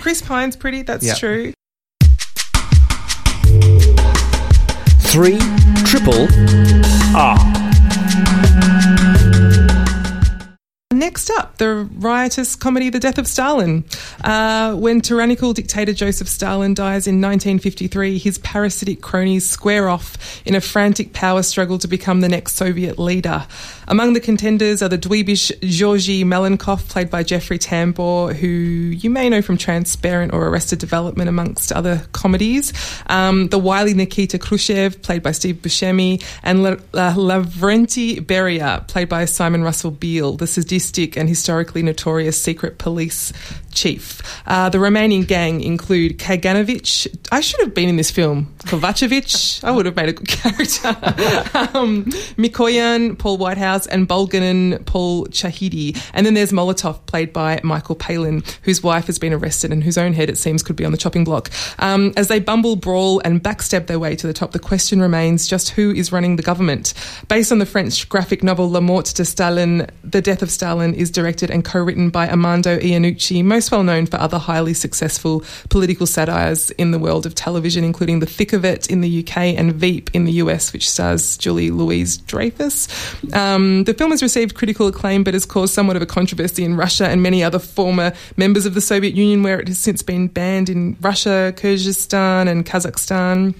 Chris 0.00 0.22
Pine's 0.22 0.56
pretty. 0.56 0.82
That's 0.82 1.04
Yeah. 1.06 1.14
true. 1.14 1.52
Three 5.10 5.38
triple 5.86 6.28
R. 7.16 7.67
Next 10.98 11.30
up, 11.30 11.58
the 11.58 11.88
riotous 11.94 12.56
comedy 12.56 12.90
The 12.90 12.98
Death 12.98 13.18
of 13.18 13.28
Stalin. 13.28 13.84
Uh, 14.24 14.74
when 14.74 15.00
tyrannical 15.00 15.52
dictator 15.52 15.92
Joseph 15.92 16.26
Stalin 16.26 16.74
dies 16.74 17.06
in 17.06 17.20
1953, 17.20 18.18
his 18.18 18.38
parasitic 18.38 19.00
cronies 19.00 19.48
square 19.48 19.88
off 19.88 20.16
in 20.44 20.56
a 20.56 20.60
frantic 20.60 21.12
power 21.12 21.44
struggle 21.44 21.78
to 21.78 21.86
become 21.86 22.20
the 22.20 22.28
next 22.28 22.56
Soviet 22.56 22.98
leader. 22.98 23.46
Among 23.86 24.14
the 24.14 24.20
contenders 24.20 24.82
are 24.82 24.88
the 24.88 24.98
dweebish 24.98 25.52
Georgy 25.60 26.24
Malenkov, 26.24 26.88
played 26.88 27.10
by 27.10 27.22
Jeffrey 27.22 27.60
Tambor, 27.60 28.34
who 28.34 28.48
you 28.48 29.08
may 29.08 29.28
know 29.30 29.40
from 29.40 29.56
Transparent 29.56 30.32
or 30.32 30.48
Arrested 30.48 30.80
Development, 30.80 31.28
amongst 31.28 31.70
other 31.70 32.02
comedies. 32.10 32.72
Um, 33.06 33.48
the 33.48 33.58
wily 33.58 33.94
Nikita 33.94 34.40
Khrushchev, 34.40 35.00
played 35.00 35.22
by 35.22 35.30
Steve 35.30 35.56
Buscemi, 35.62 36.24
and 36.42 36.64
La- 36.64 36.76
La- 36.92 37.14
Lavrenti 37.14 38.20
Beria, 38.20 38.86
played 38.88 39.08
by 39.08 39.24
Simon 39.26 39.62
Russell 39.62 39.92
Beale, 39.92 40.36
the 40.36 40.48
sadistic 40.48 40.87
and 41.16 41.28
historically 41.28 41.82
notorious 41.82 42.40
secret 42.40 42.78
police 42.78 43.32
chief. 43.78 44.20
Uh, 44.46 44.68
the 44.68 44.80
remaining 44.80 45.22
gang 45.22 45.60
include 45.60 46.18
Kaganovich. 46.18 47.06
I 47.30 47.40
should 47.40 47.60
have 47.60 47.74
been 47.74 47.88
in 47.88 47.96
this 47.96 48.10
film. 48.10 48.52
Kovacevic. 48.64 49.62
I 49.62 49.70
would 49.70 49.86
have 49.86 49.94
made 49.94 50.08
a 50.08 50.12
good 50.12 50.28
character. 50.28 50.88
um, 51.78 52.06
Mikoyan, 52.36 53.16
Paul 53.18 53.38
Whitehouse, 53.38 53.86
and 53.86 54.08
Bulganin, 54.08 54.84
Paul 54.84 55.26
Chahidi. 55.26 55.96
And 56.12 56.26
then 56.26 56.34
there's 56.34 56.50
Molotov, 56.50 57.06
played 57.06 57.32
by 57.32 57.60
Michael 57.62 57.94
Palin, 57.94 58.42
whose 58.62 58.82
wife 58.82 59.06
has 59.06 59.18
been 59.18 59.32
arrested 59.32 59.72
and 59.72 59.84
whose 59.84 59.96
own 59.96 60.12
head, 60.12 60.28
it 60.28 60.38
seems, 60.38 60.62
could 60.62 60.76
be 60.76 60.84
on 60.84 60.92
the 60.92 60.98
chopping 60.98 61.24
block. 61.24 61.50
Um, 61.78 62.12
as 62.16 62.28
they 62.28 62.40
bumble, 62.40 62.76
brawl, 62.76 63.20
and 63.24 63.42
backstab 63.42 63.86
their 63.86 63.98
way 63.98 64.16
to 64.16 64.26
the 64.26 64.32
top, 64.32 64.52
the 64.52 64.58
question 64.58 65.00
remains 65.00 65.46
just 65.46 65.70
who 65.70 65.92
is 65.92 66.10
running 66.10 66.36
the 66.36 66.42
government. 66.42 66.94
Based 67.28 67.52
on 67.52 67.58
the 67.58 67.66
French 67.66 68.08
graphic 68.08 68.42
novel 68.42 68.68
La 68.68 68.80
Mort 68.80 69.06
de 69.14 69.24
Stalin, 69.24 69.86
The 70.02 70.20
Death 70.20 70.42
of 70.42 70.50
Stalin 70.50 70.94
is 70.94 71.10
directed 71.10 71.50
and 71.50 71.64
co-written 71.64 72.10
by 72.10 72.28
Armando 72.28 72.78
Iannucci, 72.78 73.44
most 73.44 73.67
most 73.68 73.72
well 73.76 73.84
known 73.84 74.06
for 74.06 74.16
other 74.16 74.38
highly 74.38 74.72
successful 74.72 75.44
political 75.68 76.06
satires 76.06 76.70
in 76.72 76.90
the 76.90 76.98
world 76.98 77.26
of 77.26 77.34
television, 77.34 77.84
including 77.84 78.20
The 78.20 78.26
Thick 78.26 78.54
of 78.54 78.64
It 78.64 78.88
in 78.88 79.02
the 79.02 79.20
UK 79.20 79.36
and 79.58 79.74
Veep 79.74 80.10
in 80.14 80.24
the 80.24 80.32
US, 80.44 80.72
which 80.72 80.88
stars 80.88 81.36
Julie 81.36 81.70
Louise 81.70 82.16
Dreyfus. 82.16 82.88
Um, 83.34 83.84
the 83.84 83.92
film 83.92 84.12
has 84.12 84.22
received 84.22 84.54
critical 84.54 84.86
acclaim 84.86 85.22
but 85.22 85.34
has 85.34 85.44
caused 85.44 85.74
somewhat 85.74 85.96
of 85.96 86.02
a 86.02 86.06
controversy 86.06 86.64
in 86.64 86.76
Russia 86.76 87.08
and 87.08 87.22
many 87.22 87.44
other 87.44 87.58
former 87.58 88.14
members 88.38 88.64
of 88.64 88.72
the 88.72 88.80
Soviet 88.80 89.14
Union, 89.14 89.42
where 89.42 89.60
it 89.60 89.68
has 89.68 89.78
since 89.78 90.02
been 90.02 90.28
banned 90.28 90.70
in 90.70 90.96
Russia, 91.02 91.52
Kyrgyzstan, 91.54 92.48
and 92.48 92.64
Kazakhstan. 92.64 93.54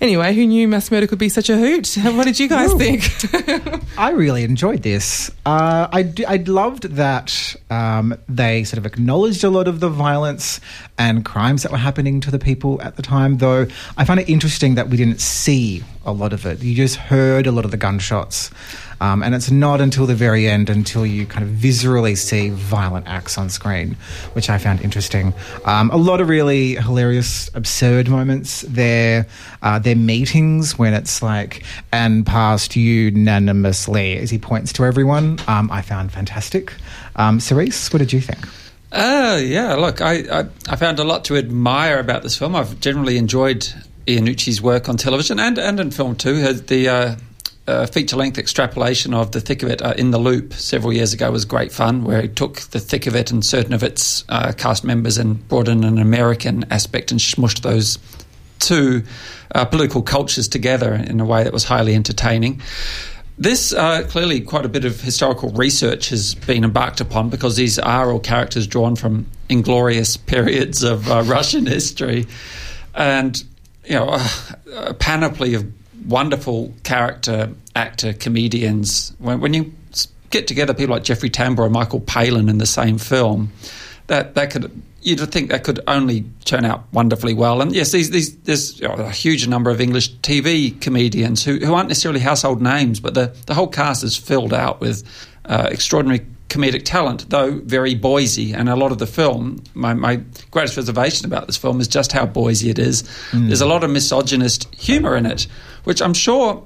Anyway, 0.00 0.32
who 0.34 0.46
knew 0.46 0.66
mass 0.66 0.90
murder 0.90 1.06
could 1.06 1.18
be 1.18 1.28
such 1.28 1.50
a 1.50 1.56
hoot? 1.56 1.96
What 2.20 2.24
did 2.24 2.40
you 2.40 2.48
guys 2.48 2.72
Ooh. 2.72 2.78
think? 2.78 3.82
I 3.98 4.10
really 4.10 4.44
enjoyed 4.44 4.82
this. 4.82 5.30
Uh, 5.44 5.88
I, 5.92 6.02
d- 6.02 6.24
I 6.24 6.36
loved 6.36 6.84
that 6.96 7.54
um, 7.70 8.14
they 8.28 8.64
sort 8.64 8.78
of 8.78 8.86
acknowledged 8.86 9.44
a 9.44 9.50
lot 9.50 9.68
of 9.68 9.80
the 9.80 9.88
violence 9.88 10.60
and 10.98 11.24
crimes 11.24 11.62
that 11.62 11.72
were 11.72 11.78
happening 11.78 12.20
to 12.22 12.30
the 12.30 12.38
people 12.38 12.80
at 12.82 12.96
the 12.96 13.02
time, 13.02 13.38
though 13.38 13.66
I 13.96 14.04
find 14.04 14.18
it 14.20 14.28
interesting 14.28 14.74
that 14.76 14.88
we 14.88 14.96
didn't 14.96 15.20
see 15.20 15.82
a 16.04 16.12
lot 16.12 16.32
of 16.32 16.46
it. 16.46 16.62
You 16.62 16.74
just 16.74 16.96
heard 16.96 17.46
a 17.46 17.52
lot 17.52 17.64
of 17.64 17.70
the 17.70 17.76
gunshots. 17.76 18.50
Um, 19.00 19.22
and 19.22 19.34
it's 19.34 19.50
not 19.50 19.80
until 19.80 20.04
the 20.04 20.14
very 20.14 20.46
end 20.46 20.68
until 20.68 21.06
you 21.06 21.24
kind 21.24 21.42
of 21.42 21.48
visually 21.50 22.14
see 22.14 22.50
violent 22.50 23.06
acts 23.08 23.38
on 23.38 23.48
screen, 23.48 23.96
which 24.34 24.50
I 24.50 24.58
found 24.58 24.82
interesting. 24.82 25.32
Um, 25.64 25.90
a 25.90 25.96
lot 25.96 26.20
of 26.20 26.28
really 26.28 26.74
hilarious, 26.74 27.50
absurd 27.54 28.10
moments. 28.10 28.60
Their 28.62 29.26
uh, 29.62 29.78
their 29.78 29.96
meetings 29.96 30.78
when 30.78 30.92
it's 30.92 31.22
like 31.22 31.64
and 31.92 32.26
passed 32.26 32.76
unanimously 32.76 34.18
as 34.18 34.28
he 34.28 34.38
points 34.38 34.72
to 34.74 34.84
everyone. 34.84 35.38
Um, 35.46 35.70
I 35.70 35.80
found 35.80 36.12
fantastic. 36.12 36.74
Um, 37.16 37.40
Cerise, 37.40 37.90
what 37.92 38.00
did 38.00 38.12
you 38.12 38.20
think? 38.20 38.46
Uh, 38.92 39.40
yeah, 39.42 39.74
look, 39.74 40.00
I, 40.00 40.40
I, 40.40 40.44
I 40.68 40.76
found 40.76 40.98
a 40.98 41.04
lot 41.04 41.24
to 41.26 41.36
admire 41.36 42.00
about 42.00 42.22
this 42.22 42.36
film. 42.36 42.56
I've 42.56 42.80
generally 42.80 43.18
enjoyed 43.18 43.72
Iannucci's 44.16 44.60
work 44.60 44.88
on 44.88 44.96
television 44.96 45.38
and, 45.38 45.58
and 45.58 45.80
in 45.80 45.90
film 45.90 46.16
too. 46.16 46.52
The 46.52 46.88
uh, 46.88 47.16
uh, 47.66 47.86
feature 47.86 48.16
length 48.16 48.38
extrapolation 48.38 49.14
of 49.14 49.32
The 49.32 49.40
Thick 49.40 49.62
of 49.62 49.70
It 49.70 49.80
uh, 49.82 49.94
in 49.96 50.10
the 50.10 50.18
Loop 50.18 50.52
several 50.54 50.92
years 50.92 51.12
ago 51.12 51.30
was 51.30 51.44
great 51.44 51.72
fun, 51.72 52.04
where 52.04 52.22
he 52.22 52.28
took 52.28 52.60
The 52.60 52.80
Thick 52.80 53.06
of 53.06 53.14
It 53.14 53.30
and 53.30 53.44
certain 53.44 53.72
of 53.72 53.82
its 53.82 54.24
uh, 54.28 54.52
cast 54.56 54.84
members 54.84 55.18
and 55.18 55.46
brought 55.48 55.68
in 55.68 55.84
an 55.84 55.98
American 55.98 56.64
aspect 56.70 57.10
and 57.10 57.20
smushed 57.20 57.60
those 57.62 57.98
two 58.58 59.02
uh, 59.54 59.64
political 59.64 60.02
cultures 60.02 60.48
together 60.48 60.94
in 60.94 61.20
a 61.20 61.24
way 61.24 61.44
that 61.44 61.52
was 61.52 61.64
highly 61.64 61.94
entertaining. 61.94 62.60
This 63.38 63.72
uh, 63.72 64.06
clearly 64.06 64.42
quite 64.42 64.66
a 64.66 64.68
bit 64.68 64.84
of 64.84 65.00
historical 65.00 65.50
research 65.50 66.10
has 66.10 66.34
been 66.34 66.62
embarked 66.62 67.00
upon 67.00 67.30
because 67.30 67.56
these 67.56 67.78
are 67.78 68.10
all 68.12 68.20
characters 68.20 68.66
drawn 68.66 68.96
from 68.96 69.26
inglorious 69.48 70.16
periods 70.34 70.82
of 70.82 71.10
uh, 71.10 71.22
Russian 71.22 71.66
history, 71.66 72.26
and 72.94 73.42
you 73.90 73.96
know 73.96 74.08
a, 74.08 74.30
a 74.90 74.94
panoply 74.94 75.54
of 75.54 75.70
wonderful 76.06 76.72
character 76.84 77.50
actor 77.74 78.12
comedians. 78.12 79.14
When, 79.18 79.40
when 79.40 79.52
you 79.52 79.74
get 80.30 80.46
together 80.46 80.72
people 80.72 80.94
like 80.94 81.04
Jeffrey 81.04 81.28
Tambor 81.28 81.64
and 81.64 81.72
Michael 81.72 82.00
Palin 82.00 82.48
in 82.48 82.58
the 82.58 82.66
same 82.66 82.98
film, 82.98 83.52
that 84.06 84.34
that 84.36 84.50
could 84.50 84.70
you'd 85.02 85.18
think 85.32 85.50
that 85.50 85.64
could 85.64 85.80
only 85.86 86.24
turn 86.44 86.64
out 86.64 86.84
wonderfully 86.92 87.34
well. 87.34 87.62
And 87.62 87.74
yes, 87.74 87.90
these, 87.90 88.10
these, 88.10 88.36
there's 88.40 88.78
you 88.80 88.88
know, 88.88 88.94
a 88.94 89.10
huge 89.10 89.48
number 89.48 89.70
of 89.70 89.80
English 89.80 90.14
TV 90.16 90.78
comedians 90.80 91.42
who, 91.42 91.56
who 91.56 91.72
aren't 91.72 91.88
necessarily 91.88 92.20
household 92.20 92.60
names, 92.60 93.00
but 93.00 93.14
the, 93.14 93.34
the 93.46 93.54
whole 93.54 93.68
cast 93.68 94.04
is 94.04 94.14
filled 94.14 94.52
out 94.52 94.78
with 94.80 95.02
uh, 95.46 95.68
extraordinary 95.70 96.26
comedic 96.50 96.84
talent, 96.84 97.30
though 97.30 97.52
very 97.60 97.94
Boise. 97.94 98.52
And 98.52 98.68
a 98.68 98.76
lot 98.76 98.92
of 98.92 98.98
the 98.98 99.06
film, 99.06 99.62
my, 99.72 99.94
my 99.94 100.16
greatest 100.50 100.76
reservation 100.76 101.24
about 101.24 101.46
this 101.46 101.56
film 101.56 101.80
is 101.80 101.88
just 101.88 102.12
how 102.12 102.26
Boise 102.26 102.68
it 102.68 102.78
is. 102.78 103.04
Mm. 103.30 103.46
There's 103.46 103.62
a 103.62 103.66
lot 103.66 103.82
of 103.82 103.90
misogynist 103.90 104.72
humour 104.74 105.16
in 105.16 105.24
it, 105.24 105.46
which 105.84 106.02
I'm 106.02 106.12
sure 106.12 106.62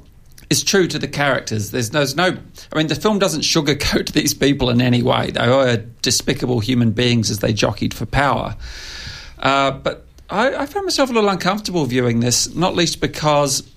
is 0.50 0.64
true 0.64 0.88
to 0.88 0.98
the 0.98 1.06
characters. 1.06 1.70
There's, 1.70 1.90
there's 1.90 2.16
no, 2.16 2.36
I 2.72 2.76
mean, 2.76 2.88
the 2.88 2.94
film 2.94 3.18
doesn't 3.18 3.42
sugarcoat 3.42 4.12
these 4.12 4.34
people 4.34 4.70
in 4.70 4.80
any 4.80 5.02
way. 5.02 5.30
They 5.30 5.40
are 5.40 5.76
despicable 6.02 6.60
human 6.60 6.90
beings 6.90 7.30
as 7.30 7.38
they 7.38 7.52
jockeyed 7.52 7.94
for 7.94 8.06
power. 8.06 8.56
Uh, 9.38 9.72
but 9.72 10.06
I, 10.30 10.62
I, 10.62 10.66
found 10.66 10.86
myself 10.86 11.10
a 11.10 11.12
little 11.12 11.28
uncomfortable 11.28 11.84
viewing 11.84 12.20
this, 12.20 12.54
not 12.54 12.74
least 12.74 13.00
because 13.00 13.68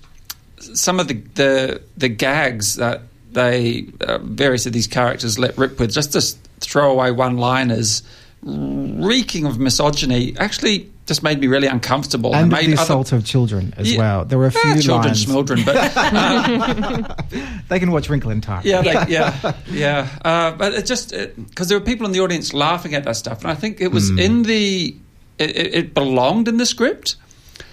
some 0.58 0.98
of 0.98 1.08
the 1.08 1.14
the, 1.34 1.82
the 1.96 2.08
gags 2.08 2.76
that 2.76 3.02
they 3.32 3.88
uh, 4.00 4.18
various 4.18 4.66
of 4.66 4.72
these 4.72 4.86
characters 4.86 5.38
let 5.38 5.56
rip 5.58 5.78
with, 5.78 5.92
just 5.92 6.12
to 6.12 6.20
throw 6.60 6.90
away 6.90 7.10
one-liners, 7.12 8.02
reeking 8.42 9.46
of 9.46 9.58
misogyny, 9.58 10.36
actually 10.38 10.90
just 11.08 11.22
made 11.22 11.40
me 11.40 11.46
really 11.46 11.66
uncomfortable. 11.66 12.34
And 12.34 12.52
made 12.52 12.68
the 12.68 12.74
assault 12.74 13.08
other, 13.08 13.16
of 13.16 13.24
children 13.24 13.74
as 13.76 13.90
yeah, 13.90 13.98
well. 13.98 14.24
There 14.26 14.38
were 14.38 14.46
a 14.46 14.52
few 14.52 14.70
eh, 14.72 14.80
children, 14.80 15.06
lines. 15.06 15.24
children, 15.24 15.64
but 15.64 15.96
um, 15.96 17.06
they 17.68 17.80
can 17.80 17.90
watch 17.90 18.08
Wrinkle 18.08 18.30
in 18.30 18.40
Time. 18.40 18.62
Yeah, 18.64 18.82
they, 18.82 18.92
yeah, 19.08 19.54
yeah. 19.70 20.08
Uh, 20.24 20.52
but 20.52 20.74
it 20.74 20.86
just 20.86 21.10
because 21.10 21.68
there 21.68 21.78
were 21.78 21.84
people 21.84 22.06
in 22.06 22.12
the 22.12 22.20
audience 22.20 22.52
laughing 22.52 22.94
at 22.94 23.04
that 23.04 23.16
stuff, 23.16 23.40
and 23.40 23.50
I 23.50 23.54
think 23.54 23.80
it 23.80 23.90
was 23.90 24.10
mm. 24.10 24.20
in 24.20 24.42
the 24.42 24.94
it, 25.38 25.56
it, 25.56 25.94
belonged 25.94 26.46
in 26.46 26.58
the 26.58 26.66
script. 26.66 27.16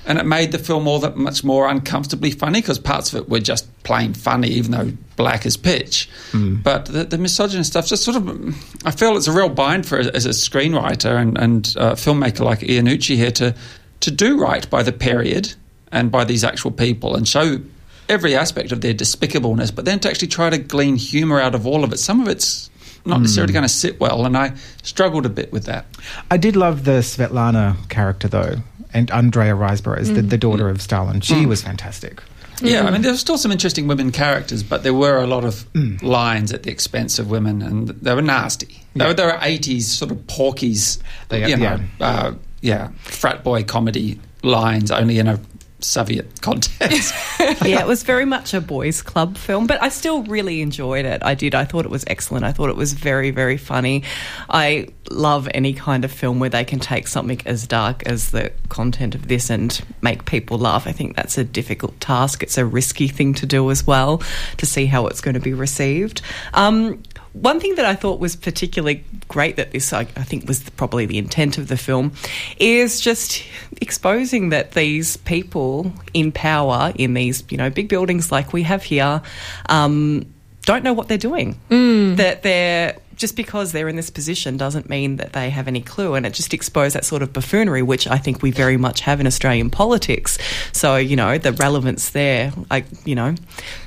And 0.05 0.19
it 0.19 0.25
made 0.25 0.51
the 0.51 0.59
film 0.59 0.87
all 0.87 0.99
that 0.99 1.17
much 1.17 1.43
more 1.43 1.67
uncomfortably 1.67 2.31
funny 2.31 2.61
because 2.61 2.77
parts 2.77 3.11
of 3.11 3.21
it 3.21 3.29
were 3.29 3.39
just 3.39 3.67
plain 3.83 4.13
funny, 4.13 4.49
even 4.49 4.71
though 4.71 4.91
black 5.15 5.45
as 5.45 5.57
pitch. 5.57 6.09
Mm. 6.31 6.61
But 6.61 6.85
the, 6.85 7.05
the 7.05 7.17
misogynist 7.17 7.71
stuff 7.71 7.87
just 7.87 8.03
sort 8.03 8.17
of, 8.17 8.85
I 8.85 8.91
feel 8.91 9.17
it's 9.17 9.27
a 9.27 9.31
real 9.31 9.49
bind 9.49 9.87
for 9.87 9.97
as 9.97 10.25
a 10.25 10.29
screenwriter 10.29 11.19
and, 11.19 11.37
and 11.37 11.67
a 11.77 11.93
filmmaker 11.93 12.41
like 12.41 12.59
Iannucci 12.59 13.15
here 13.15 13.31
to 13.31 13.55
to 14.01 14.11
do 14.11 14.37
right 14.37 14.69
by 14.69 14.83
the 14.83 14.91
period 14.91 15.55
and 15.91 16.11
by 16.11 16.23
these 16.25 16.43
actual 16.43 16.69
people 16.69 17.15
and 17.15 17.27
show 17.27 17.59
every 18.07 18.35
aspect 18.35 18.71
of 18.71 18.81
their 18.81 18.93
despicableness, 18.93 19.73
but 19.73 19.85
then 19.85 19.99
to 19.99 20.09
actually 20.09 20.27
try 20.27 20.49
to 20.49 20.57
glean 20.57 20.95
humour 20.95 21.39
out 21.39 21.55
of 21.55 21.65
all 21.65 21.83
of 21.83 21.91
it. 21.91 21.97
Some 21.97 22.21
of 22.21 22.27
it's 22.27 22.69
not 23.05 23.21
necessarily 23.21 23.51
mm. 23.51 23.55
going 23.55 23.63
to 23.63 23.69
sit 23.69 23.99
well, 23.99 24.25
and 24.25 24.37
I 24.37 24.53
struggled 24.83 25.25
a 25.25 25.29
bit 25.29 25.51
with 25.51 25.65
that. 25.65 25.85
I 26.29 26.37
did 26.37 26.55
love 26.55 26.85
the 26.85 26.99
Svetlana 26.99 27.89
character 27.89 28.27
though 28.27 28.57
and 28.95 29.11
Andrea 29.11 29.53
Riseborough 29.53 29.99
is 29.99 30.09
mm. 30.09 30.15
the, 30.15 30.21
the, 30.21 30.37
daughter 30.37 30.69
of 30.69 30.81
Stalin. 30.81 31.19
She 31.19 31.35
mm. 31.35 31.47
was 31.47 31.61
fantastic. 31.61 32.23
Yeah, 32.61 32.83
I 32.85 32.91
mean, 32.91 33.01
there 33.01 33.11
were 33.11 33.17
still 33.17 33.37
some 33.37 33.51
interesting 33.51 33.85
women 33.85 34.13
characters, 34.13 34.63
but 34.63 34.83
there 34.83 34.93
were 34.93 35.17
a 35.17 35.27
lot 35.27 35.43
of 35.43 35.71
mm. 35.73 36.01
lines 36.01 36.53
at 36.53 36.63
the 36.63 36.71
expense 36.71 37.19
of 37.19 37.29
women, 37.29 37.61
and 37.61 37.89
they 37.89 38.15
were 38.15 38.21
nasty. 38.21 38.81
Yeah. 38.93 39.11
They, 39.11 39.25
were, 39.25 39.31
were 39.33 39.37
80s 39.37 39.81
sort 39.81 40.11
of 40.11 40.25
Porky's, 40.27 40.99
they, 41.27 41.49
you 41.49 41.57
know, 41.57 41.79
yeah. 41.99 42.07
Uh, 42.07 42.35
yeah, 42.61 42.91
frat 43.03 43.43
boy 43.43 43.63
comedy 43.65 44.19
lines, 44.41 44.89
only 44.89 45.19
in 45.19 45.27
a 45.27 45.39
Soviet 45.79 46.29
context. 46.41 47.13
yeah, 47.39 47.81
it 47.81 47.87
was 47.87 48.03
very 48.03 48.25
much 48.25 48.53
a 48.53 48.61
boys' 48.61 49.01
club 49.01 49.37
film, 49.37 49.67
but 49.67 49.81
I 49.81 49.89
still 49.89 50.23
really 50.23 50.61
enjoyed 50.61 51.05
it. 51.05 51.23
I 51.23 51.35
did. 51.35 51.55
I 51.55 51.65
thought 51.65 51.85
it 51.85 51.91
was 51.91 52.03
excellent. 52.07 52.45
I 52.45 52.51
thought 52.51 52.69
it 52.69 52.75
was 52.75 52.93
very, 52.93 53.31
very 53.31 53.57
funny. 53.57 54.03
I 54.49 54.87
love 55.11 55.47
any 55.53 55.73
kind 55.73 56.03
of 56.03 56.11
film 56.11 56.39
where 56.39 56.49
they 56.49 56.65
can 56.65 56.79
take 56.79 57.07
something 57.07 57.41
as 57.45 57.67
dark 57.67 58.03
as 58.07 58.31
the 58.31 58.51
content 58.69 59.15
of 59.15 59.27
this 59.27 59.49
and 59.49 59.79
make 60.01 60.25
people 60.25 60.57
laugh. 60.57 60.87
I 60.87 60.91
think 60.91 61.15
that's 61.15 61.37
a 61.37 61.43
difficult 61.43 61.99
task. 61.99 62.43
It's 62.43 62.57
a 62.57 62.65
risky 62.65 63.07
thing 63.07 63.33
to 63.35 63.45
do 63.45 63.69
as 63.71 63.85
well 63.85 64.21
to 64.57 64.65
see 64.65 64.85
how 64.85 65.07
it's 65.07 65.21
going 65.21 65.35
to 65.35 65.39
be 65.39 65.53
received. 65.53 66.21
Um, 66.53 67.03
one 67.35 67.59
thing 67.59 67.75
that 67.75 67.85
I 67.85 67.95
thought 67.95 68.19
was 68.19 68.35
particularly 68.35 69.03
great 69.27 69.57
that 69.57 69.71
this, 69.71 69.91
I, 69.91 70.01
I 70.01 70.23
think, 70.23 70.47
was 70.47 70.69
probably 70.71 71.05
the 71.05 71.17
intent 71.17 71.57
of 71.57 71.67
the 71.67 71.75
film, 71.77 72.13
is 72.57 73.01
just 73.01 73.43
exposing 73.81 74.49
that 74.49 74.71
these 74.71 75.17
people 75.17 75.91
in 76.13 76.31
power 76.31 76.93
in 76.95 77.13
these, 77.13 77.43
you 77.49 77.57
know, 77.57 77.69
big 77.69 77.89
buildings 77.89 78.31
like 78.31 78.53
we 78.53 78.63
have 78.63 78.83
here, 78.83 79.21
um, 79.67 80.25
don't 80.61 80.83
know 80.83 80.93
what 80.93 81.09
they're 81.09 81.17
doing. 81.17 81.59
Mm. 81.69 82.15
That 82.15 82.43
they're 82.43 82.97
just 83.17 83.35
because 83.35 83.71
they're 83.71 83.87
in 83.87 83.95
this 83.95 84.09
position 84.09 84.57
doesn't 84.57 84.89
mean 84.89 85.17
that 85.17 85.33
they 85.33 85.49
have 85.49 85.67
any 85.67 85.81
clue. 85.81 86.15
And 86.15 86.25
it 86.25 86.33
just 86.33 86.53
exposed 86.53 86.95
that 86.95 87.05
sort 87.05 87.21
of 87.21 87.33
buffoonery, 87.33 87.81
which 87.81 88.07
I 88.07 88.17
think 88.17 88.41
we 88.41 88.51
very 88.51 88.77
much 88.77 89.01
have 89.01 89.19
in 89.19 89.27
Australian 89.27 89.69
politics. 89.69 90.37
So, 90.71 90.95
you 90.95 91.15
know, 91.15 91.37
the 91.37 91.53
relevance 91.53 92.09
there, 92.09 92.53
I, 92.71 92.83
you 93.05 93.15
know, 93.15 93.35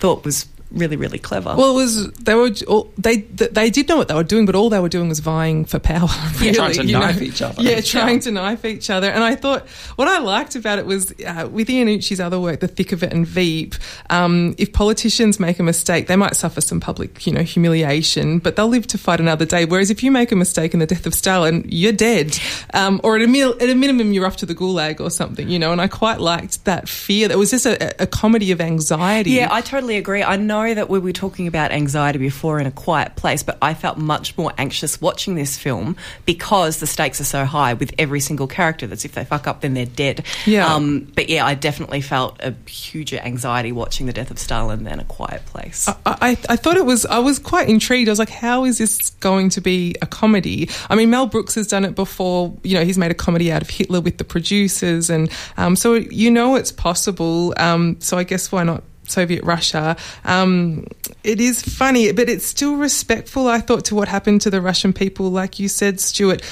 thought 0.01 0.25
was 0.25 0.47
really 0.71 0.97
really 0.97 1.19
clever. 1.19 1.55
Well, 1.57 1.73
it 1.73 1.75
was 1.75 2.11
they 2.13 2.35
were 2.35 2.51
all, 2.67 2.93
they 2.99 3.19
they 3.19 3.71
did 3.71 3.89
know 3.89 3.97
what 3.97 4.09
they 4.09 4.15
were 4.15 4.25
doing, 4.25 4.47
but 4.47 4.55
all 4.55 4.71
they 4.71 4.81
were 4.81 4.89
doing 4.89 5.09
was 5.09 5.21
vying 5.21 5.65
for 5.65 5.79
power. 5.79 6.09
Really, 6.39 6.55
trying 6.55 6.73
to 6.75 6.85
knife 6.85 7.17
know? 7.17 7.23
each 7.23 7.43
other. 7.43 7.63
Yeah, 7.63 7.81
trying 7.81 8.17
yeah. 8.17 8.21
to 8.21 8.31
knife 8.31 8.65
each 8.65 8.91
other. 8.91 9.11
And 9.11 9.25
I 9.25 9.35
thought 9.35 9.67
what 9.97 10.07
I 10.07 10.19
liked 10.19 10.55
about 10.55 10.79
it 10.79 10.87
was 10.87 11.13
uh, 11.27 11.49
with 11.51 11.67
Iannucci's 11.67 12.21
other 12.21 12.39
work, 12.39 12.61
The 12.61 12.69
Thick 12.69 12.93
of 12.93 13.03
It 13.03 13.13
and 13.13 13.27
Veep. 13.27 13.75
Um, 14.09 14.55
if 14.57 14.73
politicians 14.73 15.41
make 15.41 15.59
a 15.59 15.65
mistake, 15.65 16.07
they 16.07 16.15
might 16.15 16.37
suffer 16.37 16.61
some 16.61 16.79
public, 16.79 17.27
you 17.27 17.33
know, 17.33 17.43
humiliation, 17.43 18.39
but 18.39 18.55
they'll 18.55 18.69
live 18.69 18.87
to 18.89 18.99
fight 18.99 19.19
another 19.19 19.45
day. 19.45 19.65
Whereas 19.65 19.91
if 19.91 20.05
you 20.05 20.13
make 20.13 20.31
a 20.31 20.37
mistake 20.37 20.75
in 20.75 20.81
the 20.81 20.87
death 20.87 21.07
of 21.07 21.15
Stalin, 21.15 21.65
you're 21.69 21.93
dead, 21.93 22.39
um, 22.73 23.01
or 23.03 23.17
at 23.17 23.23
a, 23.23 23.27
mil- 23.27 23.57
at 23.61 23.69
a 23.69 23.75
minimum, 23.75 24.13
you're 24.13 24.27
off 24.27 24.37
to 24.37 24.47
the 24.47 24.55
gulag 24.55 25.01
or 25.01 25.11
something. 25.11 25.49
You 25.49 25.59
know, 25.59 25.73
and 25.73 25.81
I 25.81 25.89
quite 25.89 26.21
liked 26.21 26.65
that 26.67 26.89
fear. 26.89 27.27
That 27.27 27.39
was 27.39 27.51
just 27.51 27.67
a, 27.67 28.03
a 28.03 28.07
comedy 28.07 28.53
of 28.53 28.61
anxiety. 28.61 29.33
Yeah, 29.33 29.49
I 29.51 29.61
totally 29.61 29.97
agree. 29.97 30.23
I 30.23 30.37
know 30.37 30.58
know 30.67 30.75
that 30.75 30.89
we 30.89 30.99
were 30.99 31.13
talking 31.13 31.47
about 31.47 31.71
anxiety 31.71 32.19
before 32.19 32.59
in 32.59 32.67
A 32.67 32.71
Quiet 32.71 33.17
Place, 33.17 33.43
but 33.43 33.59
I 33.63 33.75
felt 33.75 33.99
much 33.99 34.37
more 34.37 34.53
anxious 34.59 35.01
watching 35.01 35.35
this 35.35 35.57
film 35.57 35.97
because 36.25 36.81
the 36.81 36.87
stakes 36.87 37.21
are 37.21 37.25
so 37.25 37.45
high 37.45 37.75
with 37.75 37.95
every 37.99 38.21
single 38.21 38.47
character. 38.47 38.87
That's 38.87 39.05
if 39.05 39.13
they 39.13 39.25
fuck 39.25 39.47
up, 39.47 39.61
then 39.61 39.75
they're 39.75 39.87
dead. 39.87 40.25
Yeah. 40.47 40.73
Um, 40.73 41.11
but 41.15 41.29
yeah, 41.29 41.47
I 41.47 41.55
definitely 41.55 42.01
felt 42.01 42.41
a 42.41 42.55
huge 42.69 43.13
anxiety 43.15 43.73
watching 43.73 44.07
the 44.07 44.13
death 44.13 44.31
of 44.31 44.39
Stalin 44.39 44.85
than 44.85 45.01
A 45.01 45.05
Quiet 45.05 45.45
Place. 45.47 45.89
I, 45.89 45.97
I, 46.07 46.31
I 46.49 46.57
thought 46.57 46.77
it 46.77 46.87
was, 46.87 47.07
I 47.07 47.19
was 47.19 47.39
quite 47.39 47.69
intrigued. 47.69 48.09
I 48.09 48.13
was 48.13 48.19
like, 48.19 48.31
how 48.31 48.65
is 48.65 48.79
this 48.79 49.11
going 49.11 49.51
to 49.51 49.61
be 49.61 49.95
a 50.03 50.07
comedy? 50.07 50.69
I 50.89 50.95
mean, 50.95 51.11
Mel 51.11 51.27
Brooks 51.27 51.55
has 51.55 51.67
done 51.67 51.85
it 51.85 51.95
before. 51.95 52.57
You 52.63 52.75
know, 52.75 52.85
he's 52.85 52.99
made 52.99 53.11
a 53.11 53.15
comedy 53.15 53.53
out 53.53 53.63
of 53.63 53.71
Hitler 53.71 54.01
with 54.01 54.19
the 54.19 54.25
producers. 54.25 55.11
And 55.11 55.31
um, 55.57 55.77
so 55.77 55.95
you 55.95 56.31
know 56.31 56.57
it's 56.57 56.73
possible. 56.73 57.55
Um, 57.57 58.01
so 58.01 58.19
I 58.19 58.25
guess 58.25 58.53
why 58.53 58.65
not? 58.65 58.83
Soviet 59.11 59.45
Russia. 59.45 59.97
Um, 60.25 60.87
it 61.25 61.41
is 61.41 61.63
funny, 61.63 62.13
but 62.13 62.29
it's 62.29 62.47
still 62.47 62.77
respectful, 62.77 63.49
I 63.49 63.61
thought, 63.61 63.85
to 63.87 63.95
what 63.95 64.09
happened 64.09 64.41
to 64.43 64.51
the 64.51 64.61
Russian 64.61 64.93
people. 64.93 65.31
Like 65.31 65.59
you 65.59 65.69
said, 65.69 66.01
Stuart, 66.01 66.43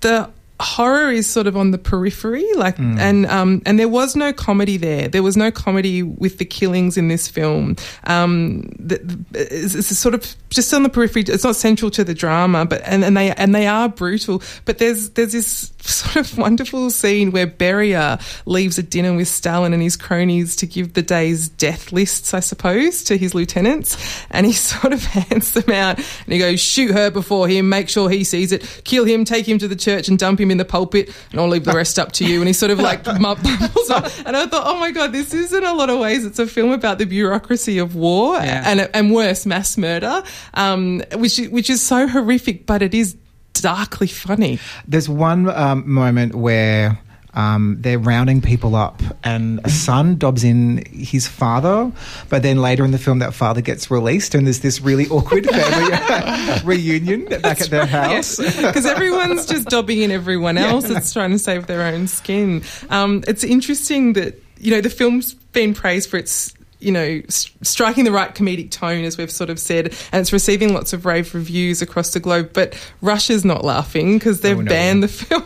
the 0.00 0.30
horror 0.58 1.10
is 1.10 1.26
sort 1.26 1.46
of 1.46 1.54
on 1.54 1.70
the 1.70 1.76
periphery 1.76 2.46
like 2.54 2.78
and 2.78 3.26
um 3.26 3.60
and 3.66 3.78
there 3.78 3.88
was 3.90 4.16
no 4.16 4.32
comedy 4.32 4.78
there. 4.78 5.06
There 5.06 5.22
was 5.22 5.36
no 5.36 5.50
comedy 5.50 6.02
with 6.02 6.38
the 6.38 6.46
killings 6.46 6.96
in 6.96 7.08
this 7.08 7.28
film. 7.28 7.76
Um 8.04 8.62
the, 8.78 8.96
the- 8.98 9.24
it's, 9.54 9.74
it's 9.74 9.98
sort 9.98 10.14
of 10.14 10.34
just 10.48 10.72
on 10.72 10.82
the 10.82 10.88
periphery. 10.88 11.22
It's 11.28 11.44
not 11.44 11.56
central 11.56 11.90
to 11.90 12.04
the 12.04 12.14
drama 12.14 12.64
but 12.64 12.80
and, 12.86 13.04
and 13.04 13.14
they 13.16 13.32
and 13.32 13.54
they 13.54 13.66
are 13.66 13.90
brutal. 13.90 14.42
But 14.64 14.78
there's 14.78 15.10
there's 15.10 15.32
this 15.32 15.72
sort 15.80 16.16
of 16.16 16.38
wonderful 16.46 16.88
scene 16.90 17.32
where 17.32 17.46
Beria 17.46 18.18
leaves 18.46 18.78
a 18.78 18.82
dinner 18.82 19.14
with 19.14 19.28
Stalin 19.28 19.74
and 19.74 19.82
his 19.82 19.96
cronies 19.96 20.56
to 20.56 20.66
give 20.66 20.94
the 20.94 21.02
day's 21.02 21.50
death 21.50 21.92
lists 21.92 22.32
I 22.32 22.40
suppose 22.40 23.04
to 23.04 23.18
his 23.18 23.34
lieutenants. 23.34 23.96
And 24.30 24.46
he 24.46 24.52
sort 24.72 24.94
of 24.94 25.04
hands 25.04 25.52
them 25.52 25.70
out 25.70 25.98
and 25.98 26.32
he 26.32 26.38
goes 26.38 26.60
shoot 26.60 26.92
her 26.92 27.10
before 27.10 27.46
him. 27.46 27.68
Make 27.68 27.90
sure 27.90 28.08
he 28.08 28.24
sees 28.24 28.52
it. 28.52 28.80
Kill 28.84 29.04
him. 29.04 29.26
Take 29.26 29.46
him 29.46 29.58
to 29.58 29.68
the 29.68 29.76
church 29.76 30.08
and 30.08 30.18
dump 30.18 30.40
him 30.40 30.45
in 30.50 30.58
the 30.58 30.64
pulpit 30.64 31.14
and 31.30 31.40
I'll 31.40 31.48
leave 31.48 31.64
the 31.64 31.72
rest 31.72 31.98
up 31.98 32.12
to 32.12 32.24
you 32.24 32.40
and 32.40 32.46
he 32.46 32.52
sort 32.52 32.70
of 32.70 32.78
like 32.78 33.04
mumbles 33.20 33.90
on. 33.90 34.04
and 34.26 34.36
I 34.36 34.46
thought 34.46 34.64
oh 34.66 34.78
my 34.78 34.90
god 34.90 35.12
this 35.12 35.32
is 35.34 35.52
in 35.52 35.64
a 35.64 35.72
lot 35.74 35.90
of 35.90 35.98
ways 35.98 36.24
it's 36.24 36.38
a 36.38 36.46
film 36.46 36.72
about 36.72 36.98
the 36.98 37.04
bureaucracy 37.06 37.78
of 37.78 37.94
war 37.94 38.34
Yeah. 38.36 38.62
and 38.66 38.88
and 38.94 39.12
worse 39.12 39.46
mass 39.46 39.76
murder 39.76 40.22
um, 40.54 41.02
which 41.14 41.38
which 41.50 41.70
is 41.70 41.82
so 41.82 42.06
horrific 42.08 42.66
but 42.66 42.82
it 42.82 42.94
is 42.94 43.16
darkly 43.54 44.06
funny 44.06 44.58
There's 44.86 45.08
one 45.08 45.48
um, 45.48 45.88
moment 45.90 46.34
where 46.34 46.98
um, 47.36 47.76
they're 47.80 47.98
rounding 47.98 48.40
people 48.40 48.74
up, 48.74 49.02
and 49.22 49.60
a 49.64 49.68
son 49.68 50.16
dobs 50.16 50.42
in 50.42 50.82
his 50.90 51.28
father, 51.28 51.92
but 52.30 52.42
then 52.42 52.62
later 52.62 52.84
in 52.84 52.90
the 52.90 52.98
film, 52.98 53.18
that 53.18 53.34
father 53.34 53.60
gets 53.60 53.90
released, 53.90 54.34
and 54.34 54.46
there's 54.46 54.60
this 54.60 54.80
really 54.80 55.06
awkward 55.08 55.46
family 55.50 56.60
reunion 56.64 57.26
back 57.26 57.60
at 57.60 57.70
their 57.70 57.86
house. 57.86 58.36
because 58.56 58.86
everyone's 58.86 59.44
just 59.44 59.68
dobbing 59.68 60.00
in 60.00 60.10
everyone 60.10 60.56
else 60.56 60.88
that's 60.88 61.12
trying 61.12 61.30
to 61.30 61.38
save 61.38 61.66
their 61.66 61.82
own 61.82 62.08
skin. 62.08 62.62
Um, 62.88 63.22
it's 63.28 63.44
interesting 63.44 64.14
that 64.14 64.42
you 64.58 64.70
know 64.70 64.80
the 64.80 64.90
film's 64.90 65.34
been 65.34 65.74
praised 65.74 66.08
for 66.08 66.16
its 66.16 66.55
you 66.78 66.92
know 66.92 67.20
s- 67.28 67.50
striking 67.62 68.04
the 68.04 68.12
right 68.12 68.34
comedic 68.34 68.70
tone, 68.70 69.04
as 69.04 69.16
we've 69.16 69.30
sort 69.30 69.50
of 69.50 69.58
said, 69.58 69.94
and 70.12 70.20
it's 70.20 70.32
receiving 70.32 70.74
lots 70.74 70.92
of 70.92 71.06
rave 71.06 71.34
reviews 71.34 71.80
across 71.82 72.12
the 72.12 72.20
globe. 72.20 72.50
But 72.52 72.74
Russia's 73.00 73.44
not 73.44 73.64
laughing 73.64 74.18
because 74.18 74.40
they've 74.42 74.58
Oh, 74.58 74.62
no. 74.62 74.68
banned 74.68 75.02
the 75.02 75.08
film. 75.08 75.42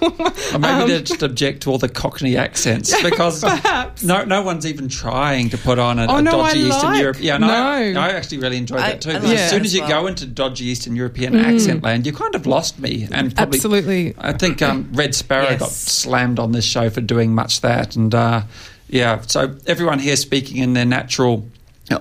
Or 0.54 0.58
maybe 0.58 0.92
they 0.92 1.02
just 1.02 1.22
object 1.22 1.62
to 1.62 1.70
all 1.70 1.78
the 1.78 1.88
Cockney 1.88 2.36
accents 2.36 2.92
because 3.02 3.40
perhaps. 3.42 4.02
no, 4.02 4.24
no 4.24 4.42
one's 4.42 4.66
even 4.66 4.88
trying 4.88 5.48
to 5.50 5.58
put 5.58 5.78
on 5.78 5.98
a, 5.98 6.06
Oh, 6.10 6.16
a 6.16 6.22
no, 6.22 6.30
dodgy 6.32 6.64
I 6.64 6.68
Eastern 6.68 6.90
like- 6.90 7.00
Europe. 7.00 7.16
Yeah, 7.20 7.38
no, 7.38 7.46
I, 7.48 7.92
no. 7.92 8.00
I 8.00 8.08
actually 8.10 8.38
really 8.38 8.56
enjoyed 8.56 8.80
I- 8.80 8.90
that 8.90 9.00
too. 9.00 9.10
I 9.10 9.14
Because 9.14 9.30
like 9.30 9.38
as 9.38 9.50
soon 9.50 9.60
as 9.60 9.66
as 9.66 9.74
you 9.74 9.80
well. 9.82 10.02
go 10.02 10.06
into 10.08 10.26
dodgy 10.26 10.64
Eastern 10.66 10.96
European 10.96 11.36
accent 11.36 11.82
land, 11.82 12.06
you 12.06 12.12
kind 12.12 12.34
of 12.34 12.46
lost 12.46 12.78
me. 12.78 13.06
And 13.12 13.34
probably, 13.34 13.58
Absolutely. 13.58 14.14
I 14.18 14.32
think 14.32 14.62
um, 14.62 14.88
Red 14.92 15.14
Sparrow 15.14 15.56
got 15.56 15.68
slammed 15.70 16.38
on 16.38 16.52
this 16.52 16.64
show 16.64 16.90
for 16.90 17.00
doing 17.00 17.34
much 17.34 17.60
that. 17.60 17.94
And 17.96 18.14
uh, 18.14 18.42
yeah, 18.90 19.20
so 19.22 19.56
everyone 19.66 20.00
here 20.00 20.16
speaking 20.16 20.56
in 20.56 20.72
their 20.72 20.84
natural. 20.84 21.48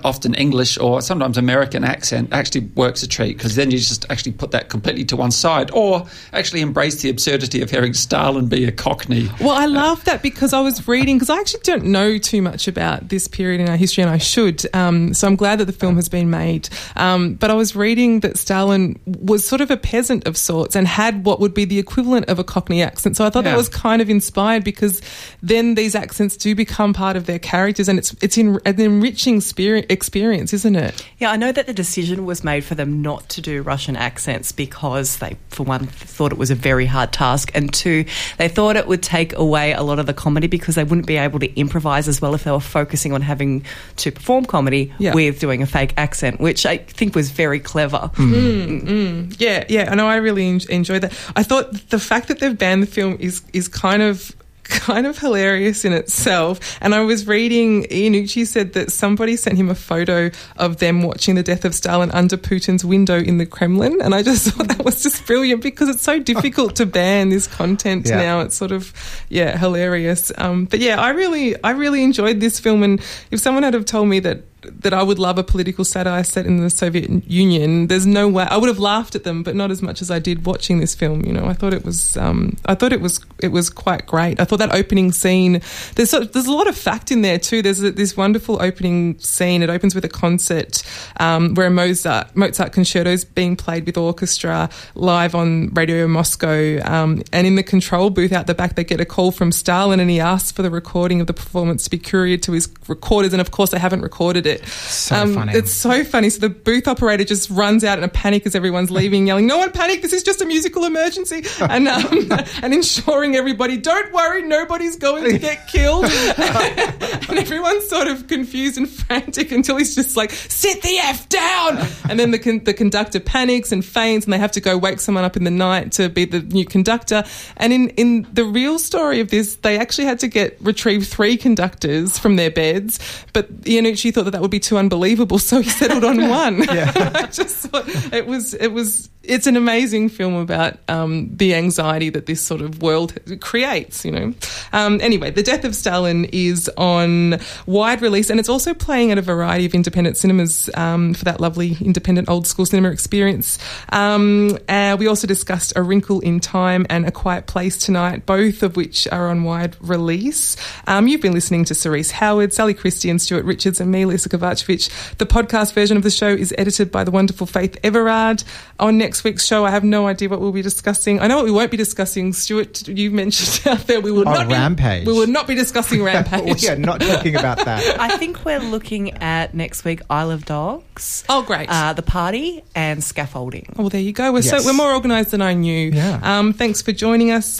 Often 0.04 0.34
English 0.34 0.78
or 0.78 1.02
sometimes 1.02 1.36
American 1.36 1.84
accent 1.84 2.32
actually 2.32 2.66
works 2.76 3.02
a 3.02 3.08
treat 3.08 3.36
because 3.36 3.56
then 3.56 3.70
you 3.70 3.78
just 3.78 4.06
actually 4.10 4.32
put 4.32 4.52
that 4.52 4.68
completely 4.68 5.04
to 5.06 5.16
one 5.16 5.30
side, 5.30 5.70
or 5.72 6.06
actually 6.32 6.60
embrace 6.60 7.02
the 7.02 7.10
absurdity 7.10 7.60
of 7.60 7.70
hearing 7.70 7.92
Stalin 7.94 8.46
be 8.46 8.64
a 8.64 8.72
Cockney. 8.72 9.28
Well, 9.40 9.50
I 9.50 9.66
love 9.66 10.04
that 10.04 10.22
because 10.22 10.52
I 10.52 10.60
was 10.60 10.86
reading 10.86 11.16
because 11.16 11.30
I 11.30 11.38
actually 11.38 11.62
don't 11.64 11.84
know 11.86 12.18
too 12.18 12.40
much 12.42 12.68
about 12.68 13.08
this 13.08 13.26
period 13.28 13.60
in 13.60 13.68
our 13.68 13.76
history, 13.76 14.02
and 14.02 14.10
I 14.12 14.18
should. 14.18 14.64
Um, 14.74 15.12
so 15.14 15.26
I'm 15.26 15.36
glad 15.36 15.58
that 15.60 15.64
the 15.66 15.72
film 15.72 15.96
has 15.96 16.08
been 16.08 16.30
made. 16.30 16.68
Um, 16.96 17.34
but 17.34 17.50
I 17.50 17.54
was 17.54 17.74
reading 17.76 18.20
that 18.20 18.36
Stalin 18.38 18.98
was 19.06 19.44
sort 19.44 19.60
of 19.60 19.70
a 19.70 19.76
peasant 19.76 20.26
of 20.26 20.36
sorts 20.36 20.76
and 20.76 20.86
had 20.86 21.24
what 21.24 21.40
would 21.40 21.54
be 21.54 21.64
the 21.64 21.78
equivalent 21.78 22.28
of 22.28 22.38
a 22.38 22.44
Cockney 22.44 22.82
accent. 22.82 23.16
So 23.16 23.24
I 23.24 23.30
thought 23.30 23.44
Yeah. 23.44 23.52
that 23.52 23.56
was 23.56 23.68
kind 23.68 24.00
of 24.02 24.08
inspired 24.10 24.64
because 24.64 25.00
then 25.42 25.74
these 25.74 25.94
accents 25.94 26.36
do 26.36 26.54
become 26.54 26.92
part 26.92 27.16
of 27.16 27.26
their 27.26 27.38
characters, 27.38 27.88
and 27.88 27.98
it's 27.98 28.14
it's 28.20 28.36
in, 28.38 28.58
an 28.64 28.80
enriching 28.80 29.40
spirit, 29.40 29.79
experience, 29.88 30.52
isn't 30.52 30.76
it? 30.76 31.06
Yeah, 31.18 31.30
I 31.30 31.36
know 31.36 31.52
that 31.52 31.66
the 31.66 31.72
decision 31.72 32.26
was 32.26 32.42
made 32.44 32.64
for 32.64 32.74
them 32.74 33.02
not 33.02 33.28
to 33.30 33.40
do 33.40 33.62
Russian 33.62 33.96
accents 33.96 34.52
because 34.52 35.18
they, 35.18 35.36
for 35.48 35.62
one, 35.62 35.86
thought 35.86 36.32
it 36.32 36.38
was 36.38 36.50
a 36.50 36.54
very 36.54 36.86
hard 36.86 37.12
task, 37.12 37.50
and 37.54 37.72
two, 37.72 38.04
they 38.38 38.48
thought 38.48 38.76
it 38.76 38.86
would 38.86 39.02
take 39.02 39.32
away 39.36 39.72
a 39.72 39.82
lot 39.82 39.98
of 39.98 40.06
the 40.06 40.14
comedy 40.14 40.46
because 40.46 40.74
they 40.74 40.84
wouldn't 40.84 41.06
be 41.06 41.16
able 41.16 41.38
to 41.40 41.52
improvise 41.58 42.08
as 42.08 42.20
well 42.20 42.34
if 42.34 42.44
they 42.44 42.50
were 42.50 42.60
focusing 42.60 43.12
on 43.12 43.22
having 43.22 43.64
to 43.96 44.10
perform 44.12 44.44
comedy 44.44 44.92
Yeah. 44.98 45.14
with 45.14 45.38
doing 45.40 45.62
a 45.62 45.66
fake 45.66 45.94
accent, 45.96 46.40
which 46.40 46.66
I 46.66 46.78
think 46.78 47.14
was 47.14 47.30
very 47.30 47.60
clever. 47.60 48.10
Mm. 48.14 48.30
Mm, 48.32 48.82
mm. 48.82 49.36
Yeah, 49.40 49.64
yeah, 49.68 49.90
I 49.90 49.94
know. 49.94 50.06
I 50.08 50.16
really 50.16 50.48
en- 50.48 50.60
enjoyed 50.68 51.02
that. 51.02 51.12
I 51.36 51.42
thought 51.42 51.88
the 51.90 51.98
fact 51.98 52.28
that 52.28 52.40
they've 52.40 52.56
banned 52.56 52.82
the 52.82 52.86
film 52.86 53.16
is 53.20 53.42
is 53.52 53.68
kind 53.68 54.02
of 54.02 54.34
kind 54.70 55.06
of 55.06 55.18
hilarious 55.18 55.84
in 55.84 55.92
itself. 55.92 56.78
And 56.80 56.94
I 56.94 57.00
was 57.00 57.26
reading 57.26 57.84
Iannucci 57.84 58.46
said 58.46 58.72
that 58.74 58.90
somebody 58.92 59.36
sent 59.36 59.58
him 59.58 59.68
a 59.68 59.74
photo 59.74 60.30
of 60.56 60.78
them 60.78 61.02
watching 61.02 61.34
the 61.34 61.42
death 61.42 61.64
of 61.64 61.74
Stalin 61.74 62.10
under 62.12 62.36
Putin's 62.36 62.84
window 62.84 63.18
in 63.18 63.38
the 63.38 63.46
Kremlin, 63.46 64.00
and 64.00 64.14
I 64.14 64.22
just 64.22 64.48
thought 64.50 64.68
that 64.68 64.84
was 64.84 65.02
just 65.02 65.26
brilliant 65.26 65.62
because 65.62 65.88
it's 65.88 66.02
so 66.02 66.18
difficult 66.18 66.76
to 66.76 66.86
ban 66.86 67.28
this 67.28 67.46
content 67.46 68.06
Yeah. 68.08 68.16
now. 68.16 68.40
It's 68.40 68.56
sort 68.56 68.72
of 68.72 68.92
yeah 69.28 69.58
hilarious. 69.58 70.32
Um, 70.38 70.64
but 70.66 70.80
yeah, 70.80 71.00
I 71.00 71.10
really 71.10 71.62
I 71.62 71.70
really 71.72 72.02
enjoyed 72.04 72.40
this 72.40 72.58
film, 72.60 72.82
and 72.82 73.00
if 73.30 73.40
someone 73.40 73.62
had 73.64 73.74
have 73.74 73.84
told 73.84 74.08
me 74.08 74.20
that 74.20 74.44
that 74.62 74.92
I 74.92 75.02
would 75.02 75.18
love 75.18 75.38
a 75.38 75.44
political 75.44 75.84
satire 75.84 76.24
set 76.24 76.46
in 76.46 76.58
the 76.58 76.70
Soviet 76.70 77.08
Union. 77.26 77.86
There's 77.86 78.06
no 78.06 78.28
way 78.28 78.44
I 78.44 78.56
would 78.56 78.68
have 78.68 78.78
laughed 78.78 79.14
at 79.14 79.24
them, 79.24 79.42
but 79.42 79.54
not 79.54 79.70
as 79.70 79.82
much 79.82 80.02
as 80.02 80.10
I 80.10 80.18
did 80.18 80.46
watching 80.46 80.80
this 80.80 80.94
film. 80.94 81.24
You 81.24 81.32
know, 81.32 81.46
I 81.46 81.52
thought 81.52 81.72
it 81.72 81.84
was, 81.84 82.16
um, 82.16 82.56
I 82.66 82.74
thought 82.74 82.92
it 82.92 83.00
was, 83.00 83.20
it 83.42 83.48
was 83.48 83.70
quite 83.70 84.06
great. 84.06 84.40
I 84.40 84.44
thought 84.44 84.58
that 84.58 84.74
opening 84.74 85.12
scene. 85.12 85.60
There's 85.94 86.10
there's 86.10 86.46
a 86.46 86.52
lot 86.52 86.68
of 86.68 86.76
fact 86.76 87.10
in 87.10 87.22
there 87.22 87.38
too. 87.38 87.62
There's 87.62 87.82
a, 87.82 87.90
this 87.90 88.16
wonderful 88.16 88.60
opening 88.60 89.18
scene. 89.18 89.62
It 89.62 89.70
opens 89.70 89.94
with 89.94 90.04
a 90.04 90.08
concert 90.08 90.82
um, 91.18 91.54
where 91.54 91.66
a 91.66 91.70
Mozart 91.70 92.34
Mozart 92.36 92.72
concerto 92.72 93.10
is 93.10 93.24
being 93.24 93.56
played 93.56 93.86
with 93.86 93.96
orchestra 93.96 94.68
live 94.94 95.34
on 95.34 95.72
Radio 95.74 96.06
Moscow, 96.06 96.80
um, 96.84 97.22
and 97.32 97.46
in 97.46 97.54
the 97.54 97.62
control 97.62 98.10
booth 98.10 98.32
out 98.32 98.46
the 98.46 98.54
back, 98.54 98.76
they 98.76 98.84
get 98.84 99.00
a 99.00 99.04
call 99.04 99.32
from 99.32 99.52
Stalin, 99.52 100.00
and 100.00 100.10
he 100.10 100.20
asks 100.20 100.52
for 100.52 100.62
the 100.62 100.70
recording 100.70 101.20
of 101.20 101.26
the 101.26 101.34
performance 101.34 101.84
to 101.84 101.90
be 101.90 101.98
couriered 101.98 102.42
to 102.42 102.52
his 102.52 102.68
recorders, 102.88 103.32
and 103.32 103.40
of 103.40 103.50
course 103.50 103.70
they 103.70 103.78
haven't 103.78 104.02
recorded 104.02 104.46
it. 104.46 104.49
So 104.58 105.16
Um, 105.16 105.34
funny. 105.34 105.52
It's 105.54 105.72
so 105.72 106.04
funny. 106.04 106.30
So 106.30 106.40
the 106.40 106.48
booth 106.48 106.86
operator 106.88 107.24
just 107.24 107.50
runs 107.50 107.84
out 107.84 107.98
in 107.98 108.04
a 108.04 108.08
panic 108.08 108.46
as 108.46 108.54
everyone's 108.54 108.90
leaving, 108.90 109.26
yelling, 109.26 109.46
"No 109.46 109.58
one 109.58 109.70
panic! 109.72 110.02
This 110.02 110.12
is 110.12 110.22
just 110.22 110.40
a 110.40 110.44
musical 110.46 110.84
emergency!" 110.84 111.44
and 111.60 111.88
um, 111.88 112.28
and 112.62 112.74
ensuring 112.74 113.36
everybody, 113.36 113.76
"Don't 113.76 114.12
worry, 114.12 114.42
nobody's 114.42 114.96
going 114.96 115.24
to 115.24 115.38
get 115.38 115.66
killed." 115.68 116.04
and 116.58 117.38
everyone's 117.38 117.88
sort 117.88 118.08
of 118.08 118.26
confused 118.28 118.76
and 118.78 118.88
frantic 118.88 119.52
until 119.52 119.76
he's 119.76 119.94
just 119.94 120.16
like, 120.16 120.30
"Sit 120.30 120.82
the 120.82 120.98
f 120.98 121.28
down!" 121.28 121.78
And 122.08 122.18
then 122.18 122.30
the 122.30 122.38
con- 122.38 122.64
the 122.64 122.74
conductor 122.74 123.20
panics 123.20 123.72
and 123.72 123.84
faints, 123.84 124.26
and 124.26 124.32
they 124.32 124.38
have 124.38 124.52
to 124.52 124.60
go 124.60 124.76
wake 124.78 125.00
someone 125.00 125.24
up 125.24 125.36
in 125.36 125.44
the 125.44 125.50
night 125.50 125.92
to 125.92 126.08
be 126.08 126.24
the 126.24 126.40
new 126.40 126.64
conductor. 126.64 127.24
And 127.56 127.72
in 127.72 127.88
in 127.90 128.26
the 128.32 128.44
real 128.44 128.78
story 128.78 129.20
of 129.20 129.30
this, 129.30 129.56
they 129.56 129.78
actually 129.78 130.04
had 130.06 130.18
to 130.20 130.28
get 130.28 130.56
retrieve 130.60 131.06
three 131.06 131.36
conductors 131.36 132.18
from 132.18 132.36
their 132.36 132.50
beds, 132.50 132.98
but 133.32 133.62
Iannucci 133.62 134.12
thought 134.12 134.24
that 134.24 134.30
that 134.32 134.39
would 134.40 134.50
be 134.50 134.60
too 134.60 134.76
unbelievable, 134.78 135.38
so 135.38 135.60
he 135.60 135.70
settled 135.70 136.04
on 136.04 136.28
one. 136.28 136.62
Yeah, 136.62 136.92
I 137.14 137.26
just 137.26 137.56
thought 137.66 137.84
it 138.12 138.26
was 138.26 138.54
it 138.54 138.68
was 138.68 139.10
it's 139.30 139.46
an 139.46 139.56
amazing 139.56 140.08
film 140.08 140.34
about 140.34 140.78
um, 140.88 141.34
the 141.36 141.54
anxiety 141.54 142.10
that 142.10 142.26
this 142.26 142.40
sort 142.40 142.60
of 142.60 142.82
world 142.82 143.16
creates. 143.40 144.04
You 144.04 144.10
know. 144.10 144.34
Um, 144.72 145.00
anyway, 145.00 145.30
The 145.30 145.44
Death 145.44 145.64
of 145.64 145.74
Stalin 145.76 146.24
is 146.32 146.68
on 146.76 147.38
wide 147.66 148.02
release, 148.02 148.28
and 148.28 148.40
it's 148.40 148.48
also 148.48 148.74
playing 148.74 149.12
at 149.12 149.18
a 149.18 149.22
variety 149.22 149.66
of 149.66 149.74
independent 149.74 150.16
cinemas 150.16 150.68
um, 150.74 151.14
for 151.14 151.24
that 151.24 151.40
lovely 151.40 151.76
independent 151.80 152.28
old 152.28 152.48
school 152.48 152.66
cinema 152.66 152.90
experience. 152.90 153.58
Um, 153.90 154.58
uh, 154.68 154.96
we 154.98 155.06
also 155.06 155.28
discussed 155.28 155.74
A 155.76 155.82
Wrinkle 155.82 156.18
in 156.20 156.40
Time 156.40 156.84
and 156.90 157.06
A 157.06 157.12
Quiet 157.12 157.46
Place 157.46 157.78
tonight, 157.78 158.26
both 158.26 158.64
of 158.64 158.76
which 158.76 159.06
are 159.08 159.28
on 159.28 159.44
wide 159.44 159.76
release. 159.80 160.56
Um, 160.88 161.06
you've 161.06 161.22
been 161.22 161.34
listening 161.34 161.64
to 161.66 161.74
Cerise 161.74 162.10
Howard, 162.10 162.52
Sally 162.52 162.74
Christie, 162.74 163.10
and 163.10 163.22
Stuart 163.22 163.44
Richards, 163.44 163.80
and 163.80 163.92
me, 163.92 164.06
Lisa 164.06 164.28
Kovacevic. 164.28 165.16
The 165.18 165.26
podcast 165.26 165.72
version 165.72 165.96
of 165.96 166.02
the 166.02 166.10
show 166.10 166.30
is 166.30 166.52
edited 166.58 166.90
by 166.90 167.04
the 167.04 167.12
wonderful 167.12 167.46
Faith 167.46 167.78
Everard. 167.84 168.42
On 168.80 168.98
next 168.98 169.19
week's 169.24 169.44
show, 169.46 169.64
I 169.64 169.70
have 169.70 169.84
no 169.84 170.06
idea 170.06 170.28
what 170.28 170.40
we'll 170.40 170.52
be 170.52 170.62
discussing. 170.62 171.20
I 171.20 171.26
know 171.26 171.36
what 171.36 171.44
we 171.44 171.50
won't 171.50 171.70
be 171.70 171.76
discussing. 171.76 172.32
Stuart, 172.32 172.86
you 172.88 173.10
mentioned 173.10 173.66
out 173.72 173.86
there 173.86 174.00
we 174.00 174.10
will 174.12 174.28
Oh, 174.28 174.32
not 174.32 174.48
be, 174.48 174.54
Rampage. 174.54 175.06
We 175.06 175.12
will 175.12 175.26
not 175.26 175.46
be 175.46 175.54
discussing 175.54 176.02
Rampage. 176.04 176.62
we 176.62 176.68
are 176.68 176.76
not 176.76 177.00
talking 177.00 177.36
about 177.36 177.58
that. 177.64 178.00
I 178.00 178.16
think 178.16 178.44
we're 178.44 178.60
looking 178.60 179.12
at 179.22 179.54
next 179.54 179.84
week 179.84 180.00
Isle 180.10 180.30
of 180.30 180.44
Dogs. 180.44 181.24
Oh, 181.28 181.42
great. 181.42 181.68
Uh, 181.68 181.92
the 181.92 182.02
party 182.02 182.64
and 182.74 183.02
scaffolding. 183.04 183.66
Oh, 183.76 183.82
well, 183.82 183.88
there 183.90 184.00
you 184.00 184.12
go. 184.12 184.32
We're 184.32 184.40
Yes. 184.40 184.50
so 184.62 184.64
we're 184.64 184.72
more 184.76 184.92
organised 184.94 185.30
than 185.32 185.42
I 185.42 185.54
knew. 185.54 185.90
Yeah. 185.90 186.20
Um, 186.22 186.52
thanks 186.52 186.82
for 186.82 186.92
joining 186.92 187.30
us. 187.30 187.59